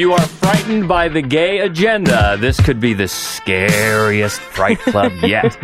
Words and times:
If 0.00 0.04
you 0.04 0.14
are 0.14 0.26
frightened 0.26 0.88
by 0.88 1.08
the 1.08 1.20
gay 1.20 1.58
agenda, 1.58 2.38
this 2.40 2.58
could 2.58 2.80
be 2.80 2.94
the 2.94 3.06
scariest 3.06 4.40
Fright 4.40 4.78
Club 4.78 5.12
yet. 5.20 5.54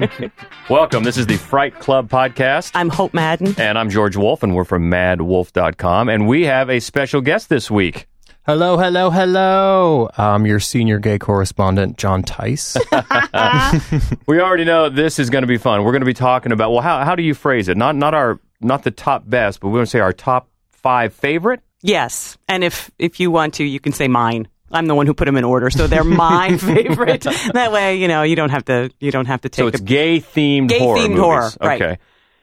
Welcome. 0.68 1.04
This 1.04 1.16
is 1.16 1.26
the 1.26 1.38
Fright 1.38 1.80
Club 1.80 2.10
podcast. 2.10 2.72
I'm 2.74 2.90
Hope 2.90 3.14
Madden. 3.14 3.54
And 3.58 3.78
I'm 3.78 3.88
George 3.88 4.14
Wolf, 4.14 4.42
and 4.42 4.54
we're 4.54 4.64
from 4.64 4.90
maddwolf.com. 4.90 6.10
And 6.10 6.28
we 6.28 6.44
have 6.44 6.68
a 6.68 6.80
special 6.80 7.22
guest 7.22 7.48
this 7.48 7.70
week. 7.70 8.08
Hello, 8.44 8.76
hello, 8.76 9.08
hello. 9.08 10.10
I'm 10.18 10.44
your 10.44 10.60
senior 10.60 10.98
gay 10.98 11.18
correspondent, 11.18 11.96
John 11.96 12.22
Tice. 12.22 12.76
we 14.26 14.38
already 14.38 14.64
know 14.66 14.90
this 14.90 15.18
is 15.18 15.30
going 15.30 15.44
to 15.44 15.48
be 15.48 15.56
fun. 15.56 15.82
We're 15.82 15.92
going 15.92 16.02
to 16.02 16.04
be 16.04 16.12
talking 16.12 16.52
about 16.52 16.72
well, 16.72 16.82
how 16.82 17.02
how 17.06 17.14
do 17.14 17.22
you 17.22 17.32
phrase 17.32 17.68
it? 17.68 17.78
Not 17.78 17.96
not 17.96 18.12
our 18.12 18.38
not 18.60 18.82
the 18.82 18.90
top 18.90 19.22
best, 19.26 19.60
but 19.60 19.68
we're 19.68 19.76
going 19.76 19.86
to 19.86 19.90
say 19.90 20.00
our 20.00 20.12
top 20.12 20.50
five 20.72 21.14
favorite. 21.14 21.62
Yes, 21.86 22.36
and 22.48 22.64
if 22.64 22.90
if 22.98 23.20
you 23.20 23.30
want 23.30 23.54
to, 23.54 23.64
you 23.64 23.78
can 23.78 23.92
say 23.92 24.08
mine. 24.08 24.48
I'm 24.72 24.86
the 24.86 24.94
one 24.96 25.06
who 25.06 25.14
put 25.14 25.26
them 25.26 25.36
in 25.36 25.44
order, 25.44 25.70
so 25.70 25.86
they're 25.86 26.02
my 26.02 26.56
favorite. 26.72 27.24
That 27.54 27.70
way, 27.70 27.96
you 27.96 28.08
know, 28.08 28.22
you 28.24 28.34
don't 28.34 28.50
have 28.50 28.64
to 28.64 28.90
you 28.98 29.12
don't 29.12 29.26
have 29.26 29.42
to 29.42 29.48
take. 29.48 29.62
So 29.62 29.68
it's 29.68 29.80
gay 29.80 30.18
themed 30.18 30.68
gay 30.68 30.80
horror 30.80 30.98
themed 30.98 31.08
movies. 31.10 31.20
horror, 31.20 31.50
right? 31.60 31.80
Okay. 31.82 31.98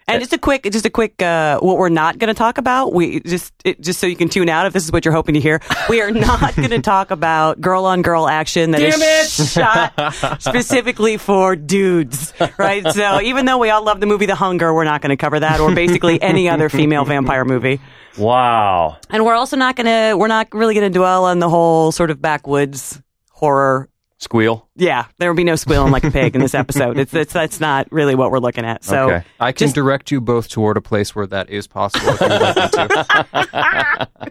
And 0.07 0.21
just 0.21 0.33
a 0.33 0.37
quick, 0.37 0.63
just 0.71 0.85
a 0.85 0.89
quick, 0.89 1.21
uh, 1.21 1.59
what 1.59 1.77
we're 1.77 1.89
not 1.89 2.17
going 2.17 2.27
to 2.27 2.37
talk 2.37 2.57
about. 2.57 2.93
We 2.93 3.21
just, 3.21 3.53
it, 3.63 3.79
just 3.79 3.99
so 3.99 4.07
you 4.07 4.15
can 4.15 4.29
tune 4.29 4.49
out 4.49 4.65
if 4.65 4.73
this 4.73 4.83
is 4.83 4.91
what 4.91 5.05
you're 5.05 5.13
hoping 5.13 5.33
to 5.35 5.39
hear. 5.39 5.61
We 5.89 6.01
are 6.01 6.11
not 6.11 6.55
going 6.55 6.71
to 6.71 6.81
talk 6.81 7.11
about 7.11 7.61
girl 7.61 7.85
on 7.85 8.01
girl 8.01 8.27
action 8.27 8.71
that 8.71 8.79
Damn 8.79 9.01
is 9.01 9.39
it! 9.39 9.47
shot 9.47 10.41
specifically 10.41 11.17
for 11.17 11.55
dudes, 11.55 12.33
right? 12.57 12.85
So 12.91 13.21
even 13.21 13.45
though 13.45 13.57
we 13.57 13.69
all 13.69 13.83
love 13.83 13.99
the 13.99 14.05
movie 14.05 14.25
The 14.25 14.35
Hunger, 14.35 14.73
we're 14.73 14.83
not 14.83 15.01
going 15.01 15.11
to 15.11 15.17
cover 15.17 15.39
that 15.39 15.59
or 15.59 15.73
basically 15.73 16.21
any 16.21 16.49
other 16.53 16.69
female 16.69 17.05
vampire 17.05 17.45
movie. 17.45 17.79
Wow. 18.17 18.97
And 19.09 19.25
we're 19.25 19.35
also 19.35 19.57
not 19.57 19.75
going 19.75 19.88
to, 19.88 20.17
we're 20.17 20.27
not 20.27 20.53
really 20.53 20.75
going 20.75 20.91
to 20.91 20.97
dwell 20.97 21.25
on 21.25 21.39
the 21.39 21.49
whole 21.49 21.91
sort 21.91 22.11
of 22.11 22.21
backwoods 22.21 23.01
horror 23.31 23.89
Squeal. 24.23 24.67
yeah, 24.75 25.05
there 25.19 25.29
will 25.29 25.35
be 25.38 25.43
no 25.43 25.55
squealing 25.55 25.91
like 25.91 26.03
a 26.03 26.11
pig 26.11 26.33
in 26.35 26.41
this 26.41 26.55
episode. 26.55 26.97
It's, 26.97 27.13
it's 27.13 27.33
that's 27.33 27.59
not 27.59 27.91
really 27.91 28.16
what 28.16 28.31
we're 28.31 28.39
looking 28.39 28.66
at. 28.66 28.83
So 28.83 29.09
Okay. 29.11 29.25
I 29.39 29.52
can 29.52 29.66
Just- 29.66 29.75
direct 29.75 30.09
you 30.11 30.19
both 30.21 30.49
toward 30.49 30.77
a 30.77 30.81
place 30.81 31.16
where 31.16 31.27
that 31.27 31.49
is 31.49 31.67
possible 31.67 32.09
if 32.13 32.21
you 32.21 32.27
would 32.27 32.41
like 32.41 32.55
me 32.55 32.69
to. 32.69 34.07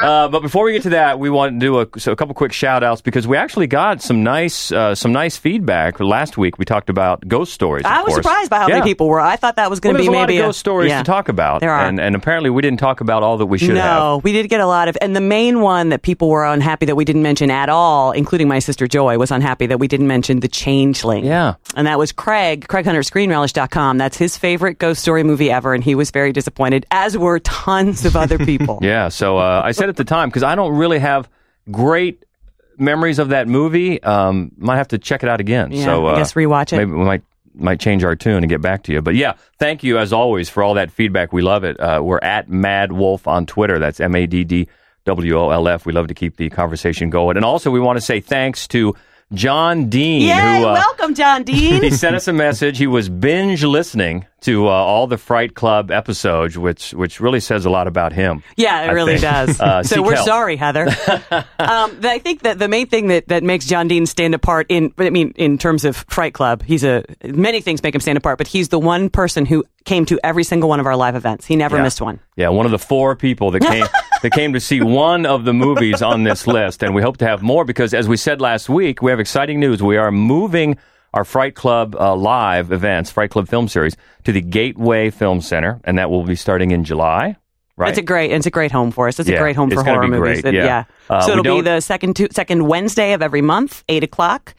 Uh, 0.00 0.28
but 0.28 0.40
before 0.42 0.64
we 0.64 0.72
get 0.72 0.82
to 0.82 0.90
that, 0.90 1.18
we 1.18 1.28
want 1.28 1.54
to 1.54 1.58
do 1.58 1.80
a, 1.80 2.00
so 2.00 2.12
a 2.12 2.16
couple 2.16 2.32
quick 2.34 2.52
shout 2.52 2.84
outs 2.84 3.00
because 3.00 3.26
we 3.26 3.36
actually 3.36 3.66
got 3.66 4.00
some 4.00 4.22
nice 4.22 4.70
uh, 4.70 4.94
some 4.94 5.12
nice 5.12 5.36
feedback. 5.36 5.98
Last 5.98 6.38
week 6.38 6.56
we 6.56 6.64
talked 6.64 6.88
about 6.88 7.26
ghost 7.26 7.52
stories. 7.52 7.84
of 7.84 7.90
I 7.90 8.02
was 8.02 8.14
course. 8.14 8.16
surprised 8.24 8.50
by 8.50 8.58
how 8.58 8.68
Yeah. 8.68 8.78
many 8.78 8.90
people 8.90 9.08
were. 9.08 9.20
I 9.20 9.34
thought 9.36 9.56
that 9.56 9.70
was 9.70 9.80
going 9.80 9.94
to 9.94 9.98
there's 9.98 10.08
be 10.08 10.14
a 10.14 10.18
lot 10.18 10.28
maybe 10.28 10.38
of 10.38 10.46
ghost 10.46 10.60
stories 10.60 10.90
yeah. 10.90 10.98
to 10.98 11.04
talk 11.04 11.28
about. 11.28 11.60
There 11.60 11.72
are. 11.72 11.84
And, 11.84 11.98
and 12.00 12.14
apparently 12.14 12.48
we 12.50 12.62
didn't 12.62 12.78
talk 12.78 13.00
about 13.00 13.24
all 13.24 13.38
that 13.38 13.46
we 13.46 13.58
should 13.58 13.74
no, 13.74 14.14
have. 14.14 14.24
we 14.24 14.30
did 14.32 14.48
get 14.48 14.60
a 14.60 14.66
lot 14.66 14.86
of, 14.86 14.96
and 15.00 15.16
the 15.16 15.20
main 15.20 15.60
one 15.62 15.88
that 15.88 16.02
people 16.02 16.28
were 16.28 16.44
unhappy 16.46 16.86
that 16.86 16.94
we 16.96 17.04
didn't 17.04 17.22
mention 17.22 17.50
at 17.50 17.68
all, 17.68 18.12
including 18.12 18.46
my 18.46 18.60
sister 18.60 18.86
Joy, 18.86 19.17
was 19.18 19.30
unhappy 19.30 19.66
that 19.66 19.78
we 19.78 19.88
didn't 19.88 20.06
mention 20.06 20.40
the 20.40 20.48
Changeling. 20.48 21.24
Yeah. 21.24 21.54
and 21.76 21.86
that 21.86 21.98
was 21.98 22.12
Craig, 22.12 22.66
Craig 22.68 22.84
Hunter, 22.84 23.00
ScreenRelish.com. 23.00 23.98
That's 23.98 24.16
his 24.16 24.36
favorite 24.36 24.78
ghost 24.78 25.02
story 25.02 25.22
movie 25.22 25.50
ever, 25.50 25.74
and 25.74 25.82
he 25.84 25.94
was 25.94 26.10
very 26.10 26.32
disappointed, 26.32 26.86
as 26.90 27.16
were 27.18 27.38
tons 27.40 28.04
of 28.04 28.16
other 28.16 28.38
people. 28.38 28.78
Yeah. 28.88 29.08
So 29.08 29.38
uh, 29.38 29.60
I 29.64 29.72
said 29.72 29.88
at 29.88 29.96
the 29.96 30.04
time 30.04 30.28
because 30.28 30.42
I 30.42 30.54
don't 30.54 30.76
really 30.76 30.98
have 31.00 31.28
great 31.70 32.24
memories 32.78 33.18
of 33.18 33.30
that 33.30 33.48
movie. 33.48 34.02
Um, 34.02 34.52
might 34.56 34.76
have 34.76 34.88
to 34.88 34.98
check 34.98 35.22
it 35.22 35.28
out 35.28 35.40
again. 35.40 35.72
Yeah, 35.72 35.84
so 35.84 36.06
uh, 36.06 36.12
I 36.12 36.16
guess 36.16 36.32
rewatch 36.34 36.72
it. 36.72 36.76
Maybe 36.78 36.92
we 36.92 37.04
might 37.04 37.22
might 37.54 37.80
change 37.80 38.04
our 38.04 38.14
tune 38.14 38.44
and 38.44 38.48
get 38.48 38.62
back 38.62 38.84
to 38.84 38.92
you. 38.92 39.02
But 39.02 39.16
yeah, 39.16 39.34
thank 39.58 39.82
you 39.82 39.98
as 39.98 40.12
always 40.12 40.48
for 40.48 40.62
all 40.62 40.74
that 40.74 40.90
feedback. 40.92 41.32
We 41.32 41.42
love 41.42 41.64
it. 41.64 41.78
Uh, 41.80 42.00
we're 42.04 42.20
at 42.22 42.48
MaddWolf 42.48 43.26
on 43.26 43.46
Twitter. 43.46 43.78
That's 43.80 43.98
M 44.00 44.14
A 44.14 44.26
D 44.26 44.44
D 44.44 44.68
W 45.06 45.36
O 45.38 45.50
L 45.50 45.66
F. 45.68 45.84
We 45.84 45.92
love 45.92 46.06
to 46.08 46.14
keep 46.14 46.36
the 46.36 46.48
conversation 46.50 47.10
going. 47.10 47.36
And 47.36 47.44
also, 47.44 47.70
we 47.70 47.80
want 47.80 47.96
to 47.96 48.00
say 48.00 48.20
thanks 48.20 48.68
to 48.68 48.94
John 49.34 49.90
Dean, 49.90 50.22
Yay! 50.22 50.32
who 50.60 50.66
uh, 50.66 50.72
welcome, 50.72 51.14
John 51.14 51.42
Dean. 51.44 51.82
he 51.82 51.90
sent 51.90 52.16
us 52.16 52.28
a 52.28 52.32
message. 52.32 52.78
He 52.78 52.86
was 52.86 53.08
binge 53.10 53.62
listening 53.62 54.24
to 54.40 54.68
uh, 54.68 54.70
all 54.70 55.06
the 55.06 55.18
Fright 55.18 55.54
Club 55.54 55.90
episodes, 55.90 56.56
which 56.56 56.94
which 56.94 57.20
really 57.20 57.40
says 57.40 57.66
a 57.66 57.70
lot 57.70 57.86
about 57.88 58.12
him. 58.12 58.42
Yeah, 58.56 58.84
it 58.84 58.88
I 58.88 58.92
really 58.92 59.18
think. 59.18 59.22
does. 59.22 59.60
Uh, 59.68 59.82
so 59.82 60.00
we're 60.02 60.14
help. 60.14 60.26
sorry, 60.26 60.56
Heather. 60.56 60.86
um, 61.58 61.98
I 62.02 62.20
think 62.22 62.42
that 62.42 62.58
the 62.58 62.68
main 62.68 62.86
thing 62.86 63.08
that, 63.08 63.28
that 63.28 63.42
makes 63.42 63.66
John 63.66 63.86
Dean 63.88 64.06
stand 64.06 64.34
apart 64.34 64.66
in, 64.70 64.94
I 64.98 65.10
mean, 65.10 65.32
in 65.36 65.58
terms 65.58 65.84
of 65.84 65.96
Fright 66.08 66.32
Club, 66.32 66.62
he's 66.62 66.84
a 66.84 67.04
many 67.24 67.60
things 67.60 67.82
make 67.82 67.94
him 67.94 68.00
stand 68.00 68.16
apart, 68.16 68.38
but 68.38 68.46
he's 68.46 68.68
the 68.70 68.78
one 68.78 69.10
person 69.10 69.44
who 69.44 69.64
came 69.84 70.06
to 70.06 70.18
every 70.24 70.44
single 70.44 70.68
one 70.68 70.80
of 70.80 70.86
our 70.86 70.96
live 70.96 71.16
events. 71.16 71.44
He 71.44 71.56
never 71.56 71.76
Yeah. 71.76 71.82
missed 71.82 72.00
one. 72.00 72.20
Yeah, 72.36 72.48
one 72.50 72.64
of 72.66 72.72
the 72.72 72.78
four 72.78 73.14
people 73.16 73.50
that 73.50 73.60
came 73.60 73.84
that 74.22 74.30
came 74.32 74.52
to 74.52 74.60
see 74.60 74.80
one 74.80 75.26
of 75.26 75.44
the 75.44 75.52
movies 75.52 76.02
on 76.02 76.24
this 76.24 76.46
list, 76.46 76.82
and 76.82 76.94
we 76.94 77.02
hope 77.02 77.16
to 77.18 77.26
have 77.26 77.42
more 77.42 77.64
because, 77.64 77.94
as 77.94 78.08
we 78.08 78.16
said 78.16 78.40
last 78.40 78.68
week, 78.68 79.02
we 79.02 79.10
have 79.10 79.20
exciting 79.20 79.60
news. 79.60 79.82
We 79.82 79.96
are 79.96 80.10
moving 80.10 80.76
our 81.14 81.24
Fright 81.24 81.54
Club 81.54 81.96
uh, 81.98 82.14
live 82.14 82.70
events, 82.72 83.10
Fright 83.10 83.30
Club 83.30 83.48
Film 83.48 83.68
Series, 83.68 83.96
to 84.24 84.32
the 84.32 84.40
Gateway 84.42 85.10
Film 85.10 85.40
Center, 85.40 85.80
and 85.84 85.98
that 85.98 86.10
will 86.10 86.24
be 86.24 86.36
starting 86.36 86.70
in 86.70 86.84
July. 86.84 87.36
Right? 87.76 87.90
It's 87.90 87.98
a 87.98 88.02
great, 88.02 88.32
it's 88.32 88.44
a 88.46 88.50
great 88.50 88.72
home 88.72 88.90
for 88.90 89.06
us. 89.06 89.20
It's 89.20 89.28
Yeah, 89.28 89.36
a 89.36 89.40
great 89.40 89.54
home 89.56 89.70
for 89.70 89.82
horror 89.84 90.02
be 90.02 90.08
movies. 90.08 90.42
great, 90.42 90.54
It- 90.54 90.64
yeah. 90.64 90.84
Uh, 91.08 91.20
so 91.20 91.32
it'll 91.32 91.44
be 91.44 91.60
the 91.60 91.80
second 91.80 92.16
tu- 92.16 92.26
second 92.32 92.66
Wednesday 92.66 93.12
of 93.12 93.22
every 93.22 93.40
month, 93.40 93.84
eight 93.88 94.02
o'clock. 94.02 94.54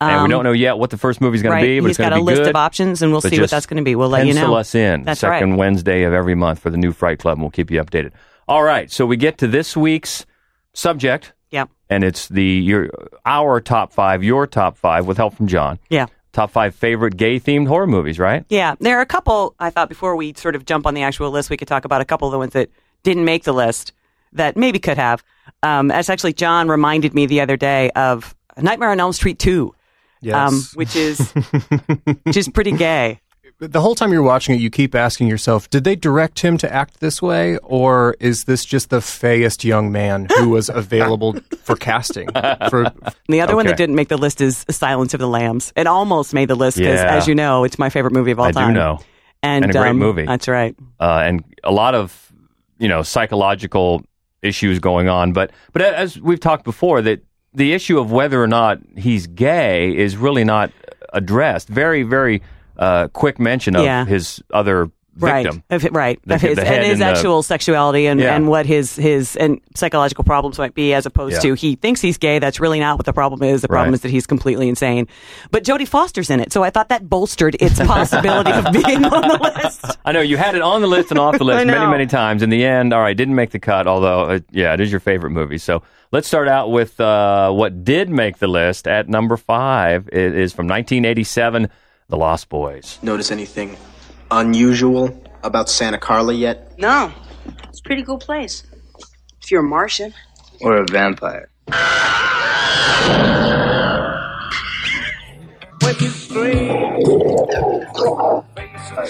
and 0.00 0.10
we 0.10 0.24
Um, 0.26 0.30
don't 0.30 0.44
know 0.44 0.52
yet 0.52 0.78
what 0.78 0.90
the 0.90 0.96
first 0.98 1.20
movie 1.20 1.36
is 1.36 1.42
going 1.42 1.54
right. 1.54 1.60
to 1.62 1.66
be, 1.66 1.80
but 1.80 1.86
He's 1.86 1.92
it's 1.92 1.98
going 1.98 2.10
got 2.10 2.20
a 2.20 2.22
list 2.22 2.42
good. 2.42 2.50
of 2.50 2.56
options, 2.56 3.02
and 3.02 3.10
we'll 3.10 3.20
But 3.20 3.30
see 3.32 3.40
what 3.40 3.50
that's 3.50 3.66
going 3.66 3.78
to 3.78 3.82
be. 3.82 3.96
We'll 3.96 4.08
let 4.10 4.26
you 4.28 4.34
know. 4.34 4.42
Pencil 4.42 4.54
us 4.54 4.74
in 4.76 5.02
That's 5.02 5.18
second 5.20 5.50
right. 5.52 5.58
Wednesday 5.58 6.02
of 6.04 6.12
every 6.12 6.36
month 6.36 6.60
for 6.60 6.70
the 6.70 6.76
new 6.76 6.92
Fright 6.92 7.18
Club, 7.18 7.32
and 7.38 7.42
we'll 7.42 7.50
keep 7.50 7.70
you 7.72 7.82
updated. 7.82 8.12
All 8.48 8.62
right, 8.62 8.90
so 8.90 9.04
we 9.06 9.16
get 9.16 9.38
to 9.38 9.46
this 9.46 9.76
week's 9.76 10.24
subject, 10.72 11.32
Yep. 11.50 11.68
and 11.90 12.02
it's 12.04 12.28
the 12.28 12.42
your 12.44 12.90
our 13.26 13.60
top 13.60 13.92
five, 13.92 14.24
your 14.24 14.46
top 14.46 14.76
five, 14.78 15.06
with 15.06 15.16
help 15.18 15.34
from 15.34 15.46
John. 15.48 15.78
Yeah. 15.90 16.06
Top 16.32 16.50
five 16.50 16.74
favorite 16.74 17.16
gay 17.16 17.40
themed 17.40 17.66
horror 17.68 17.86
movies, 17.86 18.18
right? 18.18 18.44
Yeah, 18.48 18.74
there 18.80 18.98
are 18.98 19.00
a 19.02 19.06
couple. 19.06 19.54
I 19.58 19.70
thought 19.70 19.88
before 19.88 20.14
we 20.16 20.34
sort 20.34 20.54
of 20.54 20.64
jump 20.66 20.86
on 20.86 20.94
the 20.94 21.02
actual 21.02 21.30
list, 21.30 21.50
we 21.50 21.56
could 21.56 21.68
talk 21.68 21.84
about 21.84 22.00
a 22.00 22.04
couple 22.04 22.28
of 22.28 22.32
the 22.32 22.38
ones 22.38 22.52
that 22.52 22.70
didn't 23.02 23.24
make 23.24 23.44
the 23.44 23.52
list 23.52 23.92
that 24.32 24.56
maybe 24.56 24.78
could 24.78 24.98
have. 24.98 25.22
Um, 25.62 25.90
as 25.90 26.08
actually 26.10 26.34
John 26.34 26.68
reminded 26.68 27.14
me 27.14 27.26
the 27.26 27.40
other 27.40 27.56
day 27.56 27.90
of 27.96 28.34
Nightmare 28.56 28.90
on 28.90 29.00
Elm 29.00 29.12
Street 29.12 29.38
two, 29.38 29.74
Yes. 30.20 30.34
um, 30.34 30.62
which 30.74 30.94
is 30.96 31.18
which 32.24 32.36
is 32.36 32.48
pretty 32.48 32.72
gay. 32.72 33.20
The 33.60 33.80
whole 33.80 33.94
time 33.96 34.12
you're 34.12 34.22
watching 34.22 34.54
it, 34.54 34.60
you 34.60 34.70
keep 34.70 34.94
asking 34.94 35.26
yourself, 35.26 35.68
did 35.68 35.82
they 35.84 35.96
direct 35.96 36.40
him 36.40 36.58
to 36.58 36.72
act 36.72 37.00
this 37.00 37.20
way, 37.20 37.58
or 37.58 38.14
is 38.20 38.44
this 38.44 38.64
just 38.64 38.90
the 38.90 39.00
fayest 39.00 39.64
young 39.64 39.90
man 39.90 40.28
who 40.38 40.50
was 40.50 40.68
available 40.72 41.34
for 41.62 41.74
casting? 41.74 42.28
For, 42.70 42.84
And 42.84 43.14
the 43.28 43.40
other 43.40 43.56
one 43.56 43.66
that 43.66 43.76
didn't 43.76 43.96
make 43.96 44.08
the 44.08 44.16
list 44.16 44.40
is 44.40 44.64
Silence 44.70 45.12
of 45.12 45.20
the 45.20 45.26
Lambs. 45.28 45.72
It 45.76 45.86
almost 45.88 46.32
made 46.32 46.48
the 46.48 46.54
list 46.54 46.76
because, 46.78 47.00
Yeah. 47.00 47.16
as 47.16 47.26
you 47.26 47.34
know, 47.34 47.64
it's 47.64 47.78
my 47.78 47.90
favorite 47.90 48.12
movie 48.12 48.30
of 48.30 48.38
all 48.38 48.46
I 48.46 48.52
do 48.52 48.60
time. 48.60 48.74
know. 48.74 49.00
and, 49.42 49.64
And 49.64 49.74
a 49.74 49.78
great 49.78 49.90
um, 49.90 49.98
movie. 49.98 50.24
That's 50.26 50.46
right. 50.46 50.76
Uh, 51.00 51.22
and 51.24 51.44
a 51.64 51.72
lot 51.72 51.94
of 51.96 52.32
you 52.78 52.86
know 52.88 53.02
psychological 53.02 54.02
issues 54.42 54.78
going 54.78 55.08
on, 55.08 55.32
but 55.32 55.50
but 55.72 55.82
as 55.82 56.20
we've 56.20 56.38
talked 56.38 56.62
before, 56.64 57.02
that 57.02 57.22
the 57.54 57.72
issue 57.72 57.98
of 57.98 58.12
whether 58.12 58.40
or 58.40 58.46
not 58.46 58.78
he's 58.96 59.26
gay 59.26 59.96
is 59.96 60.16
really 60.16 60.44
not 60.44 60.70
addressed. 61.12 61.68
Very 61.68 62.04
very 62.04 62.40
uh, 62.78 63.08
quick 63.08 63.38
mention 63.38 63.76
of 63.76 63.84
Yeah. 63.84 64.04
his 64.04 64.42
other 64.52 64.90
victim. 65.16 65.64
Right, 65.68 65.82
of, 65.84 65.88
right, 65.92 66.20
The- 66.26 66.36
of 66.36 66.40
his, 66.40 66.58
and 66.58 66.84
his 66.84 66.92
and 66.92 67.00
the- 67.00 67.06
actual 67.06 67.42
sexuality 67.42 68.06
and, 68.06 68.20
Yeah. 68.20 68.36
and 68.36 68.46
what 68.46 68.66
his 68.66 68.94
his 68.94 69.34
and 69.34 69.60
psychological 69.74 70.22
problems 70.22 70.58
might 70.60 70.74
be, 70.74 70.94
as 70.94 71.06
opposed 71.06 71.34
Yeah. 71.34 71.40
to 71.40 71.54
he 71.54 71.74
thinks 71.74 72.00
he's 72.00 72.18
gay. 72.18 72.38
That's 72.38 72.60
really 72.60 72.78
not 72.78 72.98
what 72.98 73.04
the 73.04 73.12
problem 73.12 73.42
is. 73.42 73.60
The 73.62 73.66
problem 73.66 73.88
Right. 73.90 73.94
is 73.94 74.02
that 74.02 74.12
he's 74.12 74.28
completely 74.28 74.68
insane. 74.68 75.08
But 75.50 75.64
Jodie 75.64 75.88
Foster's 75.88 76.30
in 76.30 76.38
it, 76.38 76.52
so 76.52 76.62
I 76.62 76.70
thought 76.70 76.90
that 76.90 77.08
bolstered 77.10 77.56
its 77.58 77.80
possibility 77.80 78.52
of 78.52 78.70
being 78.72 79.04
on 79.04 79.22
the 79.26 79.52
list. 79.60 79.98
I 80.04 80.12
know 80.12 80.20
you 80.20 80.36
had 80.36 80.54
it 80.54 80.62
on 80.62 80.82
the 80.82 80.86
list 80.86 81.10
and 81.10 81.18
off 81.18 81.36
the 81.36 81.42
list 81.50 81.66
many, 81.66 81.86
many 81.90 82.06
times. 82.06 82.44
In 82.44 82.50
the 82.50 82.64
end, 82.64 82.92
all 82.92 83.00
right, 83.00 83.16
didn't 83.16 83.34
make 83.34 83.50
the 83.50 83.58
cut. 83.58 83.88
Although, 83.88 84.20
uh, 84.26 84.38
yeah, 84.52 84.72
it 84.72 84.78
is 84.80 84.92
your 84.92 85.00
favorite 85.00 85.30
movie. 85.30 85.58
So 85.58 85.82
let's 86.12 86.28
start 86.28 86.46
out 86.46 86.70
with 86.70 87.00
uh, 87.00 87.50
what 87.50 87.82
did 87.82 88.08
make 88.08 88.38
the 88.38 88.46
list 88.46 88.86
at 88.86 89.08
number 89.08 89.36
five. 89.36 90.08
It 90.12 90.36
is 90.36 90.52
from 90.52 90.68
1987, 90.68 91.68
The 92.10 92.16
Lost 92.16 92.48
Boys. 92.48 92.98
Notice 93.02 93.30
anything 93.30 93.76
unusual 94.30 95.22
about 95.42 95.68
Santa 95.68 95.98
Carla 95.98 96.32
yet? 96.32 96.78
No, 96.78 97.12
it's 97.64 97.80
a 97.80 97.82
pretty 97.82 98.02
cool 98.02 98.16
place. 98.18 98.64
If 99.42 99.50
you're 99.50 99.60
a 99.60 99.68
Martian. 99.68 100.14
Or 100.62 100.78
a 100.78 100.86
vampire. 100.90 101.50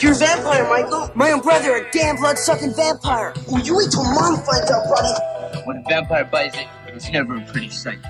You're 0.02 0.12
a 0.12 0.16
vampire, 0.16 0.68
Michael. 0.68 1.10
My 1.14 1.30
own 1.30 1.40
brother, 1.40 1.76
a 1.76 1.90
damn 1.92 2.16
blood-sucking 2.16 2.74
vampire. 2.74 3.32
Well, 3.48 3.62
you 3.62 3.76
wait 3.76 3.92
till 3.92 4.02
mom 4.02 4.42
finds 4.42 4.72
out, 4.72 4.82
buddy. 4.88 5.62
When 5.66 5.76
a 5.76 5.82
vampire 5.88 6.24
bites 6.24 6.58
it, 6.58 6.66
it's 6.88 7.08
never 7.10 7.36
a 7.36 7.40
pretty 7.42 7.70
sight. 7.70 8.00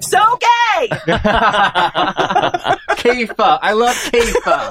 So 0.00 0.18
gay. 0.38 0.88
Kiefer. 2.96 3.58
I 3.62 3.72
love 3.72 3.94
Kiefer. 3.96 4.70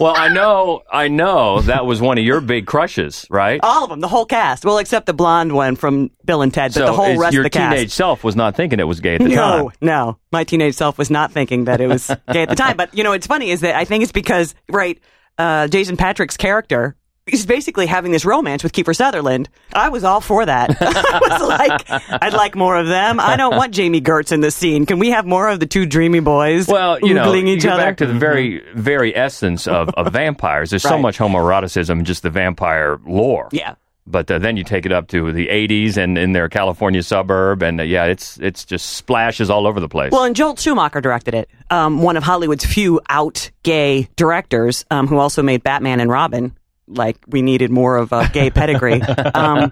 Well, 0.00 0.14
I 0.16 0.28
know, 0.28 0.82
I 0.92 1.08
know 1.08 1.60
that 1.62 1.84
was 1.84 2.00
one 2.00 2.18
of 2.18 2.24
your 2.24 2.40
big 2.40 2.66
crushes, 2.66 3.26
right? 3.30 3.58
All 3.64 3.82
of 3.84 3.90
them, 3.90 3.98
the 3.98 4.06
whole 4.06 4.26
cast. 4.26 4.64
Well, 4.64 4.78
except 4.78 5.06
the 5.06 5.12
blonde 5.12 5.52
one 5.52 5.74
from 5.74 6.12
Bill 6.24 6.40
and 6.42 6.54
Ted, 6.54 6.70
but 6.72 6.80
so 6.80 6.86
the 6.86 6.92
whole 6.92 7.06
is- 7.06 7.18
rest 7.18 7.32
your 7.34 7.42
of 7.42 7.44
the 7.44 7.50
cast. 7.50 7.62
Your 7.72 7.78
teenage 7.78 7.90
self 7.90 8.22
was 8.22 8.36
not 8.36 8.54
thinking 8.54 8.78
it 8.78 8.84
was 8.84 9.00
gay 9.00 9.16
at 9.16 9.20
the 9.22 9.28
time. 9.34 9.34
no, 9.34 9.72
no. 9.80 10.18
My 10.30 10.44
teenage 10.44 10.74
self 10.74 10.98
was 10.98 11.10
not 11.10 11.32
thinking 11.32 11.64
that 11.64 11.80
it 11.80 11.88
was 11.88 12.06
gay 12.32 12.42
at 12.42 12.48
the 12.48 12.54
time. 12.54 12.76
But 12.76 12.94
you 12.94 13.02
know, 13.02 13.12
it's 13.12 13.26
funny 13.26 13.50
is 13.50 13.62
that 13.62 13.74
I 13.74 13.84
think 13.84 14.04
it's 14.04 14.12
because 14.12 14.54
right, 14.68 15.00
uh, 15.36 15.66
Jason 15.66 15.96
Patric's 15.96 16.36
character 16.36 16.94
is 17.32 17.46
basically 17.46 17.86
having 17.86 18.12
this 18.12 18.24
romance 18.24 18.62
with 18.62 18.72
Kiefer 18.72 18.94
Sutherland. 18.94 19.48
I 19.72 19.88
was 19.88 20.04
all 20.04 20.20
for 20.20 20.44
that. 20.46 20.76
I 20.80 21.18
was 21.20 21.48
like, 21.48 22.22
I'd 22.22 22.32
like 22.34 22.54
more 22.54 22.76
of 22.76 22.86
them. 22.86 23.20
I 23.20 23.36
don't 23.36 23.56
want 23.56 23.74
Jami 23.74 24.00
Gertz 24.00 24.32
in 24.32 24.40
the 24.40 24.50
scene. 24.50 24.86
Can 24.86 24.98
we 24.98 25.10
have 25.10 25.26
more 25.26 25.48
of 25.48 25.60
the 25.60 25.66
two 25.66 25.86
dreamy 25.86 26.20
boys? 26.20 26.66
Well, 26.68 26.98
you 27.00 27.14
know, 27.14 27.26
oogling 27.26 27.48
you 27.48 27.56
each 27.56 27.66
other? 27.66 27.82
back 27.82 27.98
to 27.98 28.06
the 28.06 28.14
very, 28.14 28.62
very 28.74 29.16
essence 29.16 29.66
of, 29.66 29.90
of 29.90 30.12
vampires. 30.12 30.70
There's 30.70 30.82
so 30.82 30.98
much 30.98 31.18
homoeroticism 31.18 31.98
in 31.98 32.04
just 32.04 32.22
the 32.22 32.30
vampire 32.30 32.98
lore. 33.06 33.48
yeah. 33.52 33.74
But 34.10 34.30
uh, 34.30 34.38
then 34.38 34.56
you 34.56 34.64
take 34.64 34.86
it 34.86 34.92
up 34.92 35.08
to 35.08 35.32
the 35.34 35.48
80s 35.48 35.98
and 35.98 36.16
in 36.16 36.32
their 36.32 36.48
California 36.48 37.02
suburb, 37.02 37.62
and 37.62 37.78
uh, 37.78 37.82
yeah, 37.82 38.04
it's 38.06 38.38
it's 38.40 38.64
just 38.64 38.88
splashes 38.96 39.50
all 39.50 39.66
over 39.66 39.80
the 39.80 39.88
place. 39.88 40.12
Well, 40.12 40.24
and 40.24 40.34
Joel 40.34 40.56
Schumacher 40.56 41.02
directed 41.02 41.34
it. 41.34 41.50
Um, 41.68 42.00
one 42.00 42.16
of 42.16 42.22
Hollywood's 42.22 42.64
few 42.64 43.02
out 43.10 43.50
gay 43.64 44.08
directors, 44.16 44.86
um, 44.90 45.08
who 45.08 45.18
also 45.18 45.42
made 45.42 45.62
Batman 45.62 46.00
and 46.00 46.10
Robin. 46.10 46.56
Like 46.88 47.16
we 47.26 47.42
needed 47.42 47.70
more 47.70 47.96
of 47.96 48.12
a 48.12 48.28
gay 48.32 48.50
pedigree. 48.50 49.00
Um, 49.34 49.70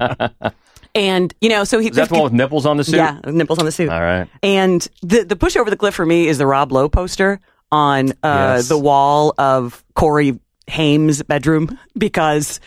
and 0.95 1.35
you 1.41 1.49
know, 1.51 1.65
so 1.65 1.79
he 1.79 1.89
Is 1.89 1.97
that 1.97 2.09
the 2.09 2.15
one 2.15 2.25
with 2.25 2.33
nipples 2.33 2.65
on 2.67 2.77
the 2.79 2.85
suit? 2.85 2.97
yeah 2.97 3.21
nipples 3.27 3.59
on 3.59 3.65
the 3.65 3.73
suit. 3.73 3.91
All 3.91 4.01
right. 4.01 4.29
And 4.43 4.87
the 5.03 5.25
the 5.25 5.37
push 5.37 5.57
over 5.57 5.69
the 5.71 5.77
cliff 5.77 5.95
for 5.95 6.07
me 6.07 6.29
is 6.29 6.39
the 6.39 6.47
Rob 6.47 6.73
Lowe 6.73 6.89
poster 6.89 7.41
on 7.73 8.11
uh, 8.23 8.57
Yes. 8.57 8.69
the 8.69 8.79
wall 8.79 9.35
of 9.39 9.85
Corey 9.95 10.39
Haim's 10.69 11.23
bedroom 11.23 11.79
because 11.99 12.61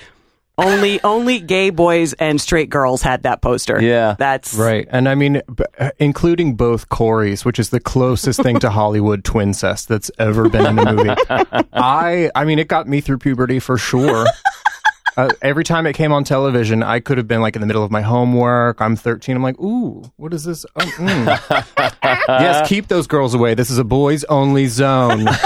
only 0.59 1.01
only 1.03 1.39
gay 1.39 1.69
boys 1.69 2.13
and 2.13 2.39
straight 2.39 2.69
girls 2.69 3.01
had 3.01 3.23
that 3.23 3.41
poster. 3.41 3.81
Yeah. 3.81 4.15
that's 4.17 4.53
Right. 4.53 4.87
And 4.91 5.07
I 5.07 5.15
mean, 5.15 5.41
b- 5.55 5.63
including 5.97 6.55
both 6.55 6.89
Corys, 6.89 7.45
which 7.45 7.59
is 7.59 7.69
the 7.69 7.79
closest 7.79 8.41
thing 8.41 8.59
to 8.59 8.69
Hollywood 8.69 9.23
twincest 9.23 9.87
that's 9.87 10.11
ever 10.19 10.49
been 10.49 10.65
in 10.65 10.79
a 10.79 10.93
movie. 10.93 11.15
I, 11.73 12.29
I 12.35 12.45
mean, 12.45 12.59
it 12.59 12.67
got 12.67 12.87
me 12.87 13.01
through 13.01 13.19
puberty 13.19 13.59
for 13.59 13.77
sure. 13.77 14.25
Uh, 15.17 15.29
every 15.41 15.65
time 15.65 15.85
it 15.85 15.93
came 15.93 16.13
on 16.13 16.23
television, 16.23 16.81
I 16.81 17.01
could 17.01 17.17
have 17.17 17.27
been 17.27 17.41
like 17.41 17.55
in 17.55 17.59
the 17.61 17.67
middle 17.67 17.83
of 17.83 17.91
my 17.91 18.01
homework. 18.01 18.79
I'm 18.79 18.95
13. 18.95 19.35
I'm 19.35 19.43
like, 19.43 19.59
ooh, 19.59 20.09
what 20.15 20.33
is 20.33 20.45
this? 20.45 20.65
Oh, 20.77 20.79
mm. 20.79 21.95
yes, 22.27 22.69
keep 22.69 22.87
those 22.87 23.05
girls 23.05 23.33
away. 23.33 23.53
This 23.53 23.69
is 23.69 23.77
a 23.79 23.83
boys 23.83 24.23
only 24.25 24.67
zone. 24.67 25.27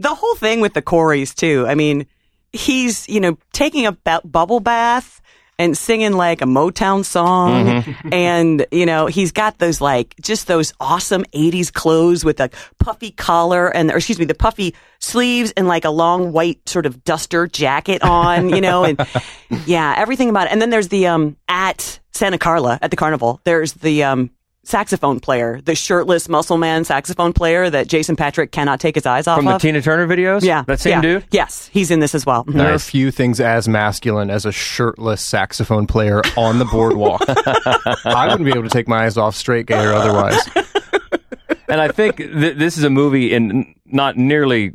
the 0.00 0.14
whole 0.14 0.34
thing 0.34 0.60
with 0.60 0.74
the 0.74 0.82
Coreys 0.82 1.34
too. 1.34 1.66
I 1.68 1.74
mean, 1.76 2.06
he's 2.52 3.08
you 3.08 3.20
know 3.20 3.38
taking 3.52 3.86
a 3.86 3.92
bu- 3.92 4.26
bubble 4.26 4.60
bath 4.60 5.20
and 5.58 5.76
singing 5.76 6.14
like 6.14 6.40
a 6.40 6.46
Motown 6.46 7.04
song, 7.04 7.66
Mm-hmm. 7.66 8.08
and 8.12 8.66
you 8.72 8.86
know 8.86 9.06
he's 9.06 9.30
got 9.30 9.58
those 9.58 9.80
like 9.80 10.14
just 10.20 10.46
those 10.46 10.72
awesome 10.80 11.24
'80s 11.34 11.70
clothes 11.72 12.24
with 12.24 12.40
a 12.40 12.48
puffy 12.78 13.10
collar 13.10 13.68
and 13.68 13.90
or 13.90 13.98
excuse 13.98 14.18
me, 14.18 14.24
the 14.24 14.34
puffy 14.34 14.74
sleeves 15.00 15.52
and 15.56 15.68
like 15.68 15.84
a 15.84 15.90
long 15.90 16.32
white 16.32 16.66
sort 16.68 16.86
of 16.86 17.04
duster 17.04 17.46
jacket 17.46 18.02
on, 18.02 18.48
you 18.48 18.60
know, 18.62 18.84
and 18.84 18.98
yeah, 19.66 19.94
everything 19.96 20.30
about 20.30 20.46
it. 20.46 20.52
And 20.52 20.60
then 20.62 20.70
there's 20.70 20.88
the 20.88 21.06
um 21.08 21.36
at 21.46 22.00
Santa 22.12 22.38
Carla 22.38 22.78
at 22.80 22.90
the 22.90 22.96
carnival. 22.96 23.40
There's 23.44 23.74
the 23.74 24.04
um. 24.04 24.30
Saxophone 24.62 25.20
player, 25.20 25.60
the 25.62 25.74
shirtless 25.74 26.28
muscle 26.28 26.58
man 26.58 26.84
saxophone 26.84 27.32
player 27.32 27.70
that 27.70 27.88
Jason 27.88 28.14
Patric 28.14 28.52
cannot 28.52 28.78
take 28.78 28.94
his 28.94 29.06
eyes 29.06 29.26
off 29.26 29.38
From 29.38 29.46
the 29.46 29.54
of. 29.54 29.62
Tina 29.62 29.80
Turner 29.80 30.06
videos? 30.06 30.42
Yeah. 30.42 30.64
That 30.66 30.80
same 30.80 30.92
yeah. 30.92 31.00
dude? 31.00 31.24
Yes, 31.30 31.68
he's 31.72 31.90
in 31.90 32.00
this 32.00 32.14
as 32.14 32.26
well. 32.26 32.44
There 32.46 32.74
are 32.74 32.78
few 32.78 33.10
things 33.10 33.40
as 33.40 33.68
masculine 33.68 34.28
as 34.28 34.44
a 34.44 34.52
shirtless 34.52 35.22
saxophone 35.22 35.86
player 35.86 36.20
on 36.36 36.58
the 36.58 36.66
boardwalk. 36.66 37.22
I 37.28 38.26
wouldn't 38.28 38.44
be 38.44 38.50
able 38.50 38.64
to 38.64 38.68
take 38.68 38.86
my 38.86 39.06
eyes 39.06 39.16
off 39.16 39.34
straight 39.34 39.64
gay 39.64 39.82
or 39.82 39.94
otherwise. 39.94 40.38
and 41.68 41.80
I 41.80 41.88
think 41.88 42.18
th- 42.18 42.56
this 42.58 42.76
is 42.76 42.84
a 42.84 42.90
movie, 42.90 43.32
in 43.32 43.74
not 43.86 44.18
nearly 44.18 44.72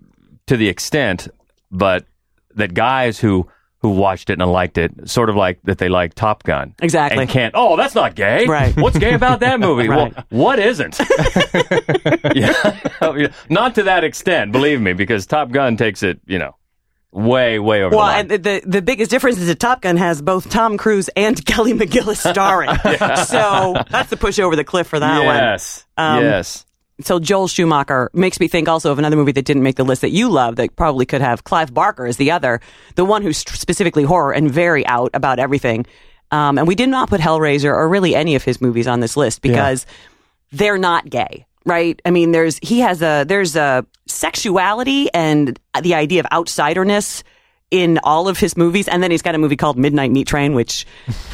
to 0.47 0.57
the 0.57 0.67
extent, 0.67 1.27
but 1.71 2.05
that 2.55 2.73
guys 2.73 3.19
who 3.19 3.47
who 3.79 3.89
watched 3.91 4.29
it 4.29 4.41
and 4.41 4.51
liked 4.51 4.77
it, 4.77 5.07
sort 5.09 5.29
of 5.29 5.35
like 5.35 5.59
that 5.63 5.77
they 5.77 5.89
like 5.89 6.13
Top 6.15 6.43
Gun, 6.43 6.73
Exactly. 6.81 7.21
and 7.21 7.29
can't. 7.29 7.53
Oh, 7.55 7.75
that's 7.77 7.93
not 7.95 8.15
gay. 8.15 8.45
Right. 8.47 8.75
What's 8.77 8.97
gay 8.97 9.13
about 9.13 9.41
that 9.41 9.59
movie? 9.59 9.87
Right. 9.87 10.13
Well, 10.15 10.25
what 10.29 10.59
isn't? 10.59 10.99
yeah. 12.35 12.73
not 13.49 13.75
to 13.75 13.83
that 13.83 14.03
extent, 14.03 14.51
believe 14.51 14.81
me, 14.81 14.93
because 14.93 15.25
Top 15.25 15.51
Gun 15.51 15.77
takes 15.77 16.03
it, 16.03 16.19
you 16.25 16.39
know, 16.39 16.55
way, 17.11 17.59
way 17.59 17.83
over 17.83 17.95
Well, 17.95 18.23
the 18.23 18.37
the, 18.37 18.61
the 18.65 18.81
biggest 18.81 19.11
difference 19.11 19.37
is 19.37 19.47
that 19.47 19.59
Top 19.59 19.81
Gun 19.81 19.97
has 19.97 20.21
both 20.21 20.49
Tom 20.49 20.77
Cruise 20.77 21.09
and 21.15 21.43
Kelly 21.45 21.73
McGillis 21.73 22.17
starring. 22.29 22.69
So 23.25 23.75
that's 23.89 24.09
the 24.09 24.17
push 24.17 24.39
over 24.39 24.55
the 24.55 24.63
cliff 24.63 24.87
for 24.87 24.99
that 24.99 25.17
one. 25.23 25.35
yes, 25.35 25.85
Um, 25.97 26.23
yes. 26.23 26.65
So 27.01 27.19
Joel 27.19 27.47
Schumacher 27.47 28.09
makes 28.13 28.39
me 28.39 28.47
think 28.47 28.69
also 28.69 28.91
of 28.91 28.99
another 28.99 29.17
movie 29.17 29.33
that 29.33 29.45
didn't 29.45 29.63
make 29.63 29.75
the 29.75 29.83
list 29.83 30.01
that 30.01 30.11
you 30.11 30.29
love 30.29 30.55
that 30.55 30.75
probably 30.75 31.05
could 31.05 31.21
have 31.21 31.43
Clive 31.43 31.73
Barker 31.73 32.05
as 32.05 32.17
the 32.17 32.31
other, 32.31 32.61
the 32.95 33.03
one 33.03 33.21
who's 33.21 33.37
specifically 33.37 34.03
horror 34.03 34.33
and 34.33 34.49
very 34.49 34.85
out 34.87 35.11
about 35.13 35.39
everything. 35.39 35.85
Um, 36.31 36.57
and 36.57 36.67
we 36.67 36.75
did 36.75 36.89
not 36.89 37.09
put 37.09 37.19
Hellraiser 37.21 37.71
or 37.71 37.87
really 37.89 38.15
any 38.15 38.35
of 38.35 38.43
his 38.43 38.61
movies 38.61 38.87
on 38.87 38.99
this 38.99 39.17
list 39.17 39.41
because 39.41 39.85
they're 40.51 40.77
not 40.77 41.09
gay, 41.09 41.45
right? 41.65 42.01
I 42.05 42.11
mean, 42.11 42.31
there's 42.31 42.57
he 42.59 42.79
has 42.79 43.01
a 43.01 43.25
there's 43.27 43.55
a 43.55 43.85
sexuality 44.07 45.13
and 45.13 45.59
the 45.81 45.95
idea 45.95 46.21
of 46.21 46.25
outsiderness 46.31 47.23
in 47.81 47.99
all 48.03 48.27
of 48.27 48.37
his 48.37 48.55
movies, 48.57 48.87
and 48.87 49.03
then 49.03 49.11
he's 49.11 49.21
got 49.21 49.35
a 49.35 49.37
movie 49.37 49.55
called 49.55 49.77
Midnight 49.77 50.11
Meat 50.11 50.27
Train, 50.27 50.53
which 50.53 50.85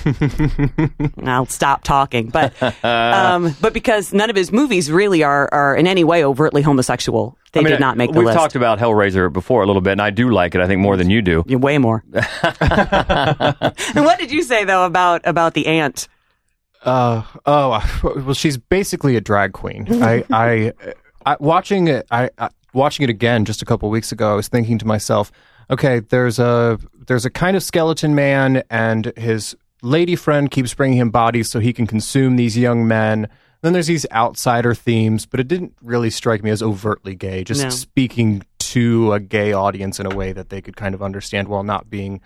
I'll 1.24 1.46
stop 1.46 1.84
talking, 1.84 2.30
but 2.30 2.62
um, 2.84 3.56
but 3.62 3.74
because 3.74 4.14
none 4.14 4.30
of 4.30 4.36
his 4.36 4.52
movies 4.52 4.92
really 4.92 5.24
are 5.24 5.50
are 5.52 5.76
in 5.76 5.88
any 5.88 6.04
way 6.04 6.24
overtly 6.24 6.62
homosexual, 6.62 7.38
they 7.54 7.60
I 7.60 7.64
mean, 7.64 7.72
did 7.72 7.80
not 7.80 7.98
make 7.98 8.12
the 8.12 8.20
We've 8.20 8.28
list. 8.28 8.38
talked 8.38 8.56
about 8.56 8.80
Hellraiser 8.80 9.32
before 9.32 9.64
a 9.64 9.66
little 9.68 9.82
bit, 9.82 9.92
and 9.92 10.02
I 10.02 10.10
do 10.10 10.30
like 10.30 10.56
it. 10.56 10.62
I 10.62 10.68
think 10.68 10.82
more 10.82 10.98
than 10.98 11.10
you 11.10 11.22
do. 11.22 11.44
Yeah, 11.48 11.58
way 11.58 11.78
more. 11.78 12.04
and 12.14 14.06
what 14.06 14.20
did 14.20 14.32
you 14.32 14.44
say 14.44 14.64
though 14.64 14.86
about 14.86 15.22
about 15.26 15.54
the 15.54 15.68
ant? 15.68 16.08
Uh 16.84 17.24
oh 17.46 18.02
well 18.04 18.34
she's 18.34 18.58
basically 18.58 19.16
a 19.16 19.22
drag 19.22 19.54
queen. 19.54 19.86
I 20.02 20.24
I, 20.32 20.74
I 21.26 21.38
watching 21.40 21.88
it 21.88 22.08
I, 22.10 22.30
I 22.40 22.50
watching 22.74 23.04
it 23.04 23.10
again 23.10 23.46
just 23.46 23.62
a 23.62 23.66
couple 23.66 23.90
weeks 23.90 24.12
ago 24.12 24.32
I 24.32 24.36
was 24.36 24.48
thinking 24.48 24.78
to 24.80 24.88
myself, 24.88 25.32
okay, 25.72 26.00
there's 26.00 26.40
a 26.40 26.78
there's 27.08 27.26
a 27.26 27.30
kind 27.30 27.56
of 27.58 27.64
skeleton 27.64 28.14
man 28.16 28.64
and 28.70 29.12
his 29.18 29.56
lady 29.82 30.16
friend 30.16 30.52
keeps 30.52 30.74
bringing 30.74 30.98
him 31.00 31.10
bodies 31.10 31.50
so 31.50 31.60
he 31.60 31.74
can 31.74 31.88
consume 31.88 32.36
these 32.36 32.58
young 32.58 32.88
men. 32.88 33.28
Then 33.62 33.74
there's 33.74 33.88
these 33.88 34.06
outsider 34.12 34.74
themes, 34.74 35.26
but 35.26 35.40
it 35.40 35.48
didn't 35.48 35.74
really 35.82 36.10
strike 36.10 36.44
me 36.44 36.50
as 36.50 36.62
overtly 36.64 37.16
gay, 37.16 37.44
just 37.44 37.64
No. 37.64 37.70
speaking 37.70 38.44
to 38.60 39.14
a 39.14 39.20
gay 39.20 39.54
audience 39.54 40.00
in 40.00 40.06
a 40.12 40.16
way 40.16 40.32
that 40.34 40.50
they 40.50 40.62
could 40.62 40.76
kind 40.76 40.96
of 40.96 41.02
understand 41.04 41.48
while 41.48 41.64
not 41.64 41.90
being 41.90 42.22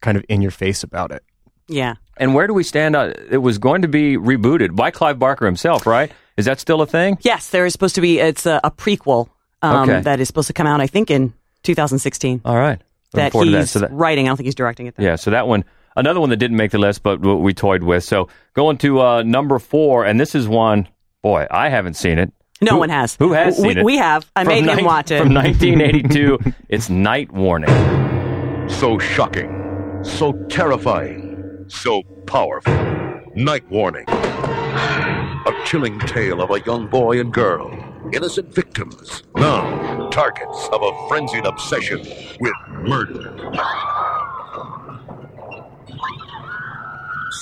kind 0.00 0.16
of 0.16 0.24
in 0.28 0.40
your 0.42 0.50
face 0.50 0.82
about 0.82 1.12
it. 1.12 1.22
Yeah. 1.68 1.94
And 2.16 2.34
where 2.34 2.46
do 2.48 2.54
we 2.54 2.64
stand? 2.64 2.96
On, 2.96 3.12
it 3.30 3.38
was 3.38 3.58
going 3.58 3.82
to 3.82 3.88
be 3.88 4.16
rebooted 4.16 4.74
by 4.74 4.90
Clive 4.90 5.18
Barker 5.18 5.46
himself, 5.46 5.86
right? 5.86 6.10
Is 6.36 6.46
that 6.46 6.58
still 6.58 6.80
a 6.82 6.86
thing? 6.86 7.18
Yes, 7.20 7.50
there 7.50 7.64
is 7.66 7.72
supposed 7.72 7.94
to 7.96 8.00
be. 8.00 8.18
It's 8.18 8.44
a, 8.46 8.60
a 8.64 8.70
prequel 8.70 9.28
um, 9.62 9.88
Okay. 9.88 10.00
that 10.00 10.18
is 10.20 10.26
supposed 10.26 10.48
to 10.48 10.52
come 10.52 10.66
out. 10.66 10.80
I 10.80 10.86
think 10.88 11.10
in 11.10 11.32
2016. 11.62 12.40
All 12.44 12.56
right. 12.56 12.80
Looking 13.12 13.24
that 13.24 13.32
forward 13.32 13.44
he's 13.46 13.54
that. 13.54 13.66
So 13.68 13.78
that, 13.80 13.92
writing. 13.92 14.26
I 14.26 14.28
don't 14.30 14.36
think 14.36 14.46
he's 14.46 14.54
directing 14.54 14.86
it. 14.86 14.94
Though. 14.96 15.02
yeah, 15.04 15.16
so 15.16 15.30
that 15.30 15.46
one, 15.48 15.64
another 15.96 16.20
one 16.20 16.30
that 16.30 16.36
didn't 16.36 16.56
make 16.56 16.70
the 16.70 16.78
list, 16.78 17.02
but 17.02 17.20
we 17.20 17.52
toyed 17.54 17.82
with. 17.82 18.04
So 18.04 18.28
going 18.54 18.78
to 18.78 19.00
uh, 19.00 19.22
number 19.22 19.58
four, 19.58 20.04
and 20.04 20.20
this 20.20 20.34
is 20.34 20.46
one, 20.48 20.88
boy, 21.22 21.46
I 21.50 21.68
haven't 21.70 21.94
seen 21.94 22.18
it. 22.18 22.32
No 22.62 22.72
Who- 22.72 22.78
one 22.80 22.88
has. 22.90 23.16
Who 23.16 23.32
has 23.32 23.58
we, 23.58 23.68
seen 23.70 23.78
it? 23.78 23.84
We 23.84 23.96
have. 23.96 24.30
I 24.36 24.44
From 24.44 24.52
made 24.54 24.60
him 24.64 24.76
nine- 24.76 24.84
watch 24.84 25.10
it. 25.10 25.18
From 25.22 25.32
1982, 25.34 26.38
it's 26.68 26.90
Night 26.90 27.32
Warning. 27.32 27.70
So 28.68 28.98
shocking, 28.98 30.00
so 30.04 30.32
terrifying, 30.48 31.64
so 31.68 32.02
powerful. 32.26 32.72
Night 33.34 33.68
Warning. 33.70 34.04
A 34.08 35.52
chilling 35.64 35.98
tale 36.00 36.40
of 36.42 36.50
a 36.50 36.60
young 36.60 36.86
boy 36.86 37.18
and 37.20 37.32
girl, 37.32 37.70
innocent 38.12 38.52
victims, 38.54 39.22
now 39.36 40.08
targets 40.10 40.68
of 40.72 40.82
a 40.82 41.08
frenzied 41.08 41.44
obsession 41.46 41.98
with 42.40 42.52
murder. 42.70 43.36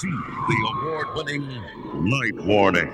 See 0.00 0.10
the 0.10 0.82
award 0.82 1.06
winning 1.16 1.46
Night 2.04 2.44
Warning. 2.46 2.92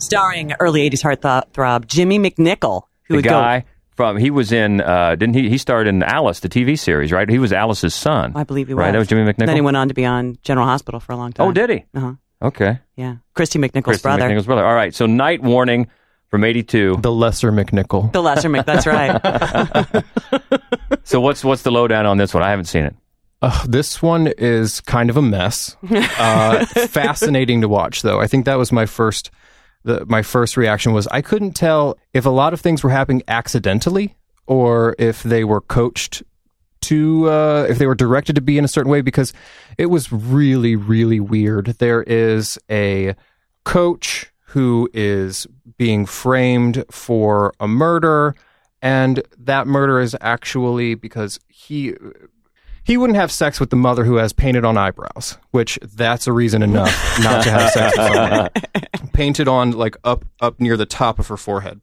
starring 0.00 0.52
early 0.58 0.88
80s 0.90 1.02
heartthrob 1.02 1.86
Jimmy 1.86 2.18
McNichol, 2.18 2.82
who 3.04 3.14
The 3.14 3.16
would 3.18 3.24
guy 3.24 3.64
from, 3.94 4.16
he 4.16 4.30
was 4.30 4.50
in, 4.50 4.80
uh, 4.80 5.14
didn't 5.14 5.34
he? 5.36 5.48
He 5.48 5.58
starred 5.58 5.86
in 5.86 6.02
Alice, 6.02 6.40
the 6.40 6.48
TV 6.48 6.76
series, 6.78 7.12
right? 7.12 7.28
He 7.28 7.38
was 7.38 7.52
Alice's 7.52 7.94
son. 7.94 8.32
I 8.34 8.42
believe 8.44 8.66
he 8.68 8.74
was. 8.74 8.80
Right, 8.80 8.90
that 8.92 8.98
was 8.98 9.06
Jimmy 9.08 9.30
McNichol. 9.30 9.46
Then 9.46 9.54
he 9.56 9.60
went 9.60 9.76
on 9.76 9.88
to 9.88 9.94
be 9.94 10.04
on 10.04 10.36
General 10.42 10.66
Hospital 10.66 10.98
for 11.00 11.12
a 11.12 11.16
long 11.16 11.32
time. 11.32 11.46
oh, 11.46 11.52
did 11.52 11.70
he? 11.70 11.84
Uh 11.94 12.00
huh. 12.00 12.12
Okay. 12.42 12.78
Yeah. 12.96 13.16
Kristy 13.36 13.62
McNichol's 13.64 13.84
Kristen 13.84 14.16
brother. 14.16 14.28
McNichol's 14.34 14.46
brother. 14.46 14.64
All 14.66 14.74
right. 14.74 14.94
So 14.94 15.06
Night 15.06 15.42
Warning 15.42 15.88
from 16.34 16.42
'82. 16.42 16.96
The 17.00 17.12
Lesser 17.12 17.52
McNichol. 17.52 18.12
The 18.12 18.20
Lesser 18.20 18.48
Mc. 18.48 18.66
That's 18.66 18.88
right. 18.88 20.04
So 21.04 21.20
what's 21.20 21.44
what's 21.44 21.62
the 21.62 21.70
lowdown 21.70 22.06
on 22.06 22.16
this 22.16 22.34
one? 22.34 22.42
I 22.42 22.50
haven't 22.50 22.64
seen 22.64 22.84
it. 22.84 22.96
Uh, 23.42 23.64
this 23.68 24.02
one 24.02 24.26
is 24.38 24.80
kind 24.80 25.10
of 25.10 25.16
a 25.16 25.22
mess. 25.22 25.76
Uh, 26.18 26.64
fascinating 26.64 27.60
to 27.60 27.68
watch, 27.68 28.02
though. 28.02 28.20
I 28.20 28.26
think 28.26 28.46
that 28.46 28.58
was 28.58 28.72
my 28.72 28.86
first. 28.86 29.30
The, 29.84 30.06
my 30.06 30.22
first 30.22 30.56
reaction 30.56 30.92
was 30.94 31.06
I 31.08 31.20
couldn't 31.20 31.52
tell 31.52 31.98
if 32.14 32.24
a 32.24 32.30
lot 32.30 32.54
of 32.54 32.60
things 32.60 32.82
were 32.82 32.90
happening 32.90 33.22
accidentally 33.28 34.16
or 34.46 34.96
if 34.98 35.22
they 35.22 35.44
were 35.44 35.60
coached 35.60 36.22
to, 36.82 37.30
uh, 37.30 37.66
if 37.68 37.76
they 37.78 37.86
were 37.86 37.94
directed 37.94 38.34
to 38.36 38.40
be 38.40 38.56
in 38.56 38.64
a 38.64 38.68
certain 38.68 38.90
way 38.90 39.02
because 39.02 39.34
it 39.76 39.86
was 39.86 40.10
really, 40.10 40.74
really 40.74 41.20
weird. 41.20 41.66
There 41.78 42.02
is 42.02 42.58
a 42.70 43.14
coach 43.64 44.32
who 44.54 44.88
is 44.94 45.48
being 45.78 46.06
framed 46.06 46.84
for 46.88 47.52
a 47.58 47.66
murder, 47.66 48.36
and 48.80 49.20
that 49.36 49.66
murder 49.66 49.98
is 49.98 50.16
actually 50.20 50.94
because 50.94 51.40
he 51.48 51.92
he 52.84 52.96
wouldn't 52.96 53.16
have 53.16 53.32
sex 53.32 53.58
with 53.58 53.70
the 53.70 53.76
mother 53.76 54.04
who 54.04 54.14
has 54.14 54.32
painted 54.32 54.64
on 54.64 54.78
eyebrows, 54.78 55.38
which 55.50 55.76
that's 55.82 56.28
a 56.28 56.32
reason 56.32 56.62
enough 56.62 57.18
not 57.20 57.42
to 57.42 57.50
have 57.50 57.70
sex 57.70 57.98
with 57.98 58.06
someone. 58.06 58.50
painted 59.12 59.48
on 59.48 59.72
like 59.72 59.96
up 60.04 60.24
up 60.38 60.60
near 60.60 60.76
the 60.76 60.86
top 60.86 61.18
of 61.18 61.26
her 61.26 61.36
forehead. 61.36 61.80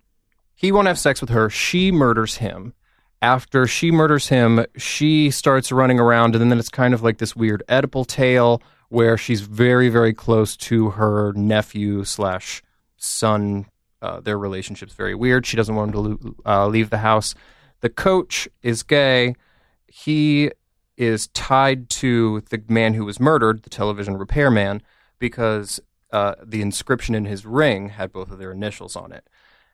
He 0.55 0.71
won't 0.71 0.87
have 0.87 0.97
sex 0.97 1.19
with 1.19 1.29
her. 1.29 1.49
She 1.49 1.91
murders 1.91 2.37
him. 2.37 2.73
After 3.21 3.67
she 3.67 3.91
murders 3.91 4.29
him, 4.29 4.65
she 4.77 5.29
starts 5.29 5.73
running 5.73 5.99
around, 5.99 6.37
and 6.37 6.49
then 6.49 6.57
it's 6.57 6.69
kind 6.69 6.93
of 6.93 7.03
like 7.03 7.17
this 7.17 7.35
weird 7.35 7.63
Oedipal 7.67 8.07
tale 8.07 8.61
where 8.91 9.17
she's 9.17 9.39
very, 9.39 9.87
very 9.87 10.13
close 10.13 10.57
to 10.57 10.89
her 10.89 11.31
nephew 11.31 12.03
slash 12.03 12.61
son. 12.97 13.65
Uh, 14.01 14.19
their 14.19 14.37
relationship's 14.37 14.93
very 14.93 15.15
weird. 15.15 15.45
She 15.45 15.55
doesn't 15.55 15.75
want 15.75 15.89
him 15.89 15.93
to 15.93 15.99
lo- 15.99 16.35
uh, 16.45 16.67
leave 16.67 16.89
the 16.89 16.97
house. 16.97 17.33
The 17.79 17.87
coach 17.87 18.49
is 18.61 18.83
gay. 18.83 19.35
He 19.87 20.51
is 20.97 21.27
tied 21.27 21.89
to 22.01 22.41
the 22.49 22.61
man 22.67 22.93
who 22.93 23.05
was 23.05 23.17
murdered, 23.17 23.63
the 23.63 23.69
television 23.69 24.17
repairman, 24.17 24.81
because 25.19 25.79
uh, 26.11 26.35
the 26.43 26.61
inscription 26.61 27.15
in 27.15 27.23
his 27.23 27.45
ring 27.45 27.89
had 27.89 28.11
both 28.11 28.29
of 28.29 28.39
their 28.39 28.51
initials 28.51 28.97
on 28.97 29.13
it. 29.13 29.25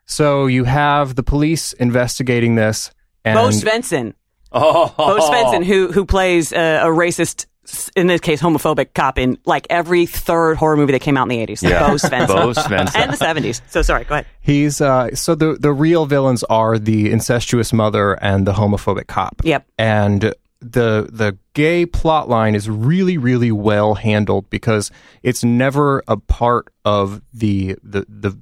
So 0.06 0.46
you 0.46 0.66
have 0.66 1.16
the 1.16 1.24
police 1.24 1.74
investigating 1.74 2.54
this, 2.54 2.92
and 3.26 3.36
Bo 3.36 3.50
Svenson. 3.50 4.14
Oh, 4.52 4.94
Bo 4.96 5.18
Svenson, 5.20 5.66
who 5.66 5.92
who 5.92 6.06
plays 6.06 6.54
uh, 6.54 6.82
a 6.84 6.88
racist, 6.88 7.48
in 7.96 8.08
this 8.08 8.22
case, 8.22 8.42
homophobic 8.42 8.94
cop 8.94 9.18
in 9.18 9.38
like 9.46 9.68
every 9.70 10.06
third 10.06 10.58
horror 10.58 10.78
movie 10.78 10.92
that 10.94 11.02
came 11.02 11.18
out 11.18 11.24
in 11.24 11.30
the 11.30 11.40
eighties. 11.40 11.62
Yeah. 11.64 11.88
Bo 11.88 11.96
Svenson. 11.96 12.28
Bo 12.28 12.52
Svenson. 12.54 12.96
and 12.96 13.12
the 13.14 13.18
seventies. 13.18 13.62
So 13.68 13.82
sorry, 13.82 14.04
go 14.06 14.16
ahead. 14.16 14.28
he's 14.42 14.80
uh, 14.82 15.14
so 15.16 15.36
the 15.36 15.58
the 15.60 15.72
real 15.72 16.06
villains 16.06 16.44
are 16.46 16.80
the 16.80 17.12
incestuous 17.12 17.74
mother 17.74 18.14
and 18.14 18.46
the 18.48 18.54
homophobic 18.54 19.08
cop. 19.08 19.42
Yep. 19.44 19.66
and 19.78 20.34
the 20.60 21.08
the 21.12 21.38
gay 21.54 21.86
plot 21.86 22.28
line 22.28 22.56
is 22.56 22.68
really 22.68 23.18
really 23.18 23.52
well 23.52 23.94
handled 23.94 24.50
because 24.50 24.90
it's 25.22 25.44
never 25.44 26.02
a 26.08 26.18
part 26.18 26.74
of 26.84 27.22
the 27.32 27.76
the 27.84 28.06
the 28.10 28.38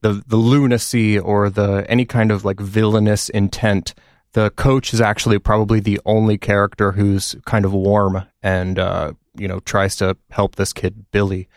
the, 0.00 0.22
the 0.28 0.36
lunacy 0.36 1.18
or 1.18 1.50
the 1.50 1.84
any 1.88 2.04
kind 2.04 2.30
of 2.30 2.44
like 2.44 2.60
villainous 2.60 3.28
intent 3.30 3.94
the 4.32 4.50
coach 4.50 4.92
is 4.92 5.00
actually 5.00 5.38
probably 5.38 5.80
the 5.80 6.00
only 6.04 6.38
character 6.38 6.92
who's 6.92 7.34
kind 7.46 7.64
of 7.64 7.72
warm 7.72 8.26
and 8.42 8.78
uh, 8.78 9.12
you 9.36 9.48
know 9.48 9.60
tries 9.60 9.96
to 9.96 10.16
help 10.30 10.56
this 10.56 10.72
kid 10.72 11.06
Billy, 11.10 11.48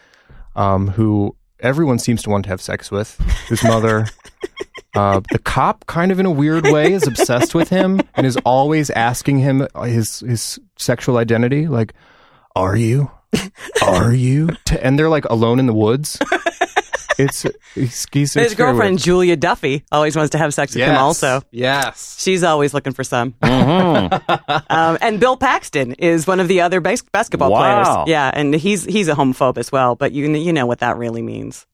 um, 0.56 0.90
who 0.90 1.36
everyone 1.60 2.00
seems 2.00 2.24
to 2.24 2.30
want 2.30 2.46
to 2.46 2.50
have 2.50 2.62
sex 2.62 2.92
with. 2.92 3.20
His 3.48 3.63
mother, 3.63 4.08
uh, 4.96 5.22
the 5.32 5.40
cop, 5.40 5.86
kind 5.86 6.12
of 6.12 6.20
in 6.20 6.25
a 6.25 6.32
weird 6.32 6.66
way, 6.66 6.94
is 6.94 7.08
obsessed 7.08 7.54
with 7.54 7.70
him 7.70 8.01
and 8.16 8.25
is 8.25 8.38
always 8.46 8.90
asking 8.92 9.40
him 9.40 9.68
his 9.84 10.22
his 10.22 10.60
sexual 10.78 11.18
identity. 11.18 11.68
Like, 11.68 11.94
are 12.56 12.75
you? 12.75 13.12
Are 13.82 14.13
you? 14.13 14.50
And 14.82 14.98
they're 14.98 15.10
like 15.10 15.25
alone 15.25 15.60
in 15.60 15.68
the 15.68 15.74
woods. 15.74 16.18
It's, 17.22 17.46
he's, 17.75 18.06
he's 18.12 18.34
His 18.34 18.56
girlfriend 18.56 18.94
weird. 18.94 19.01
Julia 19.01 19.36
Duffy 19.36 19.84
always 19.92 20.16
wants 20.16 20.32
to 20.32 20.38
have 20.38 20.54
sex 20.54 20.75
with 20.75 20.84
him. 20.84 20.96
Also, 20.96 21.42
yes. 21.51 22.22
she's 22.22 22.44
always 22.44 22.74
looking 22.74 22.94
for 22.94 23.04
some. 23.04 23.34
Mm-hmm. 23.42 24.51
um, 24.70 24.98
and 25.01 25.20
Bill 25.20 25.38
Paxton 25.38 25.94
is 25.94 26.28
one 26.28 26.40
of 26.40 26.48
the 26.48 26.62
other 26.62 26.80
bas- 26.82 27.01
basketball 27.04 27.51
Wow. 27.51 27.84
players. 27.84 28.08
Yeah, 28.10 28.32
and 28.34 28.54
he's 28.54 28.84
he's 28.86 29.08
a 29.08 29.13
homophobe 29.13 29.58
as 29.58 29.72
well. 29.72 29.96
But 29.96 30.12
you 30.12 30.30
you 30.32 30.54
know 30.54 30.66
what 30.66 30.80
that 30.80 30.98
really 30.98 31.22
means. 31.22 31.66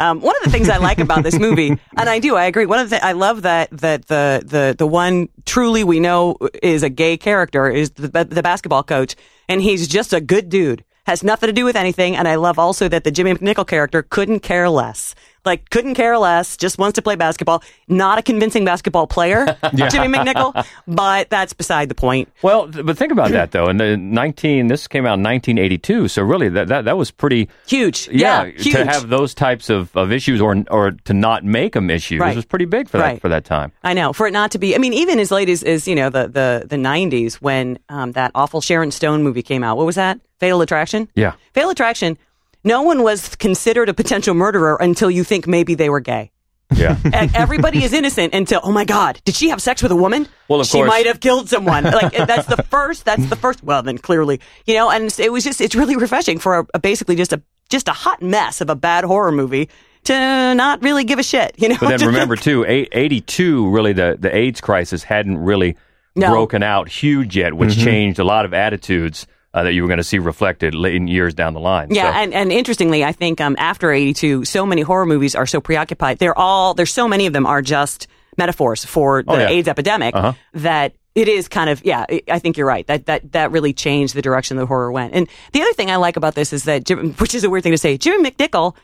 Um, 0.00 0.20
one 0.20 0.34
of 0.36 0.42
the 0.42 0.50
things 0.50 0.68
I 0.68 0.78
like 0.78 0.98
about 0.98 1.22
this 1.22 1.38
movie, 1.38 1.68
and 1.96 2.08
I 2.08 2.18
do, 2.18 2.34
I 2.34 2.46
agree. 2.46 2.66
One 2.66 2.80
of 2.80 2.90
the 2.90 3.04
I 3.04 3.12
love 3.12 3.42
that 3.42 3.70
that 3.78 4.06
the 4.06 4.42
the 4.44 4.74
the 4.76 4.86
one 4.86 5.28
truly 5.44 5.84
we 5.84 6.00
know 6.00 6.36
is 6.62 6.82
a 6.82 6.88
gay 6.90 7.16
character 7.16 7.68
is 7.70 7.90
the, 7.92 8.08
the 8.24 8.42
basketball 8.42 8.82
coach, 8.82 9.14
and 9.48 9.62
he's 9.62 9.86
just 9.86 10.12
a 10.12 10.20
good 10.20 10.48
dude. 10.48 10.84
Has 11.06 11.22
nothing 11.22 11.48
to 11.48 11.52
do 11.52 11.66
with 11.66 11.76
anything, 11.76 12.16
and 12.16 12.26
I 12.26 12.36
love 12.36 12.58
also 12.58 12.88
that 12.88 13.04
the 13.04 13.10
Jimmy 13.10 13.34
McNichol 13.34 13.66
character 13.66 14.02
couldn't 14.02 14.40
care 14.40 14.70
less. 14.70 15.14
Like 15.44 15.68
couldn't 15.70 15.94
care 15.94 16.16
less, 16.18 16.56
just 16.56 16.78
wants 16.78 16.94
to 16.96 17.02
play 17.02 17.16
basketball. 17.16 17.62
Not 17.88 18.18
a 18.18 18.22
convincing 18.22 18.64
basketball 18.64 19.06
player, 19.06 19.44
Jimmy 19.74 20.08
McNichol, 20.08 20.66
but 20.86 21.28
that's 21.30 21.52
beside 21.52 21.88
the 21.88 21.94
point. 21.94 22.28
Well, 22.42 22.66
but 22.66 22.96
think 22.96 23.12
about 23.12 23.30
that 23.32 23.50
though. 23.52 23.68
In 23.68 23.76
the 23.76 23.96
19, 23.96 24.68
this 24.68 24.86
came 24.88 25.04
out 25.04 25.14
in 25.18 25.22
1982, 25.22 26.08
so 26.08 26.22
really 26.22 26.48
that 26.50 26.68
that, 26.68 26.84
that 26.86 26.96
was 26.96 27.10
pretty. 27.10 27.48
Huge, 27.66 28.08
Yeah, 28.10 28.44
yeah, 28.44 28.50
huge. 28.52 28.74
to 28.74 28.84
have 28.86 29.08
those 29.08 29.34
types 29.34 29.68
of, 29.70 29.94
of 29.96 30.12
issues 30.12 30.40
or 30.40 30.56
or 30.70 30.92
to 31.04 31.12
not 31.14 31.44
make 31.44 31.74
them 31.74 31.90
issues 31.90 32.20
Right. 32.20 32.34
was 32.36 32.44
pretty 32.44 32.64
big 32.64 32.88
for 32.88 32.98
that 32.98 33.04
Right. 33.04 33.20
for 33.20 33.28
that 33.28 33.44
time. 33.44 33.72
I 33.82 33.92
know 33.94 34.12
for 34.12 34.26
it 34.26 34.32
not 34.32 34.50
to 34.52 34.58
be. 34.58 34.74
I 34.74 34.78
mean, 34.78 34.94
even 34.94 35.18
as 35.18 35.30
late 35.30 35.48
as, 35.48 35.62
as 35.62 35.86
you 35.86 35.94
know 35.94 36.08
the 36.10 36.28
the 36.28 36.66
the 36.66 36.78
nineties 36.78 37.40
when 37.42 37.78
um, 37.88 38.12
that 38.12 38.30
awful 38.34 38.60
Sharon 38.60 38.90
Stone 38.90 39.22
movie 39.22 39.42
came 39.42 39.62
out. 39.62 39.76
What 39.76 39.84
was 39.86 39.96
that? 39.96 40.20
Fatal 40.40 40.60
Attraction. 40.62 41.08
Yeah. 41.14 41.34
Fatal 41.52 41.70
Attraction. 41.70 42.16
No 42.64 42.82
one 42.82 43.02
was 43.02 43.36
considered 43.36 43.88
a 43.88 43.94
potential 43.94 44.34
murderer 44.34 44.76
until 44.80 45.10
you 45.10 45.22
think 45.24 45.46
maybe 45.46 45.74
they 45.74 45.90
were 45.90 46.00
gay. 46.00 46.30
Yeah. 46.74 46.96
E- 47.06 47.30
Everybody 47.34 47.84
is 47.84 47.92
innocent 47.92 48.34
until 48.34 48.60
oh 48.64 48.72
my 48.72 48.84
god, 48.84 49.20
did 49.24 49.34
she 49.34 49.50
have 49.50 49.60
sex 49.60 49.82
with 49.82 49.92
a 49.92 49.96
woman? 49.96 50.26
Well, 50.48 50.60
of 50.60 50.66
she 50.66 50.78
course. 50.78 50.88
might 50.88 51.06
have 51.06 51.20
killed 51.20 51.48
someone. 51.48 51.84
Like 51.84 52.12
that's 52.12 52.46
the 52.46 52.62
first. 52.64 53.04
That's 53.04 53.26
the 53.28 53.36
first. 53.36 53.62
Well, 53.62 53.82
then 53.82 53.98
clearly, 53.98 54.40
you 54.66 54.74
know, 54.74 54.90
and 54.90 55.14
it 55.18 55.30
was 55.30 55.44
just 55.44 55.60
it's 55.60 55.74
really 55.74 55.94
refreshing 55.96 56.38
for 56.38 56.60
a, 56.60 56.66
a 56.74 56.78
basically 56.78 57.16
just 57.16 57.32
a 57.34 57.42
just 57.68 57.86
a 57.88 57.92
hot 57.92 58.22
mess 58.22 58.60
of 58.60 58.70
a 58.70 58.74
bad 58.74 59.04
horror 59.04 59.30
movie 59.30 59.68
to 60.04 60.12
not 60.54 60.82
really 60.82 61.04
give 61.04 61.18
a 61.18 61.22
shit. 61.22 61.54
You 61.58 61.68
know. 61.68 61.76
But 61.78 61.98
then 61.98 62.06
remember 62.08 62.34
too, 62.34 62.64
82 62.66 63.70
really 63.70 63.92
the 63.92 64.16
the 64.18 64.34
AIDS 64.34 64.60
crisis 64.62 65.02
hadn't 65.04 65.38
really 65.38 65.76
No. 66.16 66.30
broken 66.30 66.62
out 66.62 66.88
huge 66.88 67.36
yet, 67.36 67.54
which 67.54 67.70
Mm-hmm. 67.72 67.84
changed 67.84 68.18
a 68.18 68.24
lot 68.24 68.44
of 68.46 68.54
attitudes 68.54 69.26
uh, 69.54 69.62
that 69.62 69.72
you 69.72 69.80
were 69.82 69.88
going 69.88 69.96
to 69.98 70.04
see 70.04 70.18
reflected 70.18 70.74
in 70.74 71.08
years 71.08 71.32
down 71.32 71.54
the 71.54 71.60
line. 71.60 71.88
Yeah, 71.90 72.12
So- 72.12 72.18
and, 72.18 72.34
and 72.34 72.52
interestingly, 72.52 73.02
I 73.04 73.12
think 73.12 73.40
um, 73.40 73.56
after 73.58 73.90
'82, 73.90 74.44
so 74.44 74.66
many 74.66 74.82
horror 74.82 75.06
movies 75.06 75.34
are 75.34 75.46
so 75.46 75.60
preoccupied. 75.60 76.18
They're 76.18 76.36
all 76.38 76.74
there's 76.74 76.92
so 76.92 77.08
many 77.08 77.24
of 77.26 77.32
them 77.32 77.46
are 77.46 77.62
just 77.62 78.06
metaphors 78.36 78.84
for 78.84 79.22
the 79.22 79.30
Oh, 79.32 79.38
yeah. 79.38 79.48
AIDS 79.48 79.68
epidemic 79.68 80.14
Uh-huh. 80.14 80.32
that 80.54 80.92
it 81.14 81.28
is 81.28 81.46
kind 81.48 81.70
of 81.70 81.84
yeah. 81.84 82.04
I- 82.10 82.22
I 82.28 82.38
think 82.40 82.56
you're 82.58 82.66
right. 82.66 82.84
That 82.88 83.06
that 83.06 83.32
that 83.32 83.52
really 83.52 83.72
changed 83.72 84.14
the 84.14 84.22
direction 84.22 84.56
the 84.56 84.66
horror 84.66 84.90
went. 84.90 85.14
And 85.14 85.28
the 85.52 85.62
other 85.62 85.72
thing 85.72 85.88
I 85.90 85.96
like 85.96 86.16
about 86.16 86.34
this 86.34 86.52
is 86.52 86.64
that, 86.64 86.84
Jim, 86.84 87.12
which 87.18 87.34
is 87.34 87.44
a 87.44 87.48
weird 87.50 87.62
thing 87.62 87.72
to 87.72 87.78
say, 87.78 87.96
Jimmy 87.96 88.28
McNichol 88.30 88.74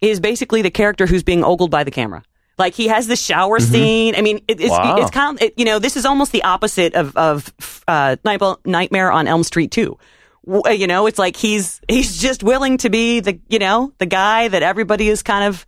is 0.00 0.18
basically 0.18 0.62
the 0.62 0.70
character 0.70 1.06
who's 1.06 1.22
being 1.22 1.44
ogled 1.44 1.70
by 1.70 1.84
the 1.84 1.90
camera. 1.90 2.22
Like 2.60 2.74
he 2.74 2.86
has 2.88 3.06
the 3.08 3.16
shower 3.16 3.58
scene. 3.58 4.14
I 4.14 4.20
mean, 4.22 4.38
it, 4.46 4.60
it's 4.60 4.70
Wow. 4.70 4.96
it's 4.98 5.10
kind 5.10 5.36
of 5.36 5.42
it, 5.42 5.54
you 5.56 5.64
know 5.64 5.78
this 5.80 5.96
is 5.96 6.04
almost 6.06 6.30
the 6.32 6.44
opposite 6.44 6.94
of 6.94 7.16
of 7.16 7.52
uh, 7.88 8.16
Night- 8.24 8.40
Nightmare 8.64 9.10
on 9.10 9.26
Elm 9.26 9.42
Street. 9.42 9.76
Uh, 9.78 10.70
You 10.70 10.86
know, 10.86 11.06
it's 11.06 11.18
like 11.18 11.36
he's 11.36 11.80
he's 11.88 12.16
just 12.18 12.42
willing 12.42 12.78
to 12.78 12.88
be 12.90 13.20
the 13.20 13.40
you 13.48 13.58
know 13.58 13.92
the 13.98 14.06
guy 14.06 14.48
that 14.48 14.62
everybody 14.62 15.08
is 15.08 15.22
kind 15.22 15.44
of 15.44 15.66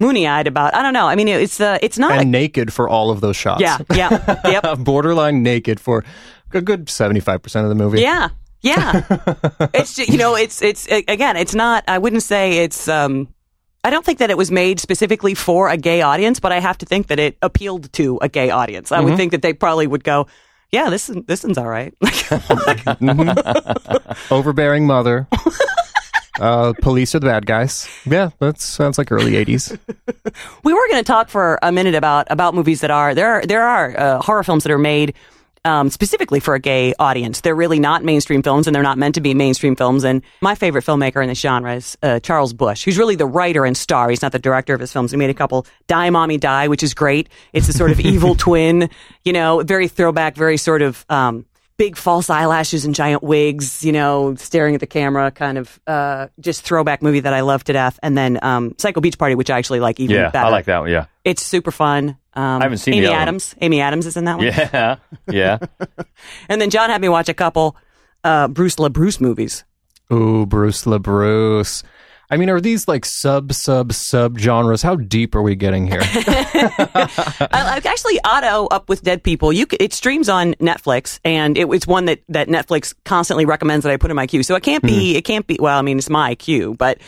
moony 0.00 0.26
eyed 0.28 0.46
about. 0.46 0.74
I 0.74 0.82
don't 0.82 0.92
know. 0.94 1.08
I 1.08 1.16
mean, 1.16 1.28
it's 1.28 1.60
uh, 1.60 1.78
it's 1.82 1.98
not. 1.98 2.12
and 2.12 2.20
a, 2.22 2.24
naked 2.24 2.72
for 2.72 2.88
all 2.88 3.10
of 3.10 3.20
those 3.20 3.36
shots. 3.36 3.60
yeah, 3.60 3.78
yeah, 3.94 4.40
yep, 4.62 4.78
borderline 4.84 5.42
naked 5.42 5.80
for 5.80 6.04
a 6.52 6.60
good 6.60 6.88
seventy 6.88 7.20
five 7.20 7.42
percent 7.42 7.64
of 7.64 7.68
the 7.68 7.74
movie. 7.74 8.00
yeah, 8.00 8.28
yeah. 8.62 9.02
it's 9.74 9.94
ju- 9.96 10.04
you 10.08 10.18
know, 10.18 10.34
it's 10.36 10.62
it's 10.62 10.86
again, 10.86 11.36
it's 11.36 11.54
not. 11.54 11.84
I 11.88 11.98
wouldn't 11.98 12.22
say 12.22 12.64
it's. 12.64 12.88
um 12.88 13.28
I 13.84 13.90
don't 13.90 14.04
think 14.04 14.18
that 14.18 14.30
it 14.30 14.36
was 14.36 14.50
made 14.50 14.80
specifically 14.80 15.34
for 15.34 15.68
a 15.68 15.76
gay 15.76 16.02
audience, 16.02 16.40
but 16.40 16.52
I 16.52 16.60
have 16.60 16.78
to 16.78 16.86
think 16.86 17.08
that 17.08 17.18
it 17.18 17.38
appealed 17.42 17.92
to 17.94 18.18
a 18.20 18.28
gay 18.28 18.50
audience. 18.50 18.92
I 18.92 19.00
would 19.00 19.16
think 19.16 19.32
that 19.32 19.42
they 19.42 19.52
probably 19.52 19.86
would 19.86 20.04
go, 20.04 20.26
"Yeah, 20.72 20.90
this 20.90 21.08
is 21.08 21.16
this 21.26 21.44
one's 21.44 21.58
all 21.58 21.68
right." 21.68 21.94
overbearing 24.30 24.86
mother. 24.86 25.28
uh, 26.40 26.72
police 26.82 27.14
are 27.14 27.20
the 27.20 27.26
bad 27.26 27.46
guys. 27.46 27.88
Yeah, 28.04 28.30
that 28.40 28.60
sounds 28.60 28.98
like 28.98 29.12
early 29.12 29.36
eighties. 29.36 29.76
We 30.64 30.74
were 30.74 30.88
going 30.88 31.02
to 31.02 31.06
talk 31.06 31.28
for 31.28 31.58
a 31.62 31.70
minute 31.70 31.94
about 31.94 32.26
about 32.30 32.54
movies 32.54 32.80
that 32.80 32.90
are 32.90 33.14
there. 33.14 33.34
Are, 33.34 33.46
there 33.46 33.62
are 33.62 33.98
uh, 33.98 34.22
horror 34.22 34.42
films 34.42 34.64
that 34.64 34.72
are 34.72 34.78
made 34.78 35.14
um, 35.64 35.90
specifically 35.90 36.40
for 36.40 36.54
a 36.54 36.58
gay 36.58 36.94
audience. 36.98 37.40
They're 37.40 37.54
really 37.54 37.78
not 37.78 38.04
mainstream 38.04 38.42
films, 38.42 38.66
and 38.66 38.74
they're 38.74 38.82
not 38.82 38.98
meant 38.98 39.14
to 39.16 39.20
be 39.20 39.34
mainstream 39.34 39.76
films. 39.76 40.04
And 40.04 40.22
my 40.40 40.54
favorite 40.54 40.84
filmmaker 40.84 41.22
in 41.22 41.28
this 41.28 41.40
genre 41.40 41.74
is 41.74 41.96
uh, 42.02 42.20
Charles 42.20 42.52
Busch, 42.52 42.84
who's 42.84 42.98
really 42.98 43.16
the 43.16 43.26
writer 43.26 43.64
and 43.64 43.76
star. 43.76 44.10
He's 44.10 44.22
not 44.22 44.32
the 44.32 44.38
director 44.38 44.74
of 44.74 44.80
his 44.80 44.92
films. 44.92 45.10
He 45.10 45.16
made 45.16 45.30
a 45.30 45.34
couple 45.34 45.66
Die 45.86 46.10
Mommy 46.10 46.38
Die, 46.38 46.68
which 46.68 46.82
is 46.82 46.94
great. 46.94 47.28
It's 47.52 47.68
a 47.68 47.72
sort 47.72 47.90
of 47.90 48.00
evil 48.08 48.34
twin, 48.34 48.90
you 49.24 49.32
know, 49.32 49.62
very 49.62 49.88
throwback, 49.88 50.36
very 50.36 50.56
sort 50.56 50.82
of 50.82 51.04
um, 51.08 51.44
big 51.78 51.96
false 51.96 52.28
eyelashes 52.28 52.84
and 52.84 52.94
giant 52.94 53.22
wigs, 53.22 53.84
you 53.84 53.92
know, 53.92 54.34
staring 54.34 54.74
at 54.74 54.80
the 54.80 54.86
camera, 54.86 55.30
kind 55.30 55.56
of 55.56 55.80
uh, 55.86 56.26
just 56.40 56.62
throwback 56.62 57.02
movie 57.02 57.20
that 57.20 57.32
I 57.32 57.40
love 57.40 57.62
to 57.64 57.72
death. 57.72 57.98
And 58.02 58.18
then 58.18 58.38
um, 58.42 58.74
Psycho 58.78 59.00
Beach 59.00 59.16
Party, 59.16 59.36
which 59.36 59.48
I 59.48 59.58
actually 59.58 59.80
like 59.80 60.00
even 60.00 60.16
Yeah, 60.16 60.30
better. 60.30 60.46
I 60.46 60.50
like 60.50 60.64
that 60.66 60.80
one. 60.80 60.90
Yeah. 60.90 61.06
It's 61.24 61.42
super 61.42 61.70
fun. 61.70 62.18
Um, 62.38 62.60
I 62.62 62.64
haven't 62.66 62.78
seen 62.78 62.94
Amy 62.94 63.06
the 63.06 63.12
one. 63.12 63.20
Adams. 63.20 63.54
Amy 63.60 63.80
Adams 63.80 64.06
is 64.06 64.16
in 64.16 64.24
that 64.24 64.36
one. 64.38 64.46
Yeah. 64.46 64.96
Yeah. 65.28 65.58
And 66.48 66.60
then 66.60 66.70
John 66.70 66.88
had 66.90 67.00
me 67.00 67.08
watch 67.08 67.28
a 67.28 67.34
couple 67.34 67.76
uh, 68.24 68.48
Bruce 68.48 68.76
LaBruce 68.76 69.20
movies. 69.20 69.64
Ooh, 70.12 70.46
Bruce 70.46 70.84
LaBruce. 70.84 71.82
I 72.30 72.36
mean, 72.36 72.50
are 72.50 72.60
these 72.60 72.86
like 72.86 73.04
sub, 73.06 73.52
sub, 73.52 73.92
sub 73.92 74.38
genres? 74.38 74.82
How 74.82 74.96
deep 74.96 75.34
are 75.34 75.40
we 75.42 75.54
getting 75.56 75.86
here? 75.86 76.00
I, 76.04 77.48
I 77.50 77.80
actually 77.84 78.20
Otto 78.24 78.66
Up 78.66 78.88
with 78.88 79.02
Dead 79.02 79.22
People. 79.22 79.52
You 79.52 79.66
c- 79.70 79.78
it 79.80 79.92
streams 79.92 80.28
on 80.28 80.54
Netflix, 80.54 81.20
and 81.24 81.56
it, 81.56 81.66
it's 81.72 81.86
one 81.86 82.04
that 82.06 82.20
that 82.28 82.48
Netflix 82.48 82.94
constantly 83.04 83.46
recommends 83.46 83.84
that 83.84 83.92
I 83.92 83.96
put 83.96 84.10
in 84.10 84.16
my 84.16 84.26
queue. 84.26 84.42
So 84.42 84.54
it 84.56 84.62
can't 84.62 84.82
be 84.84 85.12
Hmm. 85.12 85.16
it 85.18 85.24
can't 85.24 85.46
be 85.46 85.56
well. 85.60 85.78
I 85.78 85.82
mean, 85.82 85.98
it's 85.98 86.10
my 86.10 86.34
queue, 86.34 86.74
but 86.78 86.98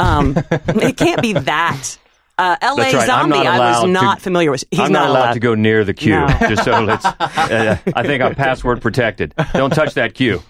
um, 0.00 0.34
it 0.50 0.96
can't 0.96 1.20
be 1.22 1.32
that. 1.34 1.98
Uh, 2.36 2.56
L.A. 2.60 2.92
Right. 2.92 3.06
Zombie. 3.06 3.36
I 3.36 3.58
was 3.58 3.78
allowed 3.78 3.86
to- 3.86 3.92
not 3.92 4.20
familiar 4.20 4.50
with. 4.50 4.64
He's 4.70 4.80
I'm 4.80 4.92
not, 4.92 5.08
allowed, 5.08 5.34
to 5.34 5.40
go 5.40 5.54
near 5.54 5.84
the 5.84 5.94
queue. 5.94 6.14
No. 6.14 6.26
Just 6.48 6.64
so 6.64 6.80
let's. 6.84 7.04
Uh, 7.04 7.76
I 7.94 8.02
think 8.02 8.22
I'm 8.22 8.34
password 8.34 8.82
protected. 8.82 9.34
Don't 9.52 9.72
touch 9.72 9.94
that 9.94 10.14
queue. 10.14 10.42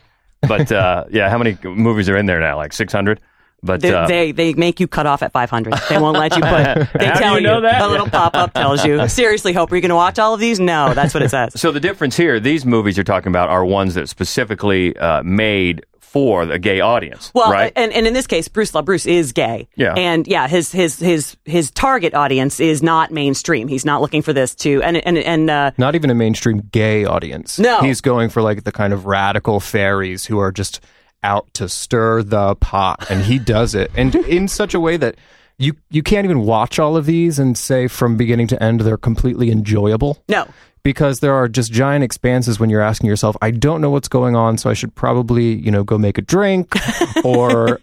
But 0.47 0.71
uh, 0.73 1.05
yeah, 1.11 1.29
how 1.31 1.38
many 1.38 1.59
movies 1.62 2.09
are 2.09 2.17
in 2.17 2.26
there 2.26 2.41
now? 2.41 2.57
Like 2.57 2.73
600. 2.73 3.21
But 3.62 3.81
They, 3.81 3.95
uh, 3.95 4.07
they 4.07 4.33
they 4.33 4.53
make 4.53 4.79
you 4.79 4.87
cut 4.87 5.07
off 5.07 5.23
at 5.23 5.33
500. 5.33 5.73
They 5.88 5.97
won't 5.99 6.19
let 6.19 6.37
you 6.37 6.43
put. 6.43 6.88
They 7.00 7.11
tell 7.12 7.37
you 7.41 7.47
know 7.47 7.62
that? 7.62 7.81
A 7.81 7.88
little 7.88 8.09
pop 8.11 8.37
up 8.37 8.53
tells 8.53 8.85
you. 8.85 9.09
Seriously, 9.09 9.55
Hope, 9.55 9.73
are 9.73 9.76
you 9.76 9.81
going 9.81 9.88
to 9.88 9.95
watch 9.95 10.19
all 10.19 10.35
of 10.35 10.41
these? 10.41 10.61
No, 10.61 10.93
that's 10.93 11.14
what 11.14 11.23
it 11.23 11.31
says. 11.31 11.59
so 11.59 11.73
the 11.73 11.81
difference 11.81 12.14
here, 12.14 12.38
these 12.38 12.67
movies 12.67 12.95
you're 12.99 13.05
talking 13.05 13.29
about 13.29 13.49
are 13.49 13.64
ones 13.64 13.95
that 13.95 14.11
specifically 14.11 14.95
uh, 14.99 15.23
made 15.23 15.83
for 16.14 16.47
the 16.47 16.61
gay 16.61 16.78
audience, 16.78 17.33
Well, 17.35 17.50
right? 17.50 17.73
and, 17.75 17.92
and 17.92 18.06
in 18.06 18.14
this 18.14 18.28
case, 18.28 18.47
Bruce 18.47 18.71
LaBruce 18.71 19.04
is 19.04 19.33
gay. 19.33 19.66
Yeah. 19.75 19.94
And 19.94 20.28
yeah, 20.28 20.47
his 20.47 20.71
his 20.71 21.00
his 21.00 21.37
his 21.44 21.73
target 21.73 22.14
audience 22.14 22.61
is 22.61 22.85
not 22.85 23.11
mainstream. 23.11 23.66
He's 23.66 23.85
not 23.85 24.00
looking 24.00 24.23
for 24.23 24.33
this 24.33 24.54
to 24.56 24.80
and 24.85 24.97
and 24.99 25.18
and 25.18 25.50
uh, 25.50 25.73
Not 25.76 25.97
even 25.97 26.11
a 26.11 26.14
mainstream 26.14 26.68
gay 26.71 27.04
audience. 27.04 27.59
No. 27.59 27.80
He's 27.80 28.00
going 28.00 28.28
for 28.30 28.42
like 28.42 28.62
the 28.62 28.71
kind 28.71 28.92
of 28.92 29.06
radical 29.06 29.59
faeries 29.59 30.25
who 30.25 30.38
are 30.38 30.52
just 30.52 30.80
out 31.25 31.52
to 31.54 31.68
stir 31.68 32.23
the 32.23 32.54
pot. 32.56 33.04
And 33.11 33.25
he 33.25 33.40
does 33.40 33.75
it. 33.75 33.90
And 33.97 34.14
in 34.28 34.47
such 34.47 34.73
a 34.73 34.78
way 34.78 34.97
that 34.97 35.16
you 35.59 35.75
you 35.90 36.04
can't 36.04 36.25
even 36.25 36.40
watch 36.42 36.78
all 36.78 36.97
of 36.97 37.06
these 37.06 37.40
and 37.40 37.59
say 37.59 37.88
from 37.88 38.16
beginning 38.16 38.47
to 38.49 38.62
end 38.62 38.83
they're 38.83 38.97
completely 38.97 39.50
enjoyable. 39.50 40.23
no. 40.28 40.47
Because 40.85 41.21
there 41.21 41.35
are 41.35 41.49
just 41.49 41.73
giant 41.73 42.05
expanses 42.05 42.61
when 42.61 42.68
you're 42.70 42.83
asking 42.83 43.09
yourself, 43.09 43.37
I 43.42 43.51
don't 43.51 43.81
know 43.81 43.90
what's 43.90 44.07
going 44.07 44.37
on, 44.37 44.59
so 44.59 44.68
I 44.68 44.75
should 44.75 44.94
probably, 44.94 45.55
you 45.55 45.70
know, 45.70 45.83
go 45.83 45.97
make 45.99 46.18
a 46.18 46.23
drink 46.23 46.75
or, 47.25 47.81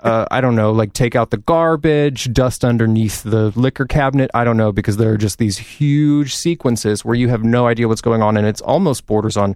uh, 0.00 0.26
I 0.30 0.40
don't 0.40 0.56
know, 0.56 0.72
like 0.72 0.94
take 0.94 1.14
out 1.14 1.30
the 1.30 1.36
garbage, 1.36 2.32
dust 2.32 2.64
underneath 2.64 3.22
the 3.22 3.52
liquor 3.54 3.84
cabinet. 3.84 4.30
I 4.32 4.44
don't 4.44 4.56
know, 4.56 4.72
because 4.72 4.96
there 4.96 5.12
are 5.12 5.18
just 5.18 5.38
these 5.38 5.58
huge 5.58 6.34
sequences 6.34 7.04
where 7.04 7.14
you 7.14 7.28
have 7.28 7.44
no 7.44 7.66
idea 7.66 7.86
what's 7.86 8.00
going 8.00 8.22
on, 8.22 8.36
and 8.36 8.46
it's 8.46 8.62
almost 8.62 9.06
borders 9.06 9.36
on 9.36 9.54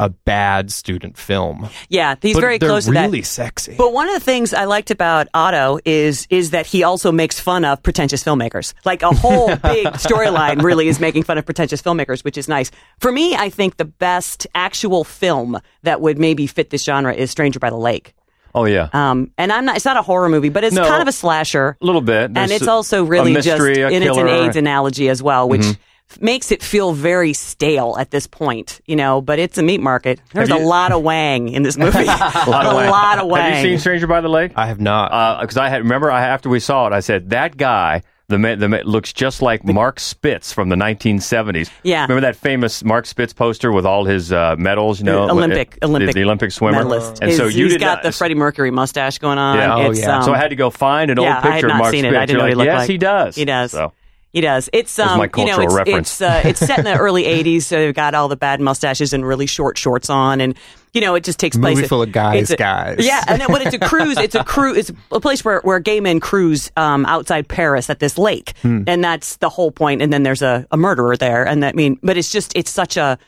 a 0.00 0.08
bad 0.08 0.72
student 0.72 1.18
film. 1.18 1.68
Yeah, 1.90 2.14
he's 2.22 2.34
But 2.34 2.40
very 2.40 2.58
close 2.58 2.88
really 2.88 2.96
to 2.96 3.00
that. 3.02 3.06
Really 3.08 3.22
sexy. 3.22 3.74
But 3.76 3.92
one 3.92 4.08
of 4.08 4.14
the 4.14 4.20
things 4.20 4.54
I 4.54 4.64
liked 4.64 4.90
about 4.90 5.28
Otto 5.34 5.78
is 5.84 6.26
is 6.30 6.50
that 6.50 6.64
he 6.66 6.82
also 6.82 7.12
makes 7.12 7.38
fun 7.38 7.66
of 7.66 7.82
pretentious 7.82 8.24
filmmakers. 8.24 8.72
Like 8.86 9.02
a 9.02 9.10
whole 9.10 9.48
big 9.56 9.86
storyline 9.88 10.62
really 10.62 10.88
is 10.88 11.00
making 11.00 11.24
fun 11.24 11.36
of 11.36 11.44
pretentious 11.44 11.82
filmmakers, 11.82 12.24
which 12.30 12.38
is 12.38 12.46
nice. 12.46 12.70
For 13.00 13.10
me, 13.10 13.34
I 13.34 13.50
think 13.50 13.76
the 13.76 13.84
best 13.84 14.46
actual 14.54 15.02
film 15.02 15.58
that 15.82 16.00
would 16.00 16.16
maybe 16.16 16.46
fit 16.46 16.70
this 16.70 16.84
genre 16.84 17.12
is 17.12 17.28
Stranger 17.32 17.58
by 17.58 17.70
the 17.70 17.76
Lake. 17.76 18.14
oh 18.54 18.66
yeah, 18.66 18.88
Um, 18.92 19.32
and 19.36 19.52
I'm 19.52 19.64
not. 19.64 19.74
It's 19.74 19.84
not 19.84 19.96
a 19.96 20.02
horror 20.02 20.28
movie, 20.28 20.48
but 20.48 20.62
it's 20.62 20.76
No. 20.76 20.86
kind 20.86 21.02
of 21.02 21.08
a 21.08 21.12
slasher. 21.12 21.76
a 21.82 21.84
little 21.84 22.00
bit. 22.00 22.30
and 22.36 22.52
it's 22.52 22.68
a- 22.68 22.70
also 22.70 23.02
a 23.02 23.04
really 23.04 23.34
just 23.34 23.48
mystery, 23.48 23.82
a 23.82 23.88
and 23.88 24.04
it's 24.04 24.16
an. 24.16 24.26
Mm-hmm. 24.26 24.44
AIDS 24.46 24.54
analogy 24.56 25.08
as 25.08 25.20
well, 25.20 25.48
which 25.48 25.64
f- 25.64 25.76
makes 26.20 26.52
it 26.52 26.62
feel 26.62 26.92
very 26.92 27.32
stale 27.32 27.96
at 27.98 28.12
this 28.12 28.28
point, 28.28 28.80
you 28.86 28.94
know. 28.94 29.20
But 29.20 29.40
it's 29.40 29.58
a 29.58 29.62
meat 29.64 29.80
market. 29.80 30.20
There's 30.32 30.48
Have 30.50 30.60
a 30.62 30.64
lot 30.64 30.92
of 30.92 31.02
wang 31.02 31.48
in 31.48 31.64
this 31.64 31.76
movie. 31.84 31.98
a 32.04 32.06
lot 32.06 32.64
of 32.66 32.74
wang. 32.76 32.90
lot 32.90 33.18
of 33.18 33.26
wang. 33.28 33.52
Have 33.54 33.64
you 33.64 33.70
seen 33.72 33.78
Stranger 33.80 34.06
by 34.06 34.20
the 34.20 34.28
Lake? 34.28 34.52
I 34.54 34.66
have 34.66 34.80
not. 34.80 35.40
because 35.40 35.56
I 35.56 35.68
had 35.68 35.78
remember 35.82 36.12
I 36.12 36.22
after 36.26 36.48
we 36.48 36.60
saw 36.60 36.86
it, 36.86 36.92
I 36.92 37.00
said 37.00 37.30
that 37.30 37.56
guy. 37.56 38.02
The 38.30 38.38
man, 38.38 38.58
the 38.60 38.68
man 38.68 38.84
looks 38.84 39.12
just 39.12 39.42
like 39.42 39.64
Mark 39.64 39.98
Spitz 40.00 40.52
from 40.52 40.68
the 40.68 40.76
1970s. 40.76 41.68
Yeah. 41.82 42.02
remember 42.02 42.20
that 42.22 42.36
famous 42.36 42.84
Mark 42.84 43.04
Spitz 43.06 43.32
poster 43.32 43.72
with 43.72 43.84
all 43.84 44.04
his 44.04 44.32
uh, 44.32 44.54
medals? 44.56 45.00
You 45.00 45.06
know, 45.06 45.28
Olympic, 45.28 45.78
the, 45.80 45.86
Olympic, 45.86 46.14
the 46.14 46.22
Olympic 46.22 46.52
swimmer. 46.52 46.78
medalist. 46.78 47.18
And 47.22 47.32
so 47.32 47.46
you 47.46 47.64
he's 47.64 47.72
did 47.74 47.80
got 47.80 47.96
not, 47.96 48.02
the 48.04 48.12
Freddie 48.12 48.34
Mercury 48.36 48.70
mustache 48.70 49.18
going 49.18 49.38
on. 49.38 49.56
Yeah. 49.56 49.74
Oh, 49.74 49.90
It's, 49.90 50.00
yeah. 50.00 50.18
um, 50.18 50.22
so 50.22 50.32
I 50.32 50.38
had 50.38 50.50
to 50.50 50.56
go 50.56 50.70
find 50.70 51.10
an 51.10 51.20
yeah, 51.20 51.34
old 51.34 51.42
picture 51.42 51.48
I 51.48 51.54
had 51.56 51.64
of 51.64 51.68
not 51.70 51.78
Mark 51.78 51.90
seen 51.90 52.00
Spitz. 52.04 52.14
it. 52.14 52.18
I 52.18 52.26
didn't 52.26 52.30
You're 52.30 52.38
know 52.38 52.44
like, 52.44 52.50
he 52.50 52.54
looked 52.56 52.66
yes, 52.66 52.78
like. 52.78 52.88
he 52.90 52.98
does. 52.98 53.34
He 53.36 53.44
does. 53.44 53.70
So 53.72 53.92
He 54.32 54.40
does. 54.40 54.70
It's 54.72 54.96
um, 54.98 55.18
my 55.18 55.28
you 55.36 55.44
know, 55.44 55.60
it's 55.60 55.74
reference. 55.74 56.20
it's 56.20 56.22
uh, 56.22 56.42
it's 56.44 56.60
set 56.60 56.78
in 56.78 56.84
the 56.84 56.96
early 56.98 57.24
'80s, 57.24 57.62
so 57.62 57.76
they've 57.76 57.94
got 57.94 58.14
all 58.14 58.28
the 58.28 58.36
bad 58.36 58.60
mustaches 58.60 59.12
and 59.12 59.26
really 59.26 59.46
short 59.46 59.76
shorts 59.76 60.08
on, 60.08 60.40
and 60.40 60.54
you 60.92 61.00
know, 61.00 61.16
it 61.16 61.24
just 61.24 61.40
takes 61.40 61.56
place. 61.56 61.76
Movie 61.76 61.88
full 61.88 62.02
of 62.02 62.12
guys, 62.12 62.42
it's 62.42 62.50
a- 62.52 62.56
guys. 62.56 62.98
Yeah, 63.04 63.24
and 63.26 63.40
then 63.40 63.50
when 63.52 63.62
it's 63.62 63.74
a 63.74 63.78
cruise, 63.80 64.16
it's 64.18 64.36
a 64.36 64.44
cruise. 64.44 64.76
It's 64.90 64.92
a 65.10 65.18
place 65.20 65.44
where 65.44 65.60
where 65.62 65.80
gay 65.80 65.98
men 66.00 66.20
cruise 66.20 66.70
um, 66.76 67.06
outside 67.06 67.48
Paris 67.48 67.90
at 67.90 67.98
this 67.98 68.16
lake, 68.18 68.54
Hmm. 68.62 68.84
and 68.86 69.02
that's 69.02 69.36
the 69.38 69.48
whole 69.48 69.72
point. 69.72 70.00
And 70.00 70.12
then 70.12 70.22
there's 70.22 70.42
a, 70.42 70.64
a 70.70 70.76
murderer 70.76 71.16
there, 71.16 71.44
and 71.44 71.62
that 71.64 71.74
I 71.74 71.76
mean, 71.76 71.98
but 72.02 72.16
it's 72.16 72.30
just 72.30 72.52
it's 72.54 72.70
such 72.70 72.96
a 72.96 73.18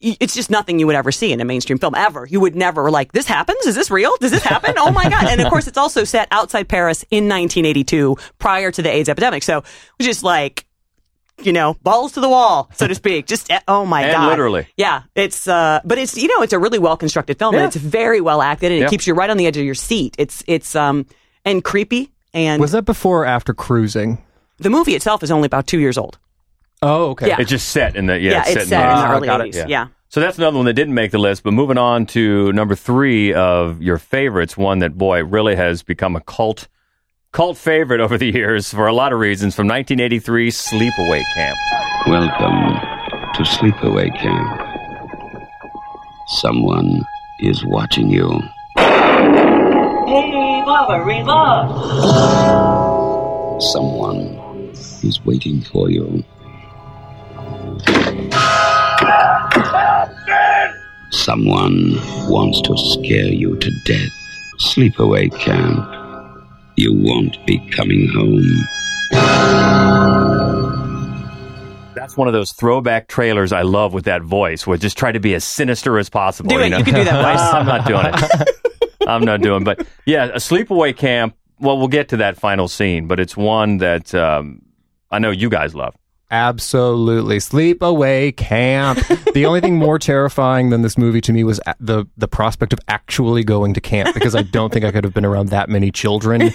it's 0.00 0.34
just 0.34 0.50
nothing 0.50 0.78
you 0.78 0.86
would 0.86 0.96
ever 0.96 1.10
see 1.10 1.32
in 1.32 1.40
a 1.40 1.44
mainstream 1.44 1.78
film 1.78 1.94
ever. 1.94 2.26
You 2.26 2.40
would 2.40 2.54
never 2.54 2.90
like 2.90 3.12
this 3.12 3.26
happens. 3.26 3.66
Is 3.66 3.74
this 3.74 3.90
real? 3.90 4.12
Does 4.20 4.30
this 4.30 4.44
happen? 4.44 4.74
Oh 4.78 4.90
my 4.92 5.08
god! 5.08 5.24
And 5.26 5.40
of 5.40 5.48
course, 5.50 5.66
it's 5.66 5.78
also 5.78 6.04
set 6.04 6.28
outside 6.30 6.68
Paris 6.68 7.02
in 7.10 7.24
1982, 7.24 8.16
prior 8.38 8.70
to 8.70 8.82
the 8.82 8.90
AIDS 8.90 9.08
epidemic. 9.08 9.42
So, 9.42 9.64
just 10.00 10.22
like 10.22 10.64
you 11.40 11.52
know, 11.52 11.76
balls 11.84 12.12
to 12.12 12.20
the 12.20 12.28
wall, 12.28 12.68
so 12.74 12.86
to 12.88 12.94
speak. 12.96 13.26
Just 13.26 13.50
eh, 13.50 13.60
oh 13.68 13.84
my 13.86 14.02
And 14.02 14.12
god, 14.12 14.28
literally. 14.28 14.66
yeah. 14.76 15.02
It's 15.14 15.46
uh, 15.46 15.80
but 15.84 15.96
it's 15.98 16.16
you 16.16 16.26
know, 16.28 16.42
it's 16.42 16.52
a 16.52 16.58
really 16.58 16.78
well 16.80 16.96
constructed 16.96 17.38
film, 17.38 17.54
Yeah. 17.54 17.60
and 17.62 17.66
it's 17.68 17.76
very 17.76 18.20
well 18.20 18.42
acted, 18.42 18.72
and 18.72 18.80
Yeah. 18.80 18.86
it 18.86 18.90
keeps 18.90 19.06
you 19.06 19.14
right 19.14 19.30
on 19.30 19.36
the 19.36 19.46
edge 19.46 19.56
of 19.56 19.64
your 19.64 19.74
seat. 19.76 20.14
It's 20.18 20.42
it's 20.48 20.74
um 20.74 21.06
and 21.44 21.62
creepy, 21.62 22.12
and 22.34 22.60
Was 22.60 22.72
that 22.72 22.84
before 22.84 23.22
or 23.22 23.26
after 23.26 23.54
cruising? 23.54 24.18
the 24.58 24.70
movie 24.70 24.96
itself 24.96 25.22
is 25.22 25.30
only 25.30 25.46
about 25.46 25.68
two 25.68 25.78
years 25.78 25.96
old. 25.96 26.18
Oh, 26.82 27.10
okay. 27.10 27.28
Yeah. 27.28 27.36
it's 27.40 27.50
just 27.50 27.68
set 27.70 27.96
in 27.96 28.06
the 28.06 28.18
yeah, 28.18 28.30
Yeah, 28.32 28.40
it's, 28.40 28.48
it's 28.50 28.68
set 28.68 28.68
set 28.68 28.84
in 28.84 28.90
in 28.90 28.96
the 28.96 29.02
the 29.08 29.14
early 29.16 29.26
got 29.26 29.40
it. 29.40 29.54
80s. 29.54 29.68
Yeah. 29.68 29.86
So 30.10 30.20
that's 30.20 30.38
another 30.38 30.56
one 30.56 30.66
that 30.66 30.72
didn't 30.74 30.94
make 30.94 31.10
the 31.10 31.18
list. 31.18 31.42
But 31.42 31.52
moving 31.52 31.76
on 31.78 32.06
to 32.06 32.52
number 32.52 32.74
three 32.74 33.34
of 33.34 33.82
your 33.82 33.98
favorites, 33.98 34.56
one 34.56 34.78
that 34.78 34.96
boy 34.96 35.22
really 35.24 35.54
has 35.56 35.82
become 35.82 36.16
a 36.16 36.20
cult 36.20 36.68
cult 37.32 37.58
favorite 37.58 38.00
over 38.00 38.16
the 38.16 38.30
years 38.32 38.72
for 38.72 38.86
a 38.86 38.92
lot 38.94 39.12
of 39.12 39.18
reasons. 39.18 39.54
From 39.54 39.66
1983, 39.68 40.50
Sleepaway 40.50 41.22
Camp. 41.34 41.58
Welcome 42.06 42.80
to 43.34 43.42
Sleepaway 43.42 44.16
Camp. 44.18 44.60
Someone 46.40 47.02
is 47.40 47.62
watching 47.66 48.08
you. 48.10 48.40
Hey, 48.76 50.62
Baba, 50.64 51.04
Reba! 51.04 51.68
Someone 53.72 54.38
is 55.02 55.20
waiting 55.24 55.60
for 55.60 55.90
you. 55.90 56.24
Someone 61.10 61.94
wants 62.28 62.60
to 62.62 62.76
scare 62.76 63.32
you 63.32 63.56
to 63.56 63.70
death. 63.84 64.10
Sleepaway 64.60 65.30
Camp. 65.38 65.94
You 66.76 66.92
won't 66.94 67.44
be 67.46 67.58
coming 67.70 68.08
home. 68.14 68.64
That's 71.94 72.16
one 72.16 72.28
of 72.28 72.32
those 72.34 72.52
throwback 72.52 73.08
trailers 73.08 73.52
I 73.52 73.62
love 73.62 73.92
with 73.92 74.04
that 74.04 74.22
voice, 74.22 74.66
where 74.66 74.78
just 74.78 74.96
try 74.96 75.10
to 75.12 75.18
be 75.20 75.34
as 75.34 75.44
sinister 75.44 75.98
as 75.98 76.08
possible. 76.08 76.50
Do 76.50 76.60
it. 76.60 76.68
know? 76.70 76.78
You 76.78 76.84
can 76.84 76.94
do 76.94 77.04
that 77.04 77.22
voice. 77.34 77.40
I'm 77.52 77.66
not 77.66 77.86
doing 77.86 78.06
it. 78.06 79.08
I'm 79.08 79.24
not 79.24 79.40
doing. 79.40 79.64
But 79.64 79.86
yeah, 80.06 80.26
a 80.26 80.36
sleepaway 80.36 80.96
camp. 80.96 81.34
Well, 81.58 81.76
we'll 81.78 81.88
get 81.88 82.10
to 82.10 82.18
that 82.18 82.36
final 82.36 82.68
scene, 82.68 83.08
but 83.08 83.18
it's 83.18 83.36
one 83.36 83.78
that 83.78 84.14
um, 84.14 84.62
I 85.10 85.18
know 85.18 85.30
you 85.32 85.48
guys 85.50 85.74
love. 85.74 85.96
Absolutely. 86.30 87.38
Sleepaway 87.38 88.36
camp. 88.36 88.98
the 89.32 89.46
only 89.46 89.60
thing 89.60 89.76
more 89.76 89.98
terrifying 89.98 90.68
than 90.68 90.82
this 90.82 90.98
movie 90.98 91.22
to 91.22 91.32
me 91.32 91.42
was 91.42 91.58
the 91.80 92.04
the 92.18 92.28
prospect 92.28 92.72
of 92.74 92.80
actually 92.86 93.44
going 93.44 93.72
to 93.74 93.80
camp 93.80 94.12
because 94.14 94.34
I 94.34 94.42
don't 94.42 94.70
think 94.72 94.84
I 94.84 94.92
could 94.92 95.04
have 95.04 95.14
been 95.14 95.24
around 95.24 95.48
that 95.48 95.70
many 95.70 95.90
children 95.90 96.50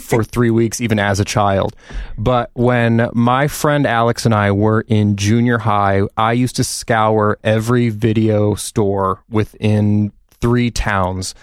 for 0.00 0.24
3 0.24 0.50
weeks 0.50 0.80
even 0.80 0.98
as 0.98 1.20
a 1.20 1.26
child. 1.26 1.76
But 2.16 2.50
when 2.54 3.10
my 3.12 3.48
friend 3.48 3.86
Alex 3.86 4.24
and 4.24 4.34
I 4.34 4.50
were 4.50 4.80
in 4.88 5.16
junior 5.16 5.58
high, 5.58 6.02
I 6.16 6.32
used 6.32 6.56
to 6.56 6.64
scour 6.64 7.38
every 7.44 7.90
video 7.90 8.54
store 8.54 9.22
within 9.28 10.12
3 10.40 10.70
towns 10.70 11.34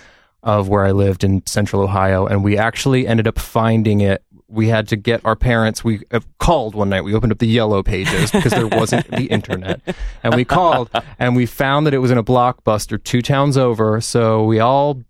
of 0.42 0.70
where 0.70 0.86
I 0.86 0.92
lived 0.92 1.24
in 1.24 1.46
central 1.46 1.82
Ohio 1.84 2.26
and 2.26 2.44
we 2.44 2.58
actually 2.58 3.06
ended 3.06 3.28
up 3.28 3.38
finding 3.38 4.02
it 4.02 4.24
we 4.50 4.68
had 4.68 4.88
to 4.88 4.96
get 4.96 5.24
our 5.24 5.36
parents 5.36 5.84
we 5.84 6.02
uh, 6.12 6.20
called 6.40 6.74
one 6.76 6.90
night. 6.90 7.04
We 7.04 7.14
opened 7.14 7.32
up 7.32 7.38
the 7.38 7.48
yellow 7.48 7.84
pages 7.84 8.32
because 8.32 8.52
there 8.52 8.68
wasn't 8.68 9.08
the 9.12 9.26
internet. 9.32 9.82
And 10.24 10.36
we 10.36 10.44
called 10.44 10.90
and 11.20 11.36
we 11.36 11.46
found 11.46 11.86
that 11.86 11.94
it 11.94 12.00
was 12.00 12.12
in 12.12 12.18
a 12.18 12.24
blockbuster 12.24 13.02
two 13.02 13.22
towns 13.22 13.58
over. 13.58 14.02
So 14.02 14.44
we 14.44 14.60
all 14.60 15.04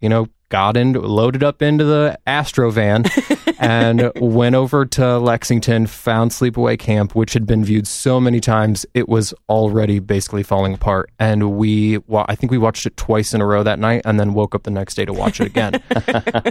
you 0.00 0.08
know 0.08 0.28
got 0.48 0.76
in 0.76 0.94
loaded 0.94 1.42
up 1.42 1.60
into 1.60 1.84
the 1.84 2.18
astro 2.26 2.70
van 2.70 3.04
and 3.58 4.10
went 4.16 4.54
over 4.54 4.86
to 4.86 5.18
lexington 5.18 5.86
found 5.86 6.30
sleepaway 6.30 6.78
camp 6.78 7.14
which 7.14 7.34
had 7.34 7.46
been 7.46 7.64
viewed 7.64 7.86
so 7.86 8.18
many 8.18 8.40
times 8.40 8.86
it 8.94 9.08
was 9.08 9.34
already 9.48 9.98
basically 9.98 10.42
falling 10.42 10.72
apart. 10.74 11.10
And 11.18 11.56
we 11.56 11.98
wa- 11.98 12.24
i 12.28 12.34
think 12.34 12.50
we 12.50 12.58
watched 12.58 12.86
it 12.86 12.96
twice 12.96 13.34
in 13.34 13.40
a 13.40 13.46
row 13.46 13.62
that 13.62 13.78
night 13.78 14.02
and 14.04 14.18
then 14.18 14.32
woke 14.34 14.54
up 14.54 14.62
the 14.62 14.70
next 14.70 14.94
day 14.94 15.04
to 15.04 15.12
watch 15.12 15.40
it 15.40 15.46
again. 15.46 15.82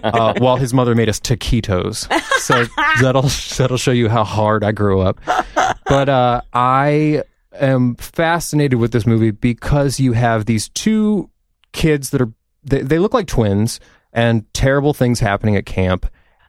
Uh, 0.07 0.33
while 0.37 0.55
his 0.57 0.73
mother 0.73 0.95
made 0.95 1.09
us 1.09 1.19
taquitos. 1.19 2.07
So 2.39 2.65
that'll 3.01 3.23
that'll 3.57 3.77
show 3.77 3.91
you 3.91 4.09
how 4.09 4.23
hard 4.23 4.63
i 4.63 4.71
grew 4.71 5.01
up. 5.01 5.19
But 5.85 6.09
uh, 6.09 6.41
i 6.53 7.23
am 7.53 7.95
fascinated 7.95 8.79
with 8.79 8.91
this 8.91 9.05
movie 9.05 9.31
because 9.31 9.99
you 9.99 10.13
have 10.13 10.45
these 10.45 10.69
two 10.69 11.29
kids 11.73 12.11
that 12.11 12.21
are 12.21 12.31
they, 12.69 12.81
they 12.81 12.99
look 12.99 13.13
like 13.13 13.27
twins 13.27 13.79
and 14.13 14.51
terrible 14.53 14.93
things 14.93 15.19
happening 15.19 15.55
at 15.55 15.65
camp 15.65 16.05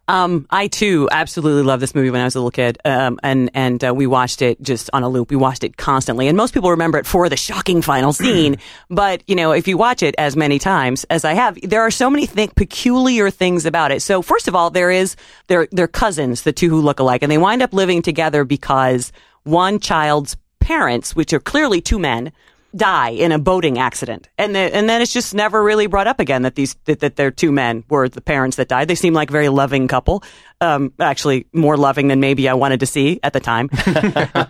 Um, 0.08 0.46
I 0.48 0.68
too 0.68 1.06
absolutely 1.12 1.64
loved 1.64 1.82
this 1.82 1.94
movie 1.94 2.08
when 2.08 2.22
I 2.22 2.24
was 2.24 2.34
a 2.34 2.38
little 2.38 2.50
kid, 2.50 2.78
um, 2.86 3.18
and 3.22 3.50
and 3.52 3.84
uh, 3.84 3.92
we 3.94 4.06
watched 4.06 4.40
it 4.40 4.56
just 4.62 4.88
on 4.94 5.02
a 5.02 5.08
loop. 5.08 5.28
We 5.28 5.36
watched 5.36 5.64
it 5.64 5.76
constantly, 5.76 6.28
and 6.28 6.36
most 6.36 6.54
people 6.54 6.70
remember 6.70 6.96
it 6.96 7.04
for 7.06 7.28
the 7.28 7.36
shocking 7.36 7.82
final 7.82 8.12
scene. 8.22 8.56
but 8.88 9.22
you 9.26 9.36
know, 9.36 9.52
if 9.52 9.68
you 9.68 9.76
watch 9.76 10.02
it 10.02 10.14
as 10.16 10.34
many 10.34 10.58
times 10.58 11.04
as 11.10 11.26
I 11.26 11.34
have, 11.34 11.58
there 11.60 11.82
are 11.82 11.90
so 11.90 12.08
many 12.08 12.26
th- 12.26 12.54
peculiar 12.54 13.28
things 13.30 13.66
about 13.66 13.90
it. 13.92 14.00
So 14.00 14.22
first 14.22 14.48
of 14.48 14.54
all, 14.54 14.70
there 14.70 14.90
is 14.90 15.14
they're 15.48 15.68
they're 15.72 15.86
cousins, 15.86 16.40
the 16.40 16.54
two 16.54 16.70
who 16.70 16.80
look 16.80 17.00
alike, 17.00 17.22
and 17.22 17.30
they 17.30 17.36
wind 17.36 17.60
up 17.60 17.74
living 17.74 18.00
together 18.00 18.44
because 18.44 19.12
one 19.44 19.78
child's 19.78 20.38
parents, 20.58 21.14
which 21.14 21.34
are 21.34 21.40
clearly 21.40 21.82
two 21.82 21.98
men, 21.98 22.32
die 22.78 23.10
in 23.10 23.32
a 23.32 23.38
boating 23.38 23.78
accident, 23.78 24.28
and 24.38 24.54
the, 24.54 24.60
and 24.60 24.88
then 24.88 25.02
it's 25.02 25.12
just 25.12 25.34
never 25.34 25.62
really 25.62 25.86
brought 25.86 26.06
up 26.06 26.20
again 26.20 26.42
that 26.42 26.54
these 26.54 26.74
that, 26.86 27.00
that 27.00 27.16
their 27.16 27.30
two 27.30 27.52
men 27.52 27.84
were 27.90 28.08
the 28.08 28.22
parents 28.22 28.56
that 28.56 28.68
died. 28.68 28.88
They 28.88 28.94
seem 28.94 29.12
like 29.12 29.28
a 29.28 29.32
very 29.32 29.50
loving 29.50 29.88
couple, 29.88 30.22
um, 30.60 30.92
actually 30.98 31.46
more 31.52 31.76
loving 31.76 32.08
than 32.08 32.20
maybe 32.20 32.48
I 32.48 32.54
wanted 32.54 32.80
to 32.80 32.86
see 32.86 33.20
at 33.22 33.32
the 33.32 33.40
time. 33.40 33.70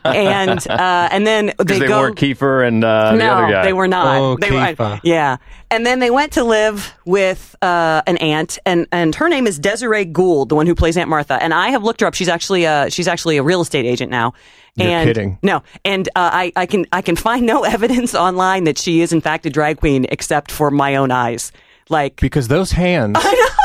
and 0.05 0.67
uh, 0.69 1.09
and 1.11 1.27
then 1.27 1.53
they, 1.59 1.79
they, 1.79 1.87
go. 1.87 2.01
weren't 2.01 2.17
Kiefer 2.17 2.67
and 2.67 2.83
uh, 2.83 3.15
the 3.15 3.25
other 3.25 3.53
guy. 3.53 3.65
they 3.65 3.73
were 3.73 3.89
not. 3.89 4.19
Oh, 4.19 4.37
they 4.37 4.51
were, 4.51 4.59
Kiefer. 4.59 5.01
yeah. 5.03 5.37
And 5.71 5.85
then 5.85 5.99
they 5.99 6.11
went 6.11 6.33
to 6.33 6.45
live 6.45 6.95
with 7.05 7.55
uh, 7.61 8.01
an 8.07 8.17
aunt, 8.19 8.59
and, 8.65 8.87
and 8.91 9.15
her 9.15 9.29
name 9.29 9.47
is 9.47 9.59
Desiree 9.59 10.07
Gould, 10.07 10.49
the 10.49 10.55
one 10.55 10.67
who 10.67 10.75
plays 10.75 10.97
Aunt 10.97 11.11
Martha. 11.11 11.35
And 11.43 11.53
I 11.53 11.69
have 11.69 11.85
looked 11.85 12.01
her 12.01 12.07
up. 12.07 12.15
She's 12.15 12.29
actually 12.29 12.65
a, 12.65 12.91
she's 12.91 13.07
actually 13.07 13.37
a 13.37 13.43
real 13.43 13.61
estate 13.61 13.85
agent 13.85 14.11
now. 14.11 14.33
You're 14.77 14.89
and 14.89 15.07
kidding. 15.07 15.39
No, 15.43 15.63
and 15.85 16.09
uh, 16.09 16.31
I, 16.33 16.53
I 16.57 16.67
can 16.67 16.87
I 16.93 17.03
can 17.03 17.17
find 17.17 17.45
no 17.45 17.65
evidence 17.65 18.15
online 18.15 18.65
that 18.65 18.79
she 18.79 19.01
is 19.03 19.13
in 19.13 19.21
fact 19.21 19.45
a 19.45 19.51
drag 19.51 19.79
queen, 19.79 20.07
except 20.09 20.51
for 20.51 20.71
my 20.71 20.97
own 20.97 21.11
eyes. 21.11 21.53
Like, 21.91 22.21
because 22.21 22.49
those 22.49 22.71
hands 22.71 23.17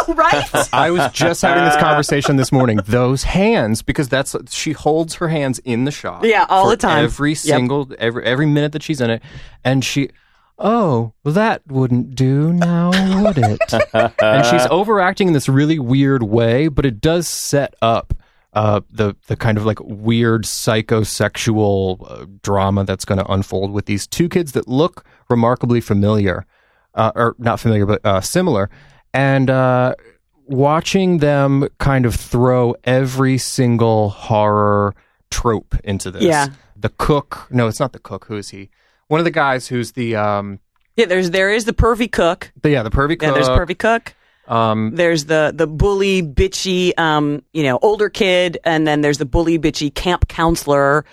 right? 0.16 0.70
I 0.74 0.92
was 0.92 1.12
just 1.12 1.42
having 1.42 1.64
this 1.66 1.78
conversation 1.78 2.36
this 2.36 2.52
morning. 2.52 2.80
Those 2.86 3.24
hands, 3.24 3.82
because 3.82 4.10
that's 4.10 4.36
she 4.54 4.72
holds 4.72 5.16
her 5.16 5.28
hands 5.28 5.60
in 5.60 5.86
the 5.86 5.92
shot. 5.92 6.24
Yeah, 6.24 6.46
all 6.50 6.70
the 6.70 6.78
time. 6.78 7.04
Every 7.06 7.32
Yep. 7.32 7.38
single 7.38 7.92
every 8.00 8.24
every 8.26 8.46
minute 8.46 8.72
that 8.74 8.84
she's 8.84 9.02
in 9.02 9.10
it, 9.10 9.22
and 9.64 9.84
she. 9.84 10.10
Oh, 10.60 11.14
well, 11.24 11.34
that 11.34 11.64
wouldn't 11.68 12.14
do 12.16 12.54
now, 12.54 12.92
would 13.24 13.40
it? 13.40 13.60
and 14.22 14.46
she's 14.46 14.66
overacting 14.68 15.30
in 15.30 15.34
this 15.34 15.50
really 15.50 15.80
weird 15.80 16.22
way, 16.22 16.68
but 16.68 16.86
it 16.86 17.02
does 17.02 17.28
set 17.28 17.74
up 17.82 18.14
uh, 18.54 18.82
the 18.92 19.16
the 19.28 19.36
kind 19.36 19.58
of 19.58 19.66
like 19.66 19.80
weird 19.82 20.46
psychosexual 20.46 21.98
uh, 22.10 22.26
drama 22.44 22.84
that's 22.84 23.04
going 23.06 23.18
to 23.18 23.32
unfold 23.32 23.72
with 23.72 23.86
these 23.86 24.08
two 24.08 24.30
kids 24.30 24.52
that 24.54 24.68
look 24.68 25.04
remarkably 25.30 25.82
familiar, 25.82 26.46
uh, 26.94 27.12
or 27.16 27.36
not 27.40 27.60
familiar, 27.60 27.86
but 27.86 28.06
uh, 28.06 28.22
similar, 28.22 28.70
and 29.14 29.50
uh, 29.50 29.96
watching 30.46 31.18
them 31.20 31.68
kind 31.80 32.06
of 32.06 32.16
throw 32.16 32.76
every 32.84 33.38
single 33.38 34.10
horror 34.10 34.96
trope 35.32 35.76
into 35.84 36.12
this. 36.12 36.24
Yeah. 36.24 36.48
the 36.76 36.90
cook. 36.90 37.48
No, 37.50 37.68
it's 37.68 37.80
not 37.80 37.94
the 37.94 38.00
cook. 38.00 38.26
Who 38.26 38.38
is 38.38 38.50
he? 38.50 38.70
One 39.08 39.20
of 39.20 39.26
the 39.26 39.32
guys 39.32 39.68
who's 39.68 39.92
the 39.94 40.16
um, 40.16 40.60
yeah, 40.96 41.06
there's 41.06 41.32
there 41.32 41.52
is 41.52 41.66
the 41.66 41.74
pervy 41.74 42.12
cook. 42.12 42.52
the, 42.62 42.72
yeah, 42.72 42.84
the 42.84 42.90
pervy 42.92 43.20
cook. 43.20 43.24
Yeah, 43.24 43.32
there's 43.32 43.50
pervy 43.50 43.78
cook. 43.78 44.16
Um, 44.46 44.92
There's 44.96 45.24
the 45.26 45.54
the 45.56 45.68
bully 45.68 46.22
bitchy 46.22 46.92
um 47.00 47.44
you 47.54 47.64
know 47.64 47.80
older 47.82 48.10
kid, 48.10 48.58
and 48.66 48.86
then 48.86 49.00
there's 49.00 49.18
the 49.18 49.26
bully 49.26 49.58
bitchy 49.58 49.94
camp 49.94 50.28
counselor 50.28 51.06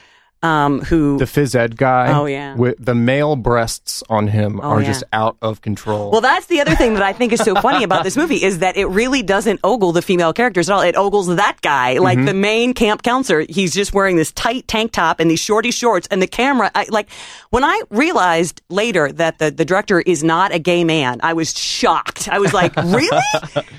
um 0.42 0.80
who 0.80 1.18
the 1.18 1.26
phys 1.26 1.54
ed 1.54 1.76
guy. 1.76 2.18
Oh, 2.18 2.24
yeah. 2.24 2.54
with 2.54 2.82
the 2.82 2.94
male 2.94 3.36
breasts 3.36 4.02
on 4.08 4.26
him 4.28 4.58
Oh, 4.62 4.70
are 4.70 4.80
yeah. 4.80 4.86
just 4.86 5.04
out 5.12 5.36
of 5.42 5.60
control. 5.60 6.10
Well, 6.10 6.22
that's 6.22 6.46
the 6.46 6.60
other 6.62 6.74
thing 6.74 6.94
that 6.94 7.02
I 7.02 7.12
think 7.12 7.32
is 7.34 7.40
so 7.40 7.54
funny 7.56 7.84
about 7.84 8.04
this 8.04 8.16
movie 8.16 8.42
is 8.42 8.60
that 8.60 8.76
it 8.78 8.86
really 8.86 9.22
doesn't 9.22 9.60
ogle 9.62 9.92
the 9.92 10.00
female 10.00 10.32
characters 10.32 10.70
at 10.70 10.74
all. 10.74 10.80
It 10.80 10.96
ogles 10.96 11.26
that 11.36 11.58
guy, 11.60 11.98
like 11.98 12.16
Mm-hmm. 12.16 12.26
the 12.26 12.34
main 12.34 12.72
camp 12.74 13.02
counselor. 13.02 13.44
He's 13.48 13.74
just 13.74 13.92
wearing 13.92 14.16
this 14.16 14.32
tight 14.32 14.66
tank 14.66 14.92
top 14.92 15.20
and 15.20 15.30
these 15.30 15.40
shorty 15.40 15.70
shorts, 15.70 16.08
and 16.10 16.22
the 16.22 16.26
camera. 16.26 16.70
I, 16.74 16.86
like 16.88 17.10
when 17.50 17.62
I 17.64 17.82
realized 17.90 18.62
later 18.70 19.12
that 19.12 19.38
the 19.38 19.50
the 19.50 19.64
director 19.66 20.00
is 20.00 20.24
not 20.24 20.52
a 20.54 20.58
gay 20.58 20.84
man, 20.84 21.20
I 21.22 21.34
was 21.34 21.56
shocked. 21.56 22.28
I 22.30 22.38
was 22.38 22.54
like, 22.54 22.74
really? 22.84 23.20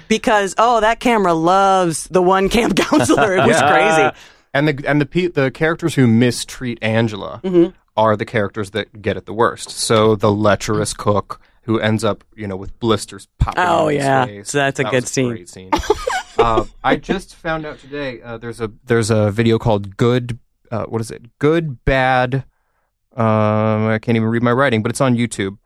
Because 0.08 0.54
oh, 0.58 0.82
that 0.82 1.00
camera 1.00 1.34
loves 1.34 2.08
the 2.10 2.21
one 2.21 2.50
camp 2.50 2.76
counselor. 2.78 3.36
It 3.38 3.47
was 3.47 3.60
crazy. 3.60 4.12
And 4.53 4.67
the 4.67 4.83
and 4.87 4.99
the 5.01 5.05
pe- 5.05 5.27
the 5.27 5.51
characters 5.51 5.95
who 5.95 6.07
mistreat 6.07 6.77
Angela 6.81 7.41
Mm-hmm. 7.43 7.71
are 7.97 8.15
the 8.15 8.25
characters 8.25 8.71
that 8.71 9.01
get 9.01 9.17
it 9.17 9.25
the 9.25 9.33
worst. 9.33 9.69
So 9.69 10.15
the 10.15 10.31
lecherous 10.31 10.93
cook 10.93 11.39
who 11.63 11.79
ends 11.79 12.03
up, 12.03 12.23
you 12.35 12.47
know, 12.47 12.55
with 12.55 12.77
blisters 12.79 13.27
popping. 13.39 13.63
Oh, 13.65 13.87
his 13.87 13.97
yeah. 14.03 14.25
face. 14.25 14.49
So 14.49 14.57
that's 14.57 14.79
a 14.79 14.83
That 14.83 14.91
good 14.91 15.07
scene. 15.07 15.29
Great 15.29 15.49
scene. 15.49 15.69
uh, 16.39 16.65
I 16.83 16.95
just 16.95 17.35
found 17.35 17.65
out 17.65 17.77
today. 17.79 18.21
Uh, 18.21 18.37
there's 18.37 18.59
a 18.61 18.71
there's 18.85 19.09
a 19.11 19.29
video 19.31 19.59
called 19.59 19.95
"Good." 19.97 20.39
Uh, 20.71 20.85
what 20.85 21.01
is 21.01 21.11
it? 21.11 21.37
Good 21.37 21.83
bad. 21.85 22.45
Um, 23.15 23.87
I 23.87 23.99
can't 24.01 24.15
even 24.15 24.29
read 24.29 24.41
my 24.41 24.53
writing, 24.53 24.81
but 24.81 24.89
it's 24.89 25.01
on 25.01 25.15
YouTube. 25.17 25.57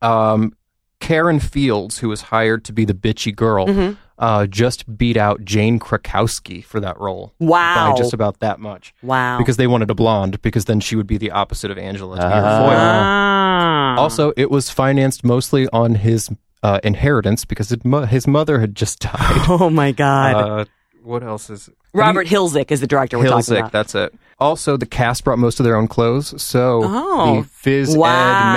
Um, 0.00 0.54
Karen 1.00 1.40
Fields, 1.40 1.98
who 1.98 2.08
was 2.08 2.22
hired 2.22 2.64
to 2.66 2.72
be 2.72 2.84
the 2.84 2.94
bitchy 2.94 3.34
girl, 3.34 3.66
Mm-hmm. 3.66 3.94
Uh, 4.18 4.46
just 4.46 4.98
beat 4.98 5.16
out 5.16 5.44
Jane 5.44 5.78
Krakowski 5.78 6.64
for 6.64 6.80
that 6.80 6.98
role. 6.98 7.32
Wow. 7.38 7.92
By 7.92 7.98
just 7.98 8.12
about 8.12 8.40
that 8.40 8.58
much. 8.58 8.92
Wow. 9.02 9.38
Because 9.38 9.56
they 9.58 9.66
wanted 9.68 9.90
a 9.90 9.94
blonde, 9.94 10.42
because 10.42 10.64
then 10.64 10.80
she 10.80 10.96
would 10.96 11.06
be 11.06 11.18
the 11.18 11.30
opposite 11.30 11.70
of 11.70 11.78
Angela 11.78 12.16
to 12.16 12.22
be 12.22 12.28
her 12.28 12.58
foil. 12.58 12.76
Ah. 12.76 13.96
Also, 13.96 14.32
it 14.36 14.50
was 14.50 14.70
financed 14.70 15.22
mostly 15.24 15.68
on 15.72 15.94
his 15.94 16.30
uh, 16.62 16.80
inheritance 16.82 17.44
because 17.44 17.70
it, 17.70 17.84
mo- 17.84 18.06
his 18.06 18.26
mother 18.26 18.58
had 18.60 18.74
just 18.74 18.98
died. 19.02 19.12
oh 19.48 19.70
my 19.70 19.92
god. 19.92 20.34
uh, 20.34 20.64
what 21.04 21.22
else 21.22 21.48
is 21.48 21.70
Robert 21.94 22.26
Hiltzik 22.26 22.70
is 22.70 22.80
the 22.80 22.86
director 22.86 23.18
we're 23.18 23.26
talking 23.28 23.54
Hiltzik? 23.54 23.58
about. 23.60 23.72
That's 23.72 23.94
it. 23.94 24.14
Also, 24.40 24.76
the 24.76 24.86
cast 24.86 25.24
brought 25.24 25.38
most 25.38 25.58
of 25.58 25.64
their 25.64 25.74
own 25.76 25.88
clothes, 25.88 26.40
so 26.40 26.82
Oh. 26.84 27.42
the 27.42 27.48
phys 27.48 27.96
wow. 27.96 28.08
ed 28.08 28.52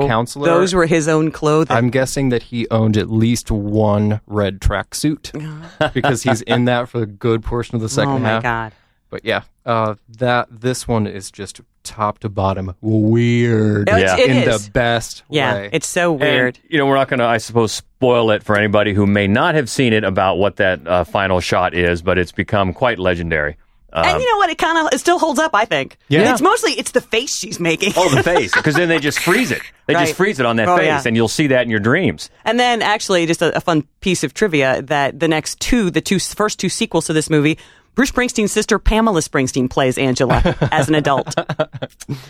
male 0.00 0.08
counselor. 0.08 0.46
Those 0.46 0.74
were 0.74 0.86
his 0.86 1.06
own 1.06 1.30
clothing. 1.30 1.76
I'm 1.76 1.88
guessing 1.90 2.30
that 2.30 2.42
he 2.44 2.68
owned 2.70 2.96
at 2.96 3.08
least 3.10 3.50
one 3.50 4.20
red 4.26 4.60
tracksuit 4.60 5.30
because 5.94 6.24
he's 6.24 6.42
in 6.42 6.64
that 6.64 6.88
for 6.88 7.02
a 7.02 7.06
good 7.06 7.44
portion 7.44 7.76
of 7.76 7.80
the 7.80 7.88
second 7.88 8.10
half. 8.10 8.18
oh 8.18 8.22
my 8.22 8.28
half. 8.30 8.42
god. 8.42 8.72
But 9.08 9.24
yeah, 9.24 9.42
uh, 9.66 9.94
that 10.18 10.48
this 10.50 10.86
one 10.88 11.06
is 11.06 11.30
just 11.30 11.60
top 11.82 12.18
to 12.20 12.28
bottom 12.28 12.74
weird 12.80 13.88
It- 13.88 14.00
Yeah. 14.00 14.16
in 14.16 14.48
is. 14.48 14.66
the 14.66 14.70
best 14.72 15.22
Yeah, 15.30 15.54
way. 15.54 15.70
it's 15.72 15.86
so 15.88 16.12
weird. 16.12 16.58
And, 16.62 16.72
you 16.72 16.78
know, 16.78 16.86
we're 16.86 16.94
not 16.96 17.08
going 17.08 17.18
to, 17.20 17.26
I 17.26 17.38
suppose, 17.38 17.72
spoil 17.72 18.30
it 18.32 18.42
for 18.42 18.56
anybody 18.56 18.94
who 18.94 19.06
may 19.06 19.26
not 19.26 19.54
have 19.54 19.68
seen 19.68 19.92
it 19.92 20.04
about 20.04 20.38
what 20.38 20.56
that 20.56 20.86
uh, 20.86 21.04
final 21.04 21.40
shot 21.40 21.72
is, 21.74 22.02
but 22.02 22.18
it's 22.18 22.32
become 22.32 22.72
quite 22.72 22.98
legendary. 22.98 23.56
Um, 23.92 24.04
and 24.04 24.20
you 24.20 24.30
know 24.30 24.36
what? 24.38 24.50
It 24.50 24.58
kind 24.58 24.78
of 24.86 24.92
it 24.92 24.98
still 24.98 25.18
holds 25.18 25.38
up. 25.40 25.50
I 25.54 25.64
think. 25.64 25.96
Yeah. 26.08 26.32
It's 26.32 26.40
mostly 26.40 26.72
it's 26.72 26.92
the 26.92 27.00
face 27.00 27.36
she's 27.36 27.58
making. 27.60 27.92
oh, 27.96 28.08
the 28.14 28.22
face, 28.34 28.52
because 28.54 28.74
then 28.74 28.88
they 28.88 28.98
just 28.98 29.18
freeze 29.20 29.50
it. 29.50 29.62
They 29.86 29.94
Right. 29.94 30.06
just 30.06 30.16
freeze 30.16 30.38
it 30.38 30.46
on 30.46 30.56
that 30.56 30.68
Oh, 30.68 30.76
face, 30.76 30.86
yeah. 30.86 31.02
and 31.04 31.16
you'll 31.16 31.28
see 31.28 31.48
that 31.48 31.62
in 31.62 31.70
your 31.70 31.80
dreams. 31.80 32.30
And 32.44 32.58
then 32.60 32.82
actually, 32.82 33.26
just 33.26 33.42
a, 33.42 33.56
a 33.56 33.60
fun 33.60 33.84
piece 34.00 34.22
of 34.22 34.32
trivia 34.34 34.82
that 34.82 35.18
the 35.18 35.26
next 35.28 35.58
two, 35.60 35.90
the 35.90 36.00
two 36.00 36.18
first 36.20 36.60
two 36.60 36.68
sequels 36.68 37.06
to 37.06 37.12
this 37.12 37.28
movie, 37.28 37.58
Bruce 37.96 38.12
Springsteen's 38.12 38.52
sister 38.52 38.78
Pamela 38.78 39.20
Springsteen 39.20 39.68
plays 39.68 39.98
Angela 39.98 40.40
as 40.70 40.88
an 40.88 40.94
adult. 40.94 41.34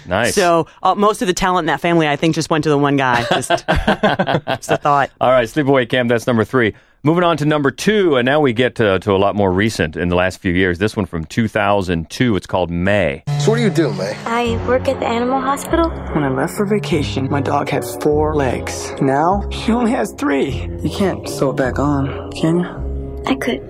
Nice. 0.06 0.34
So 0.34 0.66
uh, 0.82 0.94
most 0.94 1.20
of 1.20 1.28
the 1.28 1.34
talent 1.34 1.64
in 1.64 1.66
that 1.66 1.80
family, 1.82 2.08
I 2.08 2.16
think, 2.16 2.34
just 2.34 2.48
went 2.48 2.64
to 2.64 2.70
the 2.70 2.78
one 2.78 2.96
guy. 2.96 3.24
Just, 3.30 3.50
just 3.66 4.70
a 4.70 4.78
thought. 4.80 5.10
All 5.20 5.30
right, 5.30 5.46
Sleepaway 5.46 5.88
Camp, 5.88 6.08
that's 6.08 6.26
number 6.26 6.44
three. 6.44 6.74
Moving 7.02 7.24
on 7.24 7.38
to 7.38 7.46
number 7.46 7.70
two, 7.70 8.16
and 8.16 8.26
now 8.26 8.40
we 8.40 8.52
get 8.52 8.74
to, 8.74 8.98
to 8.98 9.12
a 9.12 9.16
lot 9.16 9.34
more 9.34 9.50
recent 9.50 9.96
in 9.96 10.10
the 10.10 10.16
last 10.16 10.38
few 10.38 10.52
years. 10.52 10.78
This 10.78 10.94
one 10.94 11.06
from 11.06 11.24
2002. 11.24 12.36
It's 12.36 12.46
called 12.46 12.70
May. 12.70 13.22
So 13.40 13.52
what 13.52 13.56
do 13.56 13.62
you 13.62 13.70
do, 13.70 13.90
May? 13.94 14.14
I 14.26 14.62
work 14.66 14.86
at 14.86 15.00
the 15.00 15.06
animal 15.06 15.40
hospital. 15.40 15.88
When 15.88 16.24
I 16.24 16.28
left 16.28 16.52
for 16.52 16.66
vacation, 16.66 17.26
my 17.30 17.40
dog 17.40 17.70
had 17.70 17.86
four 18.02 18.34
legs. 18.36 18.92
Now, 19.00 19.48
she 19.48 19.72
only 19.72 19.92
has 19.92 20.12
three. 20.18 20.50
You 20.82 20.90
can't 20.90 21.26
sew 21.26 21.52
it 21.52 21.56
back 21.56 21.78
on, 21.78 22.30
can 22.32 22.58
you? 22.58 23.22
I 23.26 23.34
could. 23.34 23.62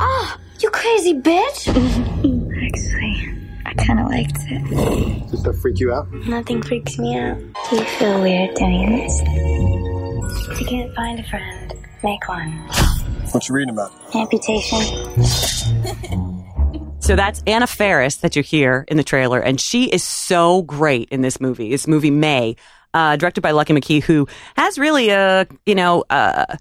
Oh, 0.00 0.36
you 0.60 0.70
crazy 0.70 1.12
bitch! 1.12 1.68
Actually, 1.68 3.38
I 3.66 3.74
kind 3.74 4.00
of 4.00 4.06
liked 4.06 4.38
it. 4.48 5.30
Does 5.30 5.42
that 5.42 5.58
freak 5.60 5.78
you 5.78 5.92
out? 5.92 6.10
Nothing 6.26 6.62
freaks 6.62 6.98
me 6.98 7.18
out. 7.18 7.36
Do 7.68 7.76
you 7.76 7.84
feel 7.84 8.18
weird 8.22 8.54
doing 8.54 8.96
this? 8.96 9.20
If 10.48 10.60
you 10.62 10.66
can't 10.66 10.94
find 10.94 11.20
a 11.20 11.24
friend, 11.24 11.74
make 12.02 12.28
one. 12.28 12.50
What 13.32 13.48
you 13.48 13.54
reading 13.54 13.74
about? 13.74 13.92
Amputation. 14.14 15.16
So 17.02 17.16
that's 17.16 17.42
Anna 17.46 17.66
Faris 17.66 18.18
that 18.18 18.36
you 18.36 18.42
hear 18.42 18.84
in 18.86 18.96
the 18.96 19.02
trailer, 19.02 19.40
and 19.40 19.60
she 19.60 19.86
is 19.86 20.04
so 20.04 20.62
great 20.62 21.08
in 21.08 21.22
this 21.22 21.40
movie. 21.40 21.70
This 21.70 21.88
movie 21.88 22.10
May, 22.10 22.56
uh, 22.94 23.16
directed 23.16 23.40
by 23.40 23.50
Lucky 23.50 23.72
McKee, 23.72 24.02
who 24.02 24.28
has 24.54 24.78
really 24.78 25.08
a 25.08 25.46
you 25.64 25.74
know 25.74 26.04
uh, 26.10 26.56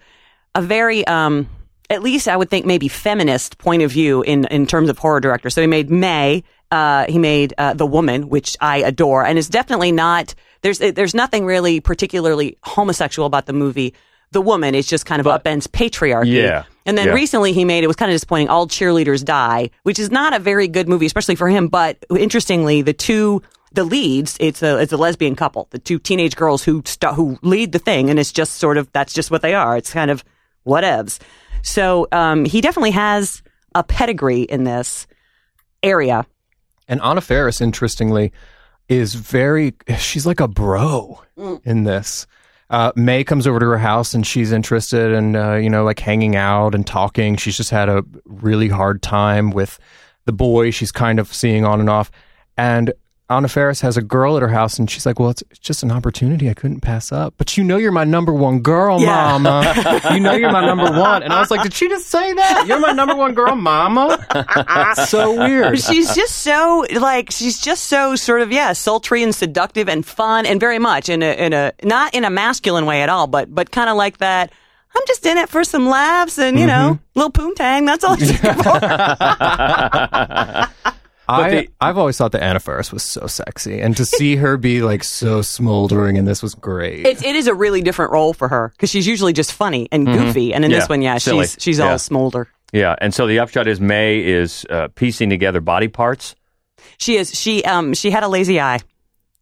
a 0.55 0.61
very 0.61 1.05
um, 1.05 1.47
at 1.89 2.01
least 2.01 2.27
I 2.27 2.37
would 2.37 2.49
think 2.49 2.65
maybe 2.65 2.87
feminist 2.87 3.57
point 3.57 3.83
of 3.83 3.91
view 3.91 4.21
in 4.23 4.45
in 4.45 4.65
terms 4.65 4.89
of 4.89 4.97
horror 4.97 5.19
director. 5.19 5.49
So 5.49 5.61
he 5.61 5.67
made 5.67 5.91
May, 5.91 6.43
uh, 6.71 7.05
he 7.09 7.19
made 7.19 7.53
uh, 7.57 7.73
The 7.73 7.85
Woman, 7.85 8.29
which 8.29 8.55
I 8.61 8.77
adore, 8.77 9.25
and 9.25 9.37
it's 9.37 9.49
definitely 9.49 9.91
not 9.91 10.33
there's 10.61 10.79
there's 10.79 11.13
nothing 11.13 11.45
really 11.45 11.79
particularly 11.79 12.57
homosexual 12.63 13.27
about 13.27 13.45
the 13.45 13.53
movie. 13.53 13.93
The 14.31 14.41
Woman 14.41 14.75
is 14.75 14.85
just 14.87 15.05
kind 15.05 15.19
of 15.19 15.25
upends 15.25 15.67
patriarchy. 15.67 16.33
Yeah. 16.33 16.63
And 16.85 16.97
then 16.97 17.07
Yeah. 17.07 17.13
recently 17.13 17.53
he 17.53 17.65
made 17.65 17.83
it 17.83 17.87
was 17.87 17.95
kind 17.95 18.11
of 18.11 18.15
disappointing. 18.15 18.49
All 18.49 18.67
cheerleaders 18.67 19.23
die, 19.23 19.69
which 19.83 19.99
is 19.99 20.11
not 20.11 20.33
a 20.33 20.39
very 20.39 20.67
good 20.67 20.87
movie, 20.87 21.05
especially 21.05 21.35
for 21.35 21.49
him. 21.49 21.67
But 21.67 21.97
interestingly, 22.15 22.81
the 22.81 22.93
two 22.93 23.41
the 23.71 23.83
leads 23.83 24.35
it's 24.39 24.63
a 24.63 24.77
it's 24.79 24.91
a 24.93 24.97
lesbian 24.97 25.35
couple, 25.35 25.67
the 25.71 25.77
two 25.79 25.99
teenage 25.99 26.35
girls 26.35 26.63
who 26.63 26.81
st- 26.85 27.13
who 27.13 27.37
lead 27.43 27.71
the 27.71 27.79
thing, 27.79 28.09
and 28.09 28.17
it's 28.19 28.31
just 28.31 28.55
sort 28.55 28.77
of 28.77 28.91
that's 28.93 29.13
just 29.13 29.29
what 29.31 29.41
they 29.41 29.53
are. 29.53 29.77
It's 29.77 29.91
kind 29.93 30.09
of 30.11 30.23
whatevs. 30.65 31.19
So 31.61 32.07
um, 32.11 32.45
he 32.45 32.61
definitely 32.61 32.91
has 32.91 33.41
a 33.75 33.83
pedigree 33.83 34.41
in 34.41 34.63
this 34.63 35.05
area. 35.83 36.25
And 36.87 37.01
Anna 37.01 37.21
Faris, 37.21 37.61
interestingly, 37.61 38.31
is 38.87 39.13
very, 39.13 39.75
she's 39.99 40.25
like 40.25 40.39
a 40.39 40.47
bro 40.47 41.21
in 41.63 41.83
this. 41.83 42.25
Uh, 42.69 42.91
May 42.95 43.23
comes 43.23 43.47
over 43.47 43.59
to 43.59 43.65
her 43.65 43.77
house 43.79 44.13
and 44.13 44.25
she's 44.25 44.51
interested 44.51 45.11
in, 45.11 45.35
uh, 45.35 45.55
you 45.55 45.69
know, 45.69 45.83
like 45.83 45.99
hanging 45.99 46.35
out 46.35 46.75
and 46.75 46.85
talking. 46.85 47.35
She's 47.35 47.57
just 47.57 47.71
had 47.71 47.89
a 47.89 48.03
really 48.25 48.67
hard 48.67 49.01
time 49.01 49.49
with 49.49 49.79
the 50.25 50.33
boy 50.33 50.69
she's 50.69 50.91
kind 50.91 51.19
of 51.19 51.33
seeing 51.33 51.65
on 51.65 51.79
and 51.79 51.89
off. 51.89 52.11
And 52.57 52.93
Anna 53.31 53.47
Faris 53.47 53.81
has 53.81 53.95
a 53.95 54.01
girl 54.01 54.37
at 54.37 54.41
her 54.41 54.47
house 54.47 54.79
and 54.79 54.89
she's 54.89 55.05
like, 55.05 55.19
well, 55.19 55.29
it's, 55.29 55.43
it's 55.51 55.59
just 55.59 55.83
an 55.83 55.91
opportunity 55.91 56.49
I 56.49 56.55
couldn't 56.55 56.81
pass 56.81 57.11
up. 57.11 57.35
But 57.37 57.57
you 57.57 57.63
know, 57.63 57.77
you're 57.77 57.91
my 57.91 58.03
number 58.03 58.33
one 58.33 58.61
girl, 58.61 58.99
Yeah. 58.99 59.37
mama. 59.37 60.01
you 60.13 60.19
know, 60.19 60.33
you're 60.33 60.51
my 60.51 60.65
number 60.65 60.89
one. 60.91 61.21
And 61.21 61.31
I 61.31 61.39
was 61.39 61.51
like, 61.51 61.61
did 61.61 61.71
she 61.73 61.87
just 61.89 62.07
say 62.07 62.33
that? 62.33 62.65
You're 62.67 62.79
my 62.79 62.91
number 62.91 63.15
one 63.15 63.35
girl, 63.35 63.55
mama? 63.55 64.25
so 65.07 65.37
weird. 65.37 65.79
She's 65.79 66.15
just 66.15 66.37
so 66.37 66.87
like 66.95 67.29
she's 67.31 67.61
just 67.61 67.85
so 67.85 68.15
sort 68.15 68.41
of 68.41 68.51
yeah 68.51 68.73
sultry 68.73 69.21
and 69.21 69.35
seductive 69.35 69.87
and 69.87 70.03
fun 70.03 70.47
and 70.47 70.59
very 70.59 70.79
much 70.79 71.07
in 71.07 71.21
a 71.21 71.31
in 71.33 71.53
a 71.53 71.71
not 71.83 72.15
in 72.15 72.25
a 72.25 72.31
masculine 72.31 72.87
way 72.87 73.03
at 73.03 73.09
all 73.09 73.27
but 73.27 73.53
but 73.53 73.69
kind 73.71 73.89
of 73.91 73.95
like 73.97 74.17
that. 74.17 74.51
I'm 74.95 75.03
just 75.05 75.23
in 75.27 75.37
it 75.37 75.49
for 75.49 75.63
some 75.63 75.87
laughs 75.87 76.39
and 76.39 76.59
you 76.59 76.65
know 76.65 76.97
mm-hmm. 76.97 77.19
little 77.19 77.31
poontang. 77.31 77.85
That's 77.85 78.03
all 78.03 78.15
she's 78.15 78.39
for. 80.81 80.95
I, 81.33 81.49
the- 81.49 81.69
I've 81.81 81.97
always 81.97 82.17
thought 82.17 82.31
that 82.33 82.43
Anna 82.43 82.59
Faris 82.59 82.91
was 82.91 83.03
so 83.03 83.27
sexy, 83.27 83.79
and 83.79 83.95
to 83.97 84.05
see 84.05 84.35
her 84.37 84.57
be 84.57 84.81
like 84.81 85.03
so 85.03 85.41
smoldering 85.41 86.15
in 86.17 86.25
this 86.25 86.41
was 86.43 86.55
great. 86.55 87.05
It, 87.05 87.23
it 87.23 87.35
is 87.35 87.47
a 87.47 87.53
really 87.53 87.81
different 87.81 88.11
role 88.11 88.33
for 88.33 88.47
her 88.47 88.69
because 88.75 88.89
she's 88.89 89.07
usually 89.07 89.33
just 89.33 89.53
funny 89.53 89.87
and 89.91 90.05
goofy, 90.05 90.53
and 90.53 90.65
in 90.65 90.71
Yeah, 90.71 90.79
this 90.79 90.89
one, 90.89 91.01
yeah, 91.01 91.17
silly. 91.17 91.45
she's 91.45 91.57
she's 91.59 91.79
Yeah. 91.79 91.91
all 91.91 91.99
smolder. 91.99 92.47
Yeah, 92.71 92.95
and 93.01 93.13
so 93.13 93.25
the 93.27 93.39
upshot 93.39 93.67
is 93.67 93.79
May 93.81 94.19
is 94.23 94.65
uh, 94.69 94.89
piecing 94.95 95.29
together 95.29 95.59
body 95.61 95.87
parts. 95.87 96.35
She 96.97 97.15
is 97.17 97.31
she 97.37 97.63
um 97.63 97.93
she 97.93 98.11
had 98.11 98.23
a 98.23 98.27
lazy 98.27 98.59
eye 98.59 98.79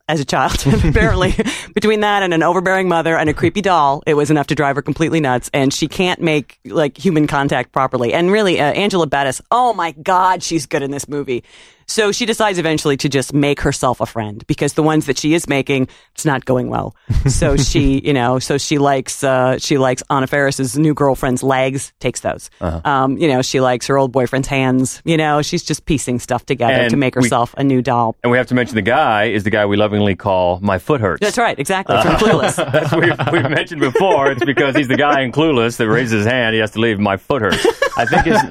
as 0.10 0.22
a 0.22 0.26
child. 0.26 0.54
Apparently, 0.86 1.34
between 1.76 2.00
that 2.00 2.24
and 2.24 2.34
an 2.34 2.42
overbearing 2.42 2.88
mother 2.88 3.18
and 3.18 3.30
a 3.30 3.34
creepy 3.34 3.62
doll, 3.62 4.02
it 4.08 4.14
was 4.14 4.32
enough 4.32 4.48
to 4.48 4.56
drive 4.56 4.78
her 4.78 4.82
completely 4.82 5.20
nuts. 5.20 5.50
And 5.54 5.74
she 5.74 5.88
can't 5.90 6.22
make 6.22 6.60
like 6.66 6.98
human 6.98 7.28
contact 7.28 7.74
properly. 7.74 8.14
And 8.14 8.32
really, 8.32 8.60
uh, 8.62 8.64
Angela 8.72 9.06
Bettis, 9.08 9.42
oh 9.52 9.74
my 9.74 9.92
god, 9.92 10.42
she's 10.42 10.66
good 10.66 10.82
in 10.82 10.92
this 10.92 11.08
movie. 11.10 11.44
So 11.90 12.12
she 12.12 12.26
decides 12.26 12.60
eventually 12.60 12.98
to 12.98 13.08
just 13.08 13.34
make 13.34 13.62
herself 13.62 14.02
a 14.02 14.06
friend 14.06 14.46
because 14.48 14.74
the 14.74 14.84
ones 14.84 15.06
that 15.06 15.18
she 15.18 15.34
is 15.34 15.48
making, 15.48 15.88
it's 16.14 16.26
not 16.26 16.44
going 16.44 16.68
well. 16.68 16.96
So 17.28 17.56
she, 17.58 18.00
you 18.00 18.12
know, 18.14 18.40
so 18.40 18.58
she 18.58 18.78
likes 18.78 19.24
uh, 19.24 19.58
she 19.58 19.78
likes 19.78 20.04
Anna 20.10 20.28
Faris's 20.28 20.78
new 20.78 20.94
girlfriend's 20.94 21.44
legs, 21.44 21.94
takes 22.00 22.20
those. 22.20 22.50
Uh-huh. 22.60 22.82
Um, 22.84 23.18
you 23.18 23.30
know, 23.30 23.42
she 23.42 23.62
likes 23.62 23.88
her 23.88 23.98
old 23.98 24.12
boyfriend's 24.12 24.50
hands. 24.50 25.02
You 25.06 25.16
know, 25.16 25.42
she's 25.42 25.64
just 25.64 25.86
piecing 25.86 26.20
stuff 26.20 26.46
together 26.46 26.74
And 26.74 26.90
to 26.90 26.98
make 26.98 27.16
we- 27.16 27.24
herself 27.24 27.56
a 27.58 27.64
new 27.64 27.82
doll. 27.82 28.16
And 28.22 28.32
we 28.32 28.38
have 28.38 28.48
to 28.48 28.56
mention 28.56 28.76
the 28.76 28.82
guy 28.82 29.26
is 29.26 29.46
the 29.46 29.50
guy 29.50 29.66
we 29.66 29.78
lovingly 29.78 30.16
call 30.16 30.60
My 30.62 30.80
Foot 30.80 31.00
Hurts. 31.00 31.22
That's 31.22 31.38
right, 31.38 31.58
exactly. 31.58 31.96
From 32.02 32.16
Clueless. 32.16 32.56
That's 32.72 32.92
what 32.92 33.02
we've, 33.02 33.32
we've 33.44 33.50
mentioned 33.50 33.80
before. 33.80 34.30
It's 34.32 34.44
because 34.44 34.76
he's 34.76 34.90
the 34.90 34.98
guy 34.98 35.22
in 35.22 35.32
Clueless 35.32 35.78
that 35.78 35.88
raises 35.88 36.12
his 36.12 36.26
hand. 36.26 36.54
He 36.54 36.60
has 36.60 36.72
to 36.72 36.80
leave. 36.80 37.00
My 37.00 37.16
foot 37.16 37.42
hurts. 37.42 37.66
I 37.98 38.06
think 38.06 38.26
his, 38.26 38.42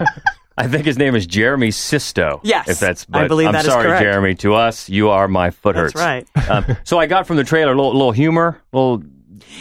I 0.57 0.69
think 0.69 0.85
his 0.87 0.97
name 0.99 1.15
is 1.15 1.27
Jeremy 1.27 1.71
Sisto. 1.71 2.41
Yes, 2.43 2.69
if 2.69 2.81
that's. 2.81 3.07
I 3.13 3.29
believe 3.29 3.49
I'm 3.49 3.53
that 3.53 3.65
is 3.67 3.71
sorry, 3.71 3.85
correct. 3.87 4.03
Jeremy. 4.03 4.35
To 4.37 4.55
us, 4.55 4.89
you 4.89 5.11
are 5.11 5.29
my 5.29 5.51
foot 5.51 5.77
hurts. 5.77 5.93
That's 5.95 6.05
right. 6.37 6.49
Um, 6.51 6.77
so 6.85 6.99
I 6.99 7.07
got 7.07 7.27
from 7.27 7.37
the 7.37 7.45
trailer 7.45 7.73
a 7.73 7.75
little, 7.75 7.93
little 7.93 8.13
humor, 8.13 8.63
little 8.73 9.03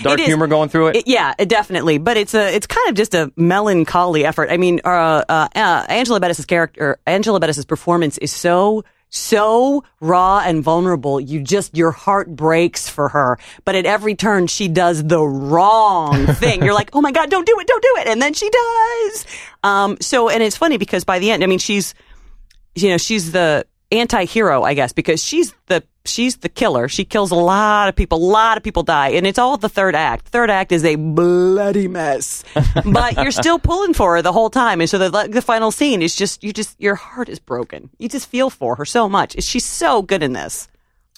dark 0.03 0.19
is- 0.19 0.25
humor 0.27 0.47
going 0.47 0.69
through 0.69 0.87
it. 0.89 0.97
It- 0.97 1.07
yeah, 1.07 1.33
it 1.39 1.49
definitely. 1.49 1.97
But 1.97 2.15
it's 2.17 2.33
a 2.33 2.55
it's 2.55 2.67
kind 2.67 2.87
of 2.89 2.95
just 2.95 3.13
a 3.15 3.31
melancholy 3.35 4.23
effort. 4.25 4.49
I 4.51 4.57
mean, 4.57 4.79
uh, 4.85 4.89
uh, 5.27 5.47
uh, 5.55 5.85
Angela 5.89 6.19
Bettis's 6.19 6.45
character, 6.45 6.99
Angela 7.07 7.39
Bettis's 7.39 7.65
performance 7.65 8.17
is 8.19 8.31
so 8.31 8.83
so 9.15 9.83
raw 10.01 10.41
and 10.45 10.63
vulnerable. 10.63 11.19
You 11.19 11.41
just 11.41 11.75
your 11.75 11.91
heart 11.91 12.35
breaks 12.35 12.89
for 12.89 13.09
her. 13.09 13.37
But 13.63 13.75
at 13.75 13.85
every 13.85 14.15
turn, 14.15 14.47
she 14.47 14.67
does 14.67 15.03
the 15.03 15.21
wrong 15.21 16.27
thing. 16.35 16.63
You're 16.63 16.73
like, 16.73 16.89
oh 16.93 17.01
my 17.01 17.11
god, 17.11 17.29
don't 17.29 17.45
do 17.45 17.57
it, 17.59 17.67
don't 17.67 17.81
do 17.81 17.95
it, 17.99 18.07
and 18.07 18.21
then 18.21 18.33
she 18.33 18.49
does. 18.49 19.25
Um. 19.63 19.97
So, 20.01 20.29
and 20.29 20.43
it's 20.43 20.57
funny 20.57 20.77
because 20.77 21.03
by 21.03 21.19
the 21.19 21.31
end, 21.31 21.43
I 21.43 21.47
mean, 21.47 21.59
she's 21.59 21.93
you 22.75 22.89
know 22.89 22.97
she's 22.97 23.31
the 23.31 23.65
anti-hero 23.91 24.63
i 24.63 24.73
guess 24.73 24.91
because 24.93 25.23
she's 25.23 25.53
the 25.67 25.83
she's 26.07 26.37
the 26.37 26.49
killer. 26.49 26.87
She 26.87 27.03
kills 27.03 27.31
a 27.31 27.35
lot 27.35 27.89
of 27.89 27.95
people. 27.95 28.19
A 28.19 28.23
lot 28.23 28.57
of 28.57 28.63
people 28.63 28.83
die. 28.83 29.09
And 29.09 29.25
it's 29.25 29.39
all 29.39 29.57
the 29.57 29.67
third 29.67 29.95
act. 29.95 30.27
Third 30.27 30.51
act 30.51 30.71
is 30.71 30.85
a 30.85 30.95
bloody 30.97 31.87
mess. 31.87 32.43
But 32.85 33.15
you're 33.15 33.31
still 33.31 33.57
pulling 33.57 33.95
for 33.95 34.15
her 34.15 34.21
the 34.21 34.31
whole 34.31 34.51
time. 34.51 34.81
And 34.81 34.87
so 34.89 34.99
the, 34.99 35.27
the 35.27 35.41
final 35.41 35.71
scene 35.71 36.03
is 36.03 36.15
just 36.15 36.43
you 36.43 36.53
just 36.53 36.79
your 36.79 36.93
heart 36.93 37.27
is 37.27 37.39
broken. 37.39 37.89
You 37.97 38.07
just 38.07 38.29
feel 38.29 38.51
for 38.51 38.75
her 38.75 38.85
so 38.85 39.09
much. 39.09 39.41
She's 39.41 39.65
so 39.65 40.03
good 40.03 40.21
in 40.21 40.33
this. 40.33 40.67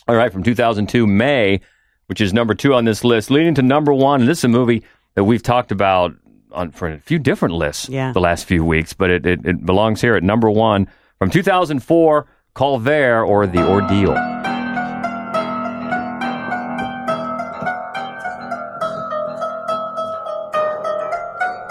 All 0.08 0.16
right, 0.16 0.32
from 0.32 0.42
2002, 0.44 1.06
May, 1.06 1.60
which 2.06 2.22
is 2.22 2.32
number 2.32 2.56
two 2.56 2.74
on 2.74 2.86
this 2.86 3.04
list, 3.04 3.30
leading 3.30 3.56
to 3.56 3.62
number 3.62 3.94
one. 3.94 4.22
And 4.22 4.30
this 4.30 4.38
is 4.38 4.44
a 4.46 4.48
movie 4.48 4.84
that 5.16 5.26
we've 5.26 5.44
talked 5.44 5.74
about 5.74 6.14
on 6.54 6.72
for 6.72 6.88
a 6.88 6.98
few 7.00 7.20
different 7.20 7.56
lists 7.56 7.90
Yeah. 7.90 8.14
the 8.14 8.22
last 8.22 8.46
few 8.46 8.64
weeks, 8.64 8.94
but 8.94 9.10
it, 9.10 9.26
it, 9.26 9.46
it 9.46 9.66
belongs 9.66 10.00
here 10.00 10.16
at 10.16 10.24
number 10.24 10.50
one 10.50 10.88
from 11.20 11.30
2004, 11.30 12.26
Calvaire 12.58 13.26
or 13.26 13.46
The 13.46 13.60
Ordeal. 13.60 14.18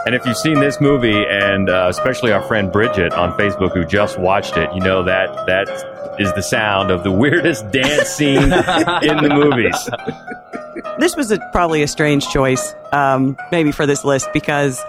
And 0.06 0.14
if 0.14 0.24
you've 0.24 0.36
seen 0.36 0.60
this 0.60 0.80
movie, 0.80 1.24
and 1.28 1.68
uh, 1.68 1.88
especially 1.90 2.30
our 2.30 2.40
friend 2.42 2.70
Bridget 2.70 3.12
on 3.12 3.36
Facebook 3.36 3.74
who 3.74 3.84
just 3.84 4.16
watched 4.20 4.56
it, 4.56 4.72
you 4.72 4.80
know 4.80 5.02
that 5.02 5.46
that 5.46 5.68
is 6.20 6.32
the 6.34 6.42
sound 6.42 6.92
of 6.92 7.02
the 7.02 7.10
weirdest 7.22 7.68
dance 7.72 8.08
scene 8.08 8.36
in 8.36 8.48
the 8.48 9.30
movies. 9.34 10.94
this 11.00 11.16
was 11.16 11.32
a, 11.32 11.40
probably 11.50 11.82
a 11.82 11.88
strange 11.88 12.28
choice, 12.28 12.76
um, 12.92 13.36
maybe 13.50 13.72
for 13.72 13.84
this 13.86 14.04
list 14.04 14.28
because 14.32 14.80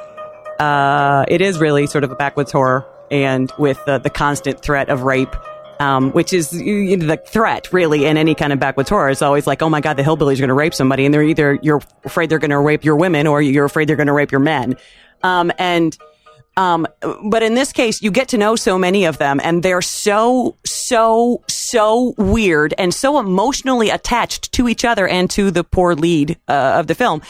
uh, 0.60 1.26
it 1.28 1.42
is 1.42 1.58
really 1.58 1.88
sort 1.88 2.04
of 2.04 2.12
a 2.12 2.16
backwoods 2.16 2.52
horror, 2.52 2.86
and 3.10 3.52
with 3.58 3.80
uh, 3.88 3.98
the 3.98 4.12
constant 4.12 4.62
threat 4.62 4.90
of 4.90 5.02
rape, 5.02 5.36
um, 5.80 6.12
which 6.12 6.34
is 6.34 6.54
you- 6.54 6.98
know, 6.98 7.08
the 7.08 7.18
threat 7.18 7.72
really 7.72 8.06
in 8.06 8.18
any 8.18 8.36
kind 8.36 8.54
of 8.54 8.60
backwoods 8.60 8.90
horror. 8.90 9.10
It's 9.10 9.22
always 9.22 9.48
like, 9.48 9.62
oh 9.62 9.70
my 9.70 9.82
god, 9.82 9.98
the 9.98 10.04
hillbillies 10.04 10.36
are 10.36 10.40
going 10.40 10.48
to 10.50 10.54
rape 10.54 10.74
somebody, 10.74 11.06
and 11.06 11.14
they're 11.14 11.24
either 11.24 11.60
you're 11.62 11.82
afraid 12.04 12.30
they're 12.30 12.40
going 12.40 12.52
to 12.52 12.60
rape 12.60 12.84
your 12.84 12.96
women 12.96 13.28
or 13.28 13.42
you're 13.42 13.66
afraid 13.66 13.88
they're 13.88 13.96
going 13.96 14.08
to 14.08 14.14
rape 14.14 14.32
your 14.32 14.42
men. 14.42 14.76
Um, 15.24 15.52
and 15.58 15.98
Um, 16.58 16.88
but 17.30 17.44
in 17.44 17.54
this 17.54 17.72
case, 17.72 18.02
you 18.02 18.10
get 18.10 18.30
to 18.30 18.38
know 18.38 18.56
so 18.56 18.80
many 18.80 19.06
of 19.06 19.20
them, 19.20 19.40
and 19.44 19.62
they're 19.62 19.80
so, 19.80 20.58
so, 20.66 21.44
so 21.48 22.16
weird 22.18 22.74
and 22.80 22.92
so 22.92 23.20
emotionally 23.20 23.92
attached 23.92 24.52
to 24.54 24.68
each 24.68 24.84
other 24.84 25.08
and 25.08 25.30
to 25.30 25.52
the 25.52 25.64
poor 25.64 25.94
lead 25.94 26.36
uh, 26.48 26.80
of 26.80 26.88
the 26.88 26.96
film. 26.96 27.22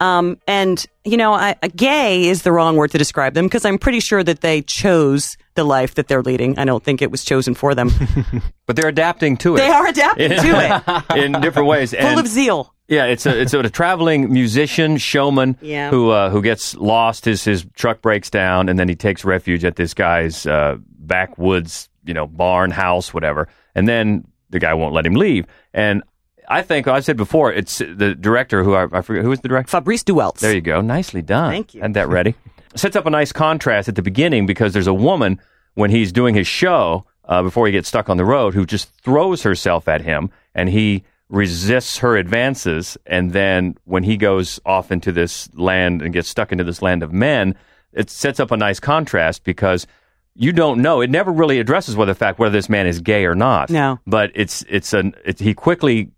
Um, 0.00 0.38
and 0.46 0.84
you 1.04 1.16
know, 1.16 1.32
I, 1.32 1.54
gay 1.74 2.24
is 2.24 2.42
the 2.42 2.52
wrong 2.52 2.76
word 2.76 2.90
to 2.90 2.98
describe 2.98 3.34
them 3.34 3.46
because 3.46 3.64
I'm 3.64 3.78
pretty 3.78 4.00
sure 4.00 4.22
that 4.22 4.40
they 4.40 4.62
chose 4.62 5.36
the 5.54 5.64
life 5.64 5.94
that 5.94 6.08
they're 6.08 6.22
leading. 6.22 6.58
I 6.58 6.64
don't 6.64 6.82
think 6.84 7.00
it 7.00 7.10
was 7.10 7.24
chosen 7.24 7.54
for 7.54 7.74
them. 7.74 7.90
but 8.66 8.76
they're 8.76 8.88
adapting 8.88 9.36
to 9.38 9.54
it. 9.54 9.58
They 9.58 9.68
are 9.70 9.86
adapting 9.86 10.30
to 10.30 10.36
it 10.36 11.16
in 11.24 11.32
different 11.40 11.68
ways, 11.68 11.92
full 11.92 12.00
and 12.00 12.20
of 12.20 12.26
zeal. 12.26 12.74
Yeah, 12.88 13.06
it's 13.06 13.26
a 13.26 13.40
it's 13.40 13.52
a, 13.52 13.68
traveling 13.68 14.32
musician 14.32 14.96
showman 14.98 15.56
Yeah. 15.60 15.90
who 15.90 16.10
uh, 16.10 16.30
who 16.30 16.40
gets 16.42 16.76
lost. 16.76 17.24
His 17.24 17.42
his 17.42 17.66
truck 17.74 18.00
breaks 18.00 18.30
down, 18.30 18.68
and 18.68 18.78
then 18.78 18.88
he 18.88 18.94
takes 18.94 19.24
refuge 19.24 19.64
at 19.64 19.76
this 19.76 19.92
guy's 19.94 20.46
uh, 20.46 20.76
backwoods, 20.80 21.88
you 22.04 22.14
know, 22.14 22.26
barn 22.26 22.70
house, 22.70 23.12
whatever. 23.12 23.48
And 23.74 23.88
then 23.88 24.26
the 24.50 24.60
guy 24.60 24.74
won't 24.74 24.94
let 24.94 25.04
him 25.04 25.14
leave. 25.14 25.46
And 25.74 26.02
I 26.48 26.62
think 26.62 26.88
I 26.88 27.00
said 27.00 27.16
before, 27.16 27.52
it's 27.52 27.78
the 27.78 28.14
director 28.14 28.62
who 28.62 28.74
I, 28.74 28.86
I 28.92 29.02
forget 29.02 29.22
who 29.22 29.30
was 29.30 29.40
the 29.40 29.48
director. 29.48 29.70
Fabrice 29.70 30.02
Du 30.02 30.14
Welz. 30.14 30.40
There 30.40 30.54
you 30.54 30.60
go. 30.60 30.80
Nicely 30.80 31.22
done. 31.22 31.50
Thank 31.50 31.74
you. 31.74 31.80
Had 31.80 31.94
that 31.94 32.08
ready. 32.08 32.34
Sets 32.74 32.96
up 32.96 33.06
a 33.06 33.10
nice 33.10 33.32
contrast 33.32 33.88
at 33.88 33.94
the 33.94 34.02
beginning 34.02 34.46
because 34.46 34.72
there's 34.72 34.86
a 34.86 34.94
woman 34.94 35.40
when 35.74 35.90
he's 35.90 36.12
doing 36.12 36.34
his 36.34 36.46
show 36.46 37.04
uh, 37.24 37.42
before 37.42 37.66
he 37.66 37.72
gets 37.72 37.88
stuck 37.88 38.08
on 38.08 38.16
the 38.16 38.24
road 38.24 38.54
who 38.54 38.66
just 38.66 38.88
throws 39.02 39.42
herself 39.42 39.88
at 39.88 40.02
him 40.02 40.30
and 40.54 40.68
he 40.68 41.04
resists 41.28 41.98
her 41.98 42.16
advances. 42.16 42.96
And 43.06 43.32
then 43.32 43.76
when 43.84 44.02
he 44.02 44.16
goes 44.16 44.60
off 44.64 44.92
into 44.92 45.12
this 45.12 45.52
land 45.54 46.02
and 46.02 46.12
gets 46.12 46.28
stuck 46.28 46.52
into 46.52 46.64
this 46.64 46.82
land 46.82 47.02
of 47.02 47.12
men, 47.12 47.54
it 47.92 48.10
sets 48.10 48.40
up 48.40 48.50
a 48.50 48.56
nice 48.56 48.78
contrast 48.78 49.42
because 49.44 49.86
you 50.34 50.52
don't 50.52 50.82
know. 50.82 51.00
It 51.00 51.10
never 51.10 51.32
really 51.32 51.58
addresses 51.58 51.96
whether 51.96 52.12
the 52.12 52.18
fact 52.18 52.38
whether 52.38 52.52
this 52.52 52.68
man 52.68 52.86
is 52.86 53.00
gay 53.00 53.24
or 53.24 53.34
not. 53.34 53.70
No. 53.70 53.98
But 54.06 54.32
it's 54.34 54.64
it's 54.68 54.92
an 54.92 55.14
it, 55.24 55.38
he 55.38 55.54
quickly 55.54 56.10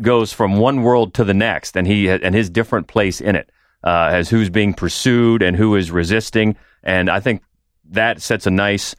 goes 0.00 0.32
from 0.32 0.56
one 0.56 0.82
world 0.82 1.14
to 1.14 1.24
the 1.24 1.34
next, 1.34 1.76
and 1.76 1.86
he 1.86 2.08
and 2.08 2.34
his 2.34 2.50
different 2.50 2.86
place 2.88 3.20
in 3.20 3.36
it 3.36 3.50
uh, 3.84 4.10
as 4.12 4.28
who's 4.30 4.50
being 4.50 4.74
pursued 4.74 5.42
and 5.42 5.56
who 5.56 5.76
is 5.76 5.90
resisting, 5.90 6.56
and 6.82 7.08
I 7.10 7.20
think 7.20 7.42
that 7.90 8.22
sets 8.22 8.46
a 8.46 8.50
nice 8.50 8.94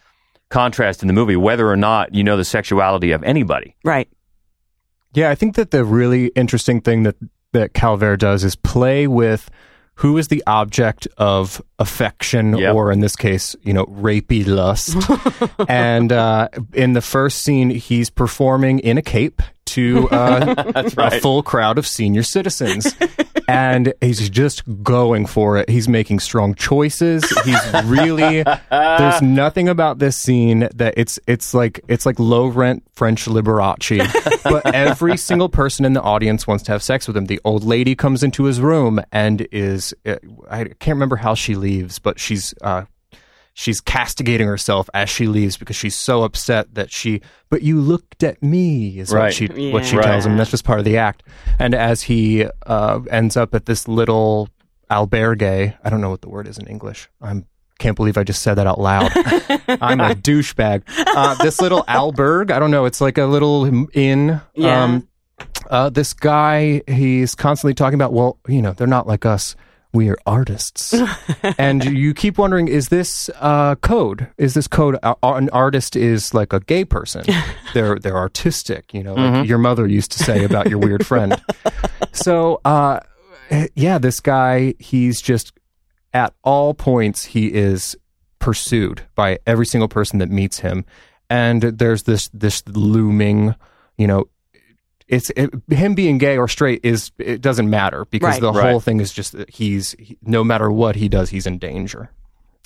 contrast 0.49 1.01
in 1.01 1.07
the 1.07 1.13
movie, 1.13 1.35
whether 1.35 1.69
or 1.69 1.75
not 1.77 2.13
you 2.13 2.23
know 2.23 2.37
the 2.37 2.45
sexuality 2.45 3.11
of 3.11 3.23
anybody. 3.23 3.75
Right. 3.83 4.09
Yeah, 5.13 5.29
I 5.29 5.35
think 5.35 5.55
that 5.55 5.71
the 5.71 5.83
really 5.85 6.27
interesting 6.35 6.81
thing 6.81 7.03
that 7.03 7.15
that 7.53 7.73
Calvaire 7.73 8.17
does 8.17 8.43
is 8.43 8.55
play 8.55 9.07
with 9.07 9.49
who 9.99 10.17
is 10.17 10.27
the 10.27 10.43
object 10.45 11.07
of 11.17 11.61
affection, 11.79 12.57
Yep. 12.57 12.75
or 12.75 12.91
in 12.91 12.99
this 12.99 13.15
case, 13.15 13.55
you 13.63 13.71
know, 13.73 13.85
rapey 13.85 14.45
lust. 14.45 14.97
and 15.69 16.11
uh, 16.11 16.49
in 16.73 16.91
the 16.93 17.01
first 17.01 17.43
scene, 17.43 17.69
he's 17.69 18.09
performing 18.09 18.79
in 18.79 18.97
a 18.97 19.01
cape 19.01 19.41
to 19.75 20.09
uh, 20.11 20.71
That's 20.71 20.95
a 20.97 21.19
full 21.19 21.43
crowd 21.43 21.77
of 21.77 21.85
senior 21.85 22.23
citizens. 22.23 22.95
and 23.47 23.93
he's 24.01 24.29
just 24.29 24.63
going 24.83 25.25
for 25.25 25.57
it. 25.57 25.69
He's 25.69 25.87
making 25.87 26.19
strong 26.19 26.55
choices. 26.55 27.23
He's 27.41 27.73
really 27.83 28.43
there's 28.71 29.21
nothing 29.21 29.69
about 29.69 29.99
this 29.99 30.17
scene 30.17 30.67
that 30.75 30.93
it's 30.97 31.19
it's 31.27 31.53
like 31.53 31.81
it's 31.87 32.05
like 32.05 32.19
low 32.19 32.47
rent 32.47 32.83
French 32.93 33.25
Liberace. 33.25 34.43
but 34.43 34.73
every 34.73 35.17
single 35.17 35.49
person 35.49 35.85
in 35.85 35.93
the 35.93 36.01
audience 36.01 36.47
wants 36.47 36.63
to 36.65 36.71
have 36.71 36.81
sex 36.81 37.07
with 37.07 37.17
him. 37.17 37.25
The 37.25 37.41
old 37.43 37.63
lady 37.63 37.95
comes 37.95 38.23
into 38.23 38.45
his 38.45 38.61
room 38.61 39.01
and 39.11 39.47
is 39.51 39.93
uh, 40.05 40.15
I 40.49 40.63
can't 40.65 40.95
remember 40.95 41.17
how 41.17 41.35
she 41.35 41.55
leaves, 41.55 41.99
but 41.99 42.19
she's 42.19 42.53
uh 42.61 42.85
she's 43.57 43.79
castigating 43.79 44.47
herself 44.47 44.89
as 44.93 45.09
she 45.09 45.27
leaves 45.27 45.55
because 45.57 45.75
she's 45.77 45.95
so 45.95 46.23
upset 46.23 46.75
that 46.75 46.91
she 46.91 47.21
but 47.49 47.61
you 47.61 47.79
looked 47.79 48.21
at 48.21 48.43
me 48.43 48.99
is 48.99 49.11
what 49.11 49.19
Right. 49.19 49.33
she 49.33 49.47
what 49.71 49.85
she 49.85 49.95
Yeah. 49.95 50.01
tells 50.03 50.25
him. 50.25 50.35
That's 50.37 50.51
just 50.51 50.65
part 50.65 50.77
of 50.79 50.83
the 50.85 50.97
act. 50.97 51.23
And 51.57 51.73
as 51.73 52.03
he 52.03 52.45
uh, 52.67 52.99
ends 53.09 53.37
up 53.37 53.55
at 53.55 53.65
this 53.65 53.87
little 53.87 54.49
albergue 54.91 55.75
i 55.83 55.89
don't 55.89 55.99
know 56.01 56.09
what 56.11 56.21
the 56.21 56.29
word 56.29 56.47
is 56.47 56.57
in 56.57 56.67
english. 56.67 57.09
I'm 57.21 57.45
can't 57.79 57.95
believe 57.97 58.17
i 58.17 58.23
just 58.23 58.41
said 58.41 58.53
that 58.55 58.67
out 58.67 58.79
loud. 58.79 59.11
I'm 59.81 59.99
a 59.99 60.13
douchebag. 60.15 60.83
Uh, 60.97 61.35
this 61.43 61.59
little 61.59 61.83
alberg 61.87 62.51
i 62.51 62.59
don't 62.59 62.71
know 62.71 62.85
it's 62.85 63.01
like 63.01 63.17
a 63.17 63.25
little 63.25 63.65
inn. 63.93 64.41
Yeah. 64.53 64.83
um, 64.83 65.07
uh, 65.69 65.89
this 65.89 66.13
guy 66.13 66.81
he's 66.87 67.35
constantly 67.35 67.73
talking 67.73 67.95
about 67.95 68.13
well 68.13 68.37
you 68.47 68.61
know 68.61 68.73
they're 68.73 68.85
not 68.87 69.07
like 69.07 69.25
us 69.25 69.55
we 69.95 70.09
are 70.09 70.17
artists. 70.25 70.93
And 71.57 71.85
you 71.85 72.13
keep 72.13 72.37
wondering 72.37 72.67
is 72.67 72.89
this 72.89 73.29
uh, 73.39 73.75
code? 73.75 74.27
Is 74.37 74.55
this 74.55 74.67
code 74.67 74.97
uh, 75.03 75.15
an 75.23 75.49
artist 75.49 75.95
is 75.95 76.33
like 76.33 76.53
a 76.53 76.59
gay 76.59 76.83
person. 76.83 77.23
They're 77.73 77.97
they're 77.99 78.17
artistic 78.17 78.93
you 78.93 79.03
know 79.03 79.13
like 79.13 79.47
your 79.47 79.57
mother 79.57 79.87
used 79.87 80.11
to 80.13 80.19
say 80.23 80.43
about 80.43 80.69
your 80.69 80.79
weird 80.79 81.05
friend. 81.05 81.41
So 82.11 82.61
uh 82.65 83.01
yeah 83.75 83.97
this 83.97 84.19
guy 84.19 84.73
he's 84.79 85.21
just 85.21 85.51
at 86.13 86.33
all 86.43 86.73
points 86.73 87.25
he 87.25 87.53
is 87.53 87.95
pursued 88.39 89.03
by 89.15 89.39
every 89.45 89.65
single 89.65 89.89
person 89.89 90.19
that 90.19 90.29
meets 90.29 90.59
him. 90.59 90.85
And 91.29 91.61
there's 91.61 92.03
this 92.03 92.29
this 92.33 92.63
looming 92.67 93.55
you 93.97 94.07
know 94.07 94.25
it's 95.07 95.29
it, 95.35 95.51
him 95.69 95.93
being 95.95 96.17
gay 96.17 96.37
or 96.37 96.47
straight 96.47 96.81
is 96.83 97.11
it 97.19 97.41
doesn't 97.41 97.69
matter 97.69 98.05
because 98.05 98.33
Right. 98.35 98.41
the 98.41 98.51
Right. 98.51 98.71
whole 98.71 98.79
thing 98.79 98.99
is 98.99 99.13
just 99.13 99.33
that 99.33 99.49
he's 99.49 99.91
he, 99.99 100.17
no 100.23 100.43
matter 100.43 100.71
what 100.71 100.95
he 100.95 101.07
does 101.09 101.29
he's 101.29 101.45
in 101.45 101.57
danger. 101.59 102.09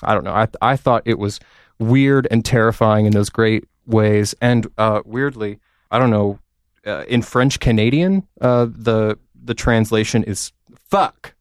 I 0.01 0.13
don't 0.13 0.23
know. 0.23 0.33
I 0.33 0.47
i 0.61 0.75
thought 0.77 1.03
it 1.05 1.19
was 1.19 1.39
weird 1.79 2.27
and 2.31 2.43
terrifying 2.45 3.05
in 3.05 3.11
those 3.11 3.29
great 3.29 3.65
ways. 3.85 4.35
And 4.41 4.67
uh 4.77 5.01
weirdly 5.05 5.59
i 5.91 5.99
don't 5.99 6.11
know 6.11 6.39
uh, 6.85 7.03
in 7.09 7.21
french 7.21 7.59
canadian 7.59 8.25
uh 8.39 8.65
the 8.69 9.17
the 9.43 9.53
translation 9.53 10.23
is 10.23 10.51
fuck. 10.75 11.33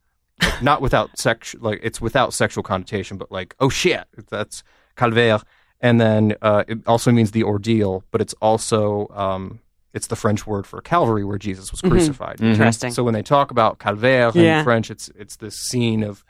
Not 0.61 0.81
without 0.81 1.17
sex 1.17 1.55
like 1.59 1.79
it's 1.83 2.01
without 2.01 2.33
sexual 2.33 2.63
connotation 2.63 3.17
but 3.17 3.31
like 3.31 3.55
oh 3.59 3.69
shit 3.69 4.05
that's 4.29 4.63
calvaire. 4.97 5.41
And 5.81 5.99
then 6.01 6.35
uh 6.41 6.63
it 6.67 6.79
also 6.87 7.11
means 7.11 7.31
the 7.31 7.43
ordeal 7.43 8.03
but 8.11 8.19
it's 8.21 8.33
also 8.41 9.07
um 9.13 9.59
it's 9.93 10.07
the 10.07 10.15
french 10.15 10.45
word 10.47 10.65
for 10.67 10.81
calvary 10.81 11.23
where 11.23 11.37
jesus 11.37 11.71
was 11.71 11.81
crucified 11.81 12.39
Interesting. 12.41 12.91
so 12.91 13.03
when 13.03 13.13
they 13.13 13.23
talk 13.23 13.51
about 13.51 13.79
calvaire 13.79 14.33
Yeah. 14.35 14.59
in 14.59 14.63
French, 14.63 14.91
it's 14.91 15.09
it's 15.15 15.35
this 15.37 15.55
scene 15.55 16.03
of 16.03 16.23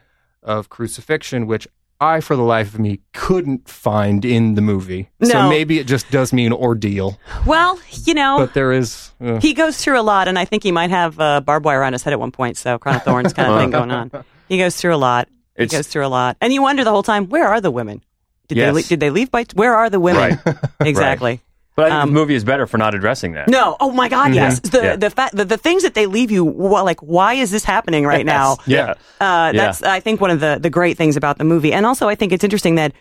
of 0.44 0.70
crucifixion, 0.70 1.48
which 1.48 1.68
I, 2.02 2.22
for 2.22 2.38
the 2.38 2.44
life 2.44 2.74
of 2.74 2.80
me, 2.80 3.02
couldn't 3.12 3.68
find 3.68 4.24
in 4.24 4.56
the 4.56 4.62
movie. 4.62 5.10
So 5.22 5.50
maybe 5.50 5.80
it 5.80 5.86
just 5.86 6.10
does 6.12 6.32
mean 6.32 6.54
ordeal. 6.54 7.20
Well, 7.46 7.78
you 8.06 8.14
know, 8.14 8.38
But 8.38 8.54
there 8.54 8.72
is. 8.72 9.12
uh, 9.20 9.42
he 9.42 9.54
goes 9.54 9.76
through 9.84 10.00
a 10.00 10.02
lot, 10.02 10.30
and 10.30 10.40
I 10.40 10.46
think 10.46 10.64
he 10.64 10.72
might 10.72 10.92
have 10.92 11.20
uh, 11.20 11.42
barbed 11.42 11.66
wire 11.66 11.84
on 11.84 11.92
his 11.92 12.02
head 12.04 12.14
at 12.14 12.20
one 12.20 12.32
point. 12.32 12.56
So 12.56 12.78
crown 12.80 12.96
of 12.96 13.04
thorns 13.04 13.34
kind 13.34 13.52
of 13.52 13.60
thing 13.60 13.72
going 13.72 13.92
on. 13.92 14.12
He 14.48 14.58
goes 14.58 14.78
through 14.78 14.96
a 14.96 14.98
lot. 14.98 15.28
It's- 15.56 15.72
he 15.72 15.78
goes 15.78 15.88
through 15.88 16.06
a 16.06 16.08
lot, 16.08 16.38
and 16.40 16.54
you 16.54 16.62
wonder 16.62 16.86
the 16.86 16.90
whole 16.90 17.04
time, 17.04 17.28
where 17.28 17.48
are 17.50 17.60
the 17.60 17.70
women? 17.70 18.02
Did 18.48 18.58
Yes. 18.60 18.74
they 18.74 18.82
did 18.84 19.00
they 19.02 19.10
leave 19.10 19.30
by? 19.30 19.44
Where 19.54 19.76
are 19.76 19.90
the 19.90 20.00
women? 20.00 20.40
exactly. 20.80 21.42
But 21.80 21.86
I 21.88 21.90
think 21.90 22.04
Um, 22.04 22.10
the 22.10 22.20
movie 22.20 22.36
is 22.36 22.44
better 22.44 22.68
for 22.68 22.78
not 22.78 22.94
addressing 22.96 23.32
that. 23.34 23.48
No. 23.48 23.76
Oh 23.80 23.92
my 23.92 24.08
God. 24.10 24.34
Yes. 24.34 24.60
The 24.60 24.82
Yeah. 24.84 24.96
the 24.96 25.10
fact 25.10 25.36
the, 25.36 25.46
the 25.46 25.58
things 25.58 25.82
that 25.84 25.94
they 25.94 26.06
leave 26.06 26.30
you 26.32 26.44
wha- 26.46 26.82
like 26.84 27.00
why 27.00 27.34
is 27.44 27.50
this 27.52 27.64
happening 27.64 28.06
right 28.06 28.26
now? 28.26 28.58
Yeah. 28.66 28.92
Uh, 29.20 29.52
Yeah. 29.52 29.52
that's 29.54 29.82
I 29.84 30.00
think 30.00 30.20
one 30.22 30.32
of 30.36 30.40
the 30.40 30.58
the 30.62 30.70
great 30.70 30.98
things 30.98 31.16
about 31.18 31.38
the 31.38 31.44
movie, 31.46 31.72
and 31.74 31.86
also 31.86 32.08
I 32.10 32.16
think 32.16 32.32
it's 32.34 32.44
interesting 32.44 32.76
that 32.76 32.92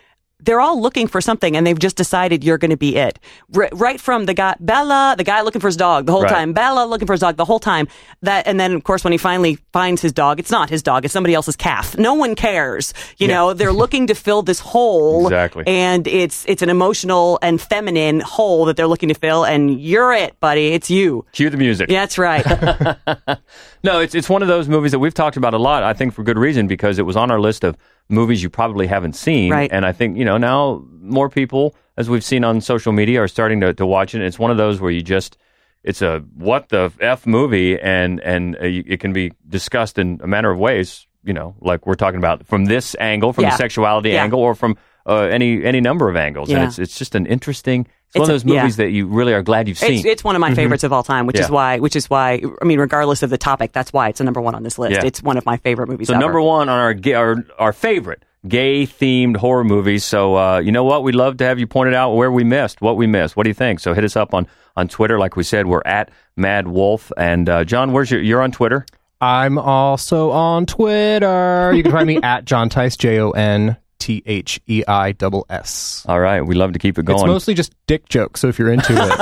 they're 0.40 0.60
all 0.60 0.80
looking 0.80 1.06
for 1.08 1.20
something, 1.20 1.56
and 1.56 1.66
they've 1.66 1.78
just 1.78 1.96
decided 1.96 2.44
you're 2.44 2.58
going 2.58 2.70
to 2.70 2.76
be 2.76 2.96
it. 2.96 3.18
R- 3.56 3.68
right 3.72 4.00
from 4.00 4.26
the 4.26 4.34
guy 4.34 4.54
Bella, 4.60 5.14
the 5.18 5.24
guy 5.24 5.42
looking 5.42 5.60
for 5.60 5.68
his 5.68 5.76
dog 5.76 6.06
the 6.06 6.12
whole 6.12 6.22
Right. 6.22 6.32
time, 6.32 6.52
Bella 6.52 6.86
looking 6.86 7.06
for 7.06 7.12
his 7.14 7.20
dog 7.20 7.36
the 7.36 7.44
whole 7.44 7.58
time. 7.58 7.88
That, 8.22 8.46
and 8.46 8.58
then 8.58 8.72
of 8.72 8.84
course 8.84 9.02
when 9.04 9.12
he 9.12 9.18
finally 9.18 9.58
finds 9.72 10.00
his 10.02 10.12
dog, 10.12 10.38
it's 10.38 10.50
not 10.50 10.70
his 10.70 10.82
dog, 10.82 11.04
it's 11.04 11.12
somebody 11.12 11.34
else's 11.34 11.56
calf. 11.56 11.96
No 11.98 12.14
one 12.14 12.34
cares. 12.34 12.94
You 13.18 13.28
know, 13.28 13.52
they're 13.52 13.72
looking 13.72 14.06
to 14.08 14.14
fill 14.14 14.42
this 14.42 14.60
hole, 14.60 15.26
Exactly. 15.26 15.64
and 15.66 16.06
it's 16.06 16.44
it's 16.46 16.62
an 16.62 16.68
emotional 16.70 17.38
and 17.42 17.60
feminine 17.60 18.20
hole 18.20 18.64
that 18.66 18.76
they're 18.76 18.86
looking 18.86 19.08
to 19.08 19.14
fill, 19.16 19.44
and 19.44 19.80
you're 19.80 20.12
it, 20.12 20.38
buddy. 20.40 20.68
It's 20.68 20.88
you. 20.90 21.24
Cue 21.32 21.50
the 21.50 21.56
music. 21.56 21.90
Yeah, 21.90 22.00
that's 22.02 22.18
right. 22.18 22.44
No, 23.84 24.00
it's 24.00 24.14
it's 24.14 24.28
one 24.28 24.42
of 24.42 24.48
those 24.48 24.68
movies 24.68 24.90
that 24.90 24.98
we've 24.98 25.14
talked 25.14 25.36
about 25.36 25.54
a 25.54 25.58
lot. 25.58 25.82
I 25.84 25.92
think 25.92 26.12
for 26.12 26.24
good 26.24 26.36
reason 26.38 26.66
because 26.66 26.98
it 26.98 27.02
was 27.06 27.16
on 27.16 27.30
our 27.30 27.40
list 27.40 27.62
of 27.62 27.76
movies 28.08 28.42
you 28.42 28.50
probably 28.50 28.86
haven't 28.86 29.14
seen. 29.14 29.50
Right. 29.52 29.70
And 29.72 29.84
I 29.86 29.92
think 29.92 30.16
you 30.16 30.24
know 30.24 30.36
now 30.38 30.84
more 31.00 31.28
people, 31.28 31.74
as 31.96 32.08
we've 32.08 32.24
seen 32.24 32.44
on 32.44 32.60
social 32.60 32.92
media, 32.92 33.22
are 33.22 33.28
starting 33.28 33.60
to, 33.60 33.74
to 33.74 33.86
watch 33.86 34.14
it. 34.14 34.22
It's 34.22 34.38
one 34.38 34.50
of 34.50 34.56
those 34.56 34.80
where 34.80 34.90
you 34.90 35.02
just 35.02 35.36
it's 35.84 36.02
a 36.02 36.18
what 36.34 36.68
the 36.70 36.92
f 37.00 37.26
movie, 37.26 37.78
and 37.80 38.20
and 38.20 38.56
uh, 38.56 38.60
it 38.62 39.00
can 39.00 39.12
be 39.12 39.32
discussed 39.48 39.98
in 39.98 40.20
a 40.22 40.26
manner 40.26 40.50
of 40.50 40.58
ways. 40.58 41.06
You 41.24 41.34
know, 41.34 41.54
like 41.60 41.86
we're 41.86 41.94
talking 41.94 42.18
about 42.18 42.46
from 42.46 42.64
this 42.66 42.96
angle, 43.00 43.32
from 43.32 43.44
Yeah. 43.44 43.50
the 43.50 43.56
sexuality 43.56 44.10
Yeah. 44.10 44.22
angle, 44.24 44.40
or 44.40 44.54
from 44.54 44.76
uh, 45.08 45.22
any 45.22 45.64
any 45.64 45.80
number 45.80 46.08
of 46.08 46.16
angles. 46.16 46.50
And 46.50 46.62
it's 46.62 46.78
it's 46.78 46.98
just 46.98 47.14
an 47.14 47.26
interesting. 47.26 47.82
It's, 47.82 48.16
It's 48.16 48.20
one 48.20 48.22
of 48.22 48.34
those 48.34 48.44
movies 48.44 48.78
yeah. 48.78 48.86
that 48.86 48.90
you 48.90 49.06
really 49.06 49.34
are 49.34 49.42
glad 49.42 49.68
you've 49.68 49.78
seen. 49.78 49.98
It's, 49.98 50.04
it's 50.06 50.24
one 50.24 50.34
of 50.34 50.40
my 50.40 50.54
favorites 50.54 50.82
of 50.82 50.94
all 50.94 51.02
time, 51.02 51.26
which 51.26 51.38
is 51.38 51.46
Mm-hmm. 51.46 51.54
Why, 51.54 51.78
which 51.78 51.94
is 51.94 52.08
why, 52.08 52.42
I 52.60 52.64
mean, 52.64 52.78
regardless 52.78 53.22
of 53.22 53.30
the 53.30 53.36
topic, 53.38 53.72
that's 53.72 53.92
why 53.92 54.08
it's 54.08 54.20
a 54.20 54.24
number 54.24 54.40
one 54.40 54.54
on 54.54 54.62
this 54.62 54.78
list. 54.78 54.92
Yeah. 54.92 55.04
It's 55.04 55.22
one 55.22 55.36
of 55.36 55.44
my 55.44 55.58
favorite 55.58 55.88
movies. 55.88 56.08
So 56.08 56.14
ever. 56.14 56.20
number 56.20 56.40
one 56.40 56.68
on 56.70 56.78
our 56.78 57.14
our, 57.14 57.44
our 57.58 57.72
favorite 57.72 58.24
gay 58.46 58.86
themed 58.86 59.36
horror 59.36 59.64
movies. 59.64 60.04
So, 60.04 60.36
uh, 60.36 60.58
you 60.58 60.72
know 60.72 60.84
what? 60.84 61.02
We'd 61.02 61.14
love 61.14 61.38
to 61.38 61.44
have 61.44 61.58
you 61.58 61.66
pointed 61.66 61.94
out 61.94 62.14
where 62.14 62.30
we 62.30 62.44
missed, 62.44 62.80
what 62.80 62.96
we 62.96 63.06
missed. 63.06 63.36
What 63.36 63.44
do 63.44 63.50
you 63.50 63.54
think? 63.54 63.80
So, 63.80 63.94
hit 63.94 64.04
us 64.04 64.16
up 64.16 64.34
on, 64.34 64.46
on 64.76 64.88
Twitter. 64.88 65.18
Like 65.18 65.36
we 65.36 65.42
said, 65.42 65.66
we're 65.66 65.82
at 65.84 66.10
MaddWolf. 66.38 67.10
And, 67.16 67.48
uh, 67.48 67.64
Jon, 67.64 67.92
where's 67.92 68.10
your, 68.10 68.22
you're 68.22 68.42
on 68.42 68.52
Twitter? 68.52 68.86
I'm 69.20 69.58
also 69.58 70.30
on 70.30 70.66
Twitter. 70.66 71.72
You 71.74 71.82
can 71.82 71.92
find 71.92 72.06
me 72.06 72.16
at 72.22 72.44
Jon 72.44 72.70
Theiss, 72.70 72.96
J 72.96 73.18
O 73.18 73.30
N 73.30 73.76
T 73.98 74.22
H 74.26 74.60
E 74.66 74.82
I 74.86 75.12
double 75.12 75.46
S. 75.50 76.04
All 76.08 76.20
right. 76.20 76.40
We 76.40 76.54
love 76.54 76.72
to 76.72 76.78
keep 76.78 76.98
it 76.98 77.04
going. 77.04 77.18
It's 77.18 77.26
mostly 77.26 77.54
just 77.54 77.72
dick 77.86 78.08
jokes, 78.08 78.40
so 78.40 78.48
if 78.48 78.58
you're 78.58 78.72
into 78.72 78.92
it, 78.92 79.18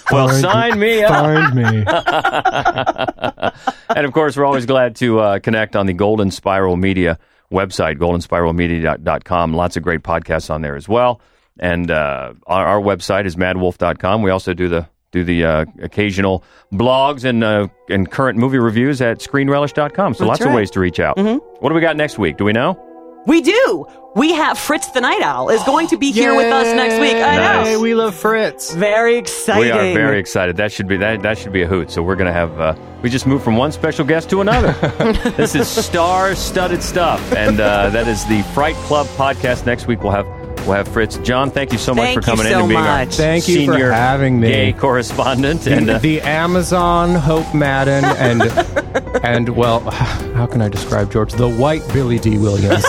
well, 0.10 0.28
find- 0.28 0.40
sign 0.40 0.78
me 0.78 1.02
up. 1.02 1.10
Find 1.10 1.54
me. 1.54 1.84
and 3.96 4.06
of 4.06 4.12
course, 4.12 4.36
we're 4.36 4.44
always 4.44 4.66
glad 4.66 4.96
to 4.96 5.20
uh, 5.20 5.38
connect 5.38 5.76
on 5.76 5.86
the 5.86 5.92
Golden 5.92 6.30
Spiral 6.30 6.76
Media 6.76 7.18
website, 7.52 7.98
goldenspiralmedia.com. 7.98 9.54
Lots 9.54 9.76
of 9.76 9.82
great 9.82 10.02
podcasts 10.02 10.50
on 10.50 10.62
there 10.62 10.76
as 10.76 10.88
well. 10.88 11.20
And 11.58 11.90
uh, 11.90 12.34
our, 12.46 12.66
our 12.66 12.80
website 12.80 13.26
is 13.26 13.36
maddwolf.com. 13.36 14.22
We 14.22 14.30
also 14.30 14.54
do 14.54 14.68
the 14.68 14.88
do 15.12 15.24
the 15.24 15.44
uh, 15.44 15.64
occasional 15.82 16.44
blogs 16.72 17.24
and 17.24 17.42
uh, 17.42 17.68
and 17.88 18.10
current 18.10 18.38
movie 18.38 18.58
reviews 18.58 19.02
at 19.02 19.18
screenrelish.com. 19.18 20.14
So 20.14 20.24
That's 20.24 20.40
lots 20.40 20.44
of 20.44 20.54
ways 20.54 20.70
to 20.72 20.80
reach 20.80 21.00
out. 21.00 21.18
What 21.18 21.68
do 21.70 21.74
we 21.74 21.80
got 21.80 21.96
next 21.96 22.18
week? 22.18 22.36
Do 22.36 22.44
we 22.44 22.52
know? 22.52 22.86
We 23.26 23.40
do. 23.42 23.86
We 24.16 24.32
have 24.32 24.58
Fritz 24.58 24.90
the 24.90 25.00
Night 25.00 25.22
Owl 25.22 25.50
is 25.50 25.62
going 25.64 25.86
to 25.88 25.96
be 25.96 26.10
here 26.10 26.34
with 26.34 26.46
us 26.52 26.66
next 26.74 26.98
week. 27.00 27.14
I 27.14 27.36
Nice. 27.36 27.66
know. 27.68 27.80
we 27.80 27.94
love 27.94 28.14
Fritz. 28.14 28.72
Very 28.74 29.16
exciting. 29.16 29.62
We 29.62 29.70
are 29.70 29.94
very 29.94 30.18
excited. 30.18 30.56
That 30.56 30.72
should 30.72 30.88
be 30.88 30.96
that. 30.96 31.22
That 31.22 31.38
should 31.38 31.52
be 31.52 31.62
a 31.62 31.66
hoot. 31.66 31.90
So 31.92 32.02
we're 32.02 32.16
gonna 32.16 32.32
have. 32.32 32.58
Uh, 32.60 32.74
we 33.02 33.10
just 33.10 33.26
moved 33.26 33.44
from 33.44 33.56
one 33.56 33.70
special 33.72 34.04
guest 34.04 34.28
to 34.30 34.40
another. 34.40 34.72
this 35.36 35.54
is 35.54 35.68
star-studded 35.68 36.82
stuff, 36.82 37.20
and 37.34 37.60
uh, 37.60 37.90
that 37.90 38.08
is 38.08 38.24
the 38.26 38.42
Fright 38.54 38.74
Club 38.86 39.06
podcast. 39.16 39.64
Next 39.64 39.86
week 39.86 40.02
we'll 40.02 40.12
have 40.12 40.26
we'll 40.66 40.76
have 40.76 40.88
Fritz. 40.88 41.16
Jon, 41.18 41.50
thank 41.50 41.72
you 41.72 41.78
so 41.78 41.94
much 41.94 42.04
Thank 42.04 42.14
for 42.14 42.22
coming 42.22 42.46
you 42.46 42.52
in 42.52 42.58
and 42.60 42.68
being 42.68 42.80
our 42.80 42.98
much. 43.04 43.14
Thank 43.14 43.48
you 43.48 43.66
for 43.66 43.72
senior 43.72 43.92
having 43.92 44.40
me. 44.40 44.48
gay 44.48 44.72
correspondent. 44.72 45.66
And 45.66 45.88
the, 45.88 45.94
uh, 45.96 45.98
the 45.98 46.20
Amazon 46.22 47.14
Hope 47.14 47.52
Madden 47.54 48.04
and 48.04 48.42
and 49.24 49.48
well, 49.50 49.80
how 49.90 50.46
can 50.46 50.62
I 50.62 50.68
describe 50.68 51.10
George? 51.12 51.32
The 51.32 51.48
white 51.50 51.86
Billy 51.92 52.18
Dee 52.18 52.38
Williams, 52.38 52.84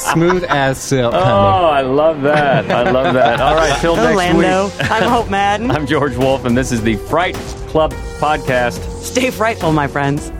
smooth 0.00 0.44
as 0.48 0.78
silk. 0.78 1.14
oh, 1.14 1.18
honey. 1.18 1.78
I 1.78 1.80
love 1.82 2.22
that. 2.22 2.70
I 2.70 2.90
love 2.90 3.14
that. 3.14 3.40
All 3.40 3.54
right, 3.54 3.78
till 3.80 3.96
next 3.96 4.08
Orlando. 4.10 4.66
week. 4.66 4.90
I'm 4.90 5.08
Hope 5.08 5.30
Madden. 5.30 5.70
I'm 5.72 5.86
George 5.86 6.16
Wolf, 6.16 6.44
and 6.44 6.56
this 6.56 6.72
is 6.72 6.82
the 6.82 6.96
Fright 6.96 7.34
Club 7.68 7.92
podcast. 8.18 8.80
Stay 9.02 9.30
frightful, 9.30 9.72
my 9.72 9.86
friends. 9.86 10.30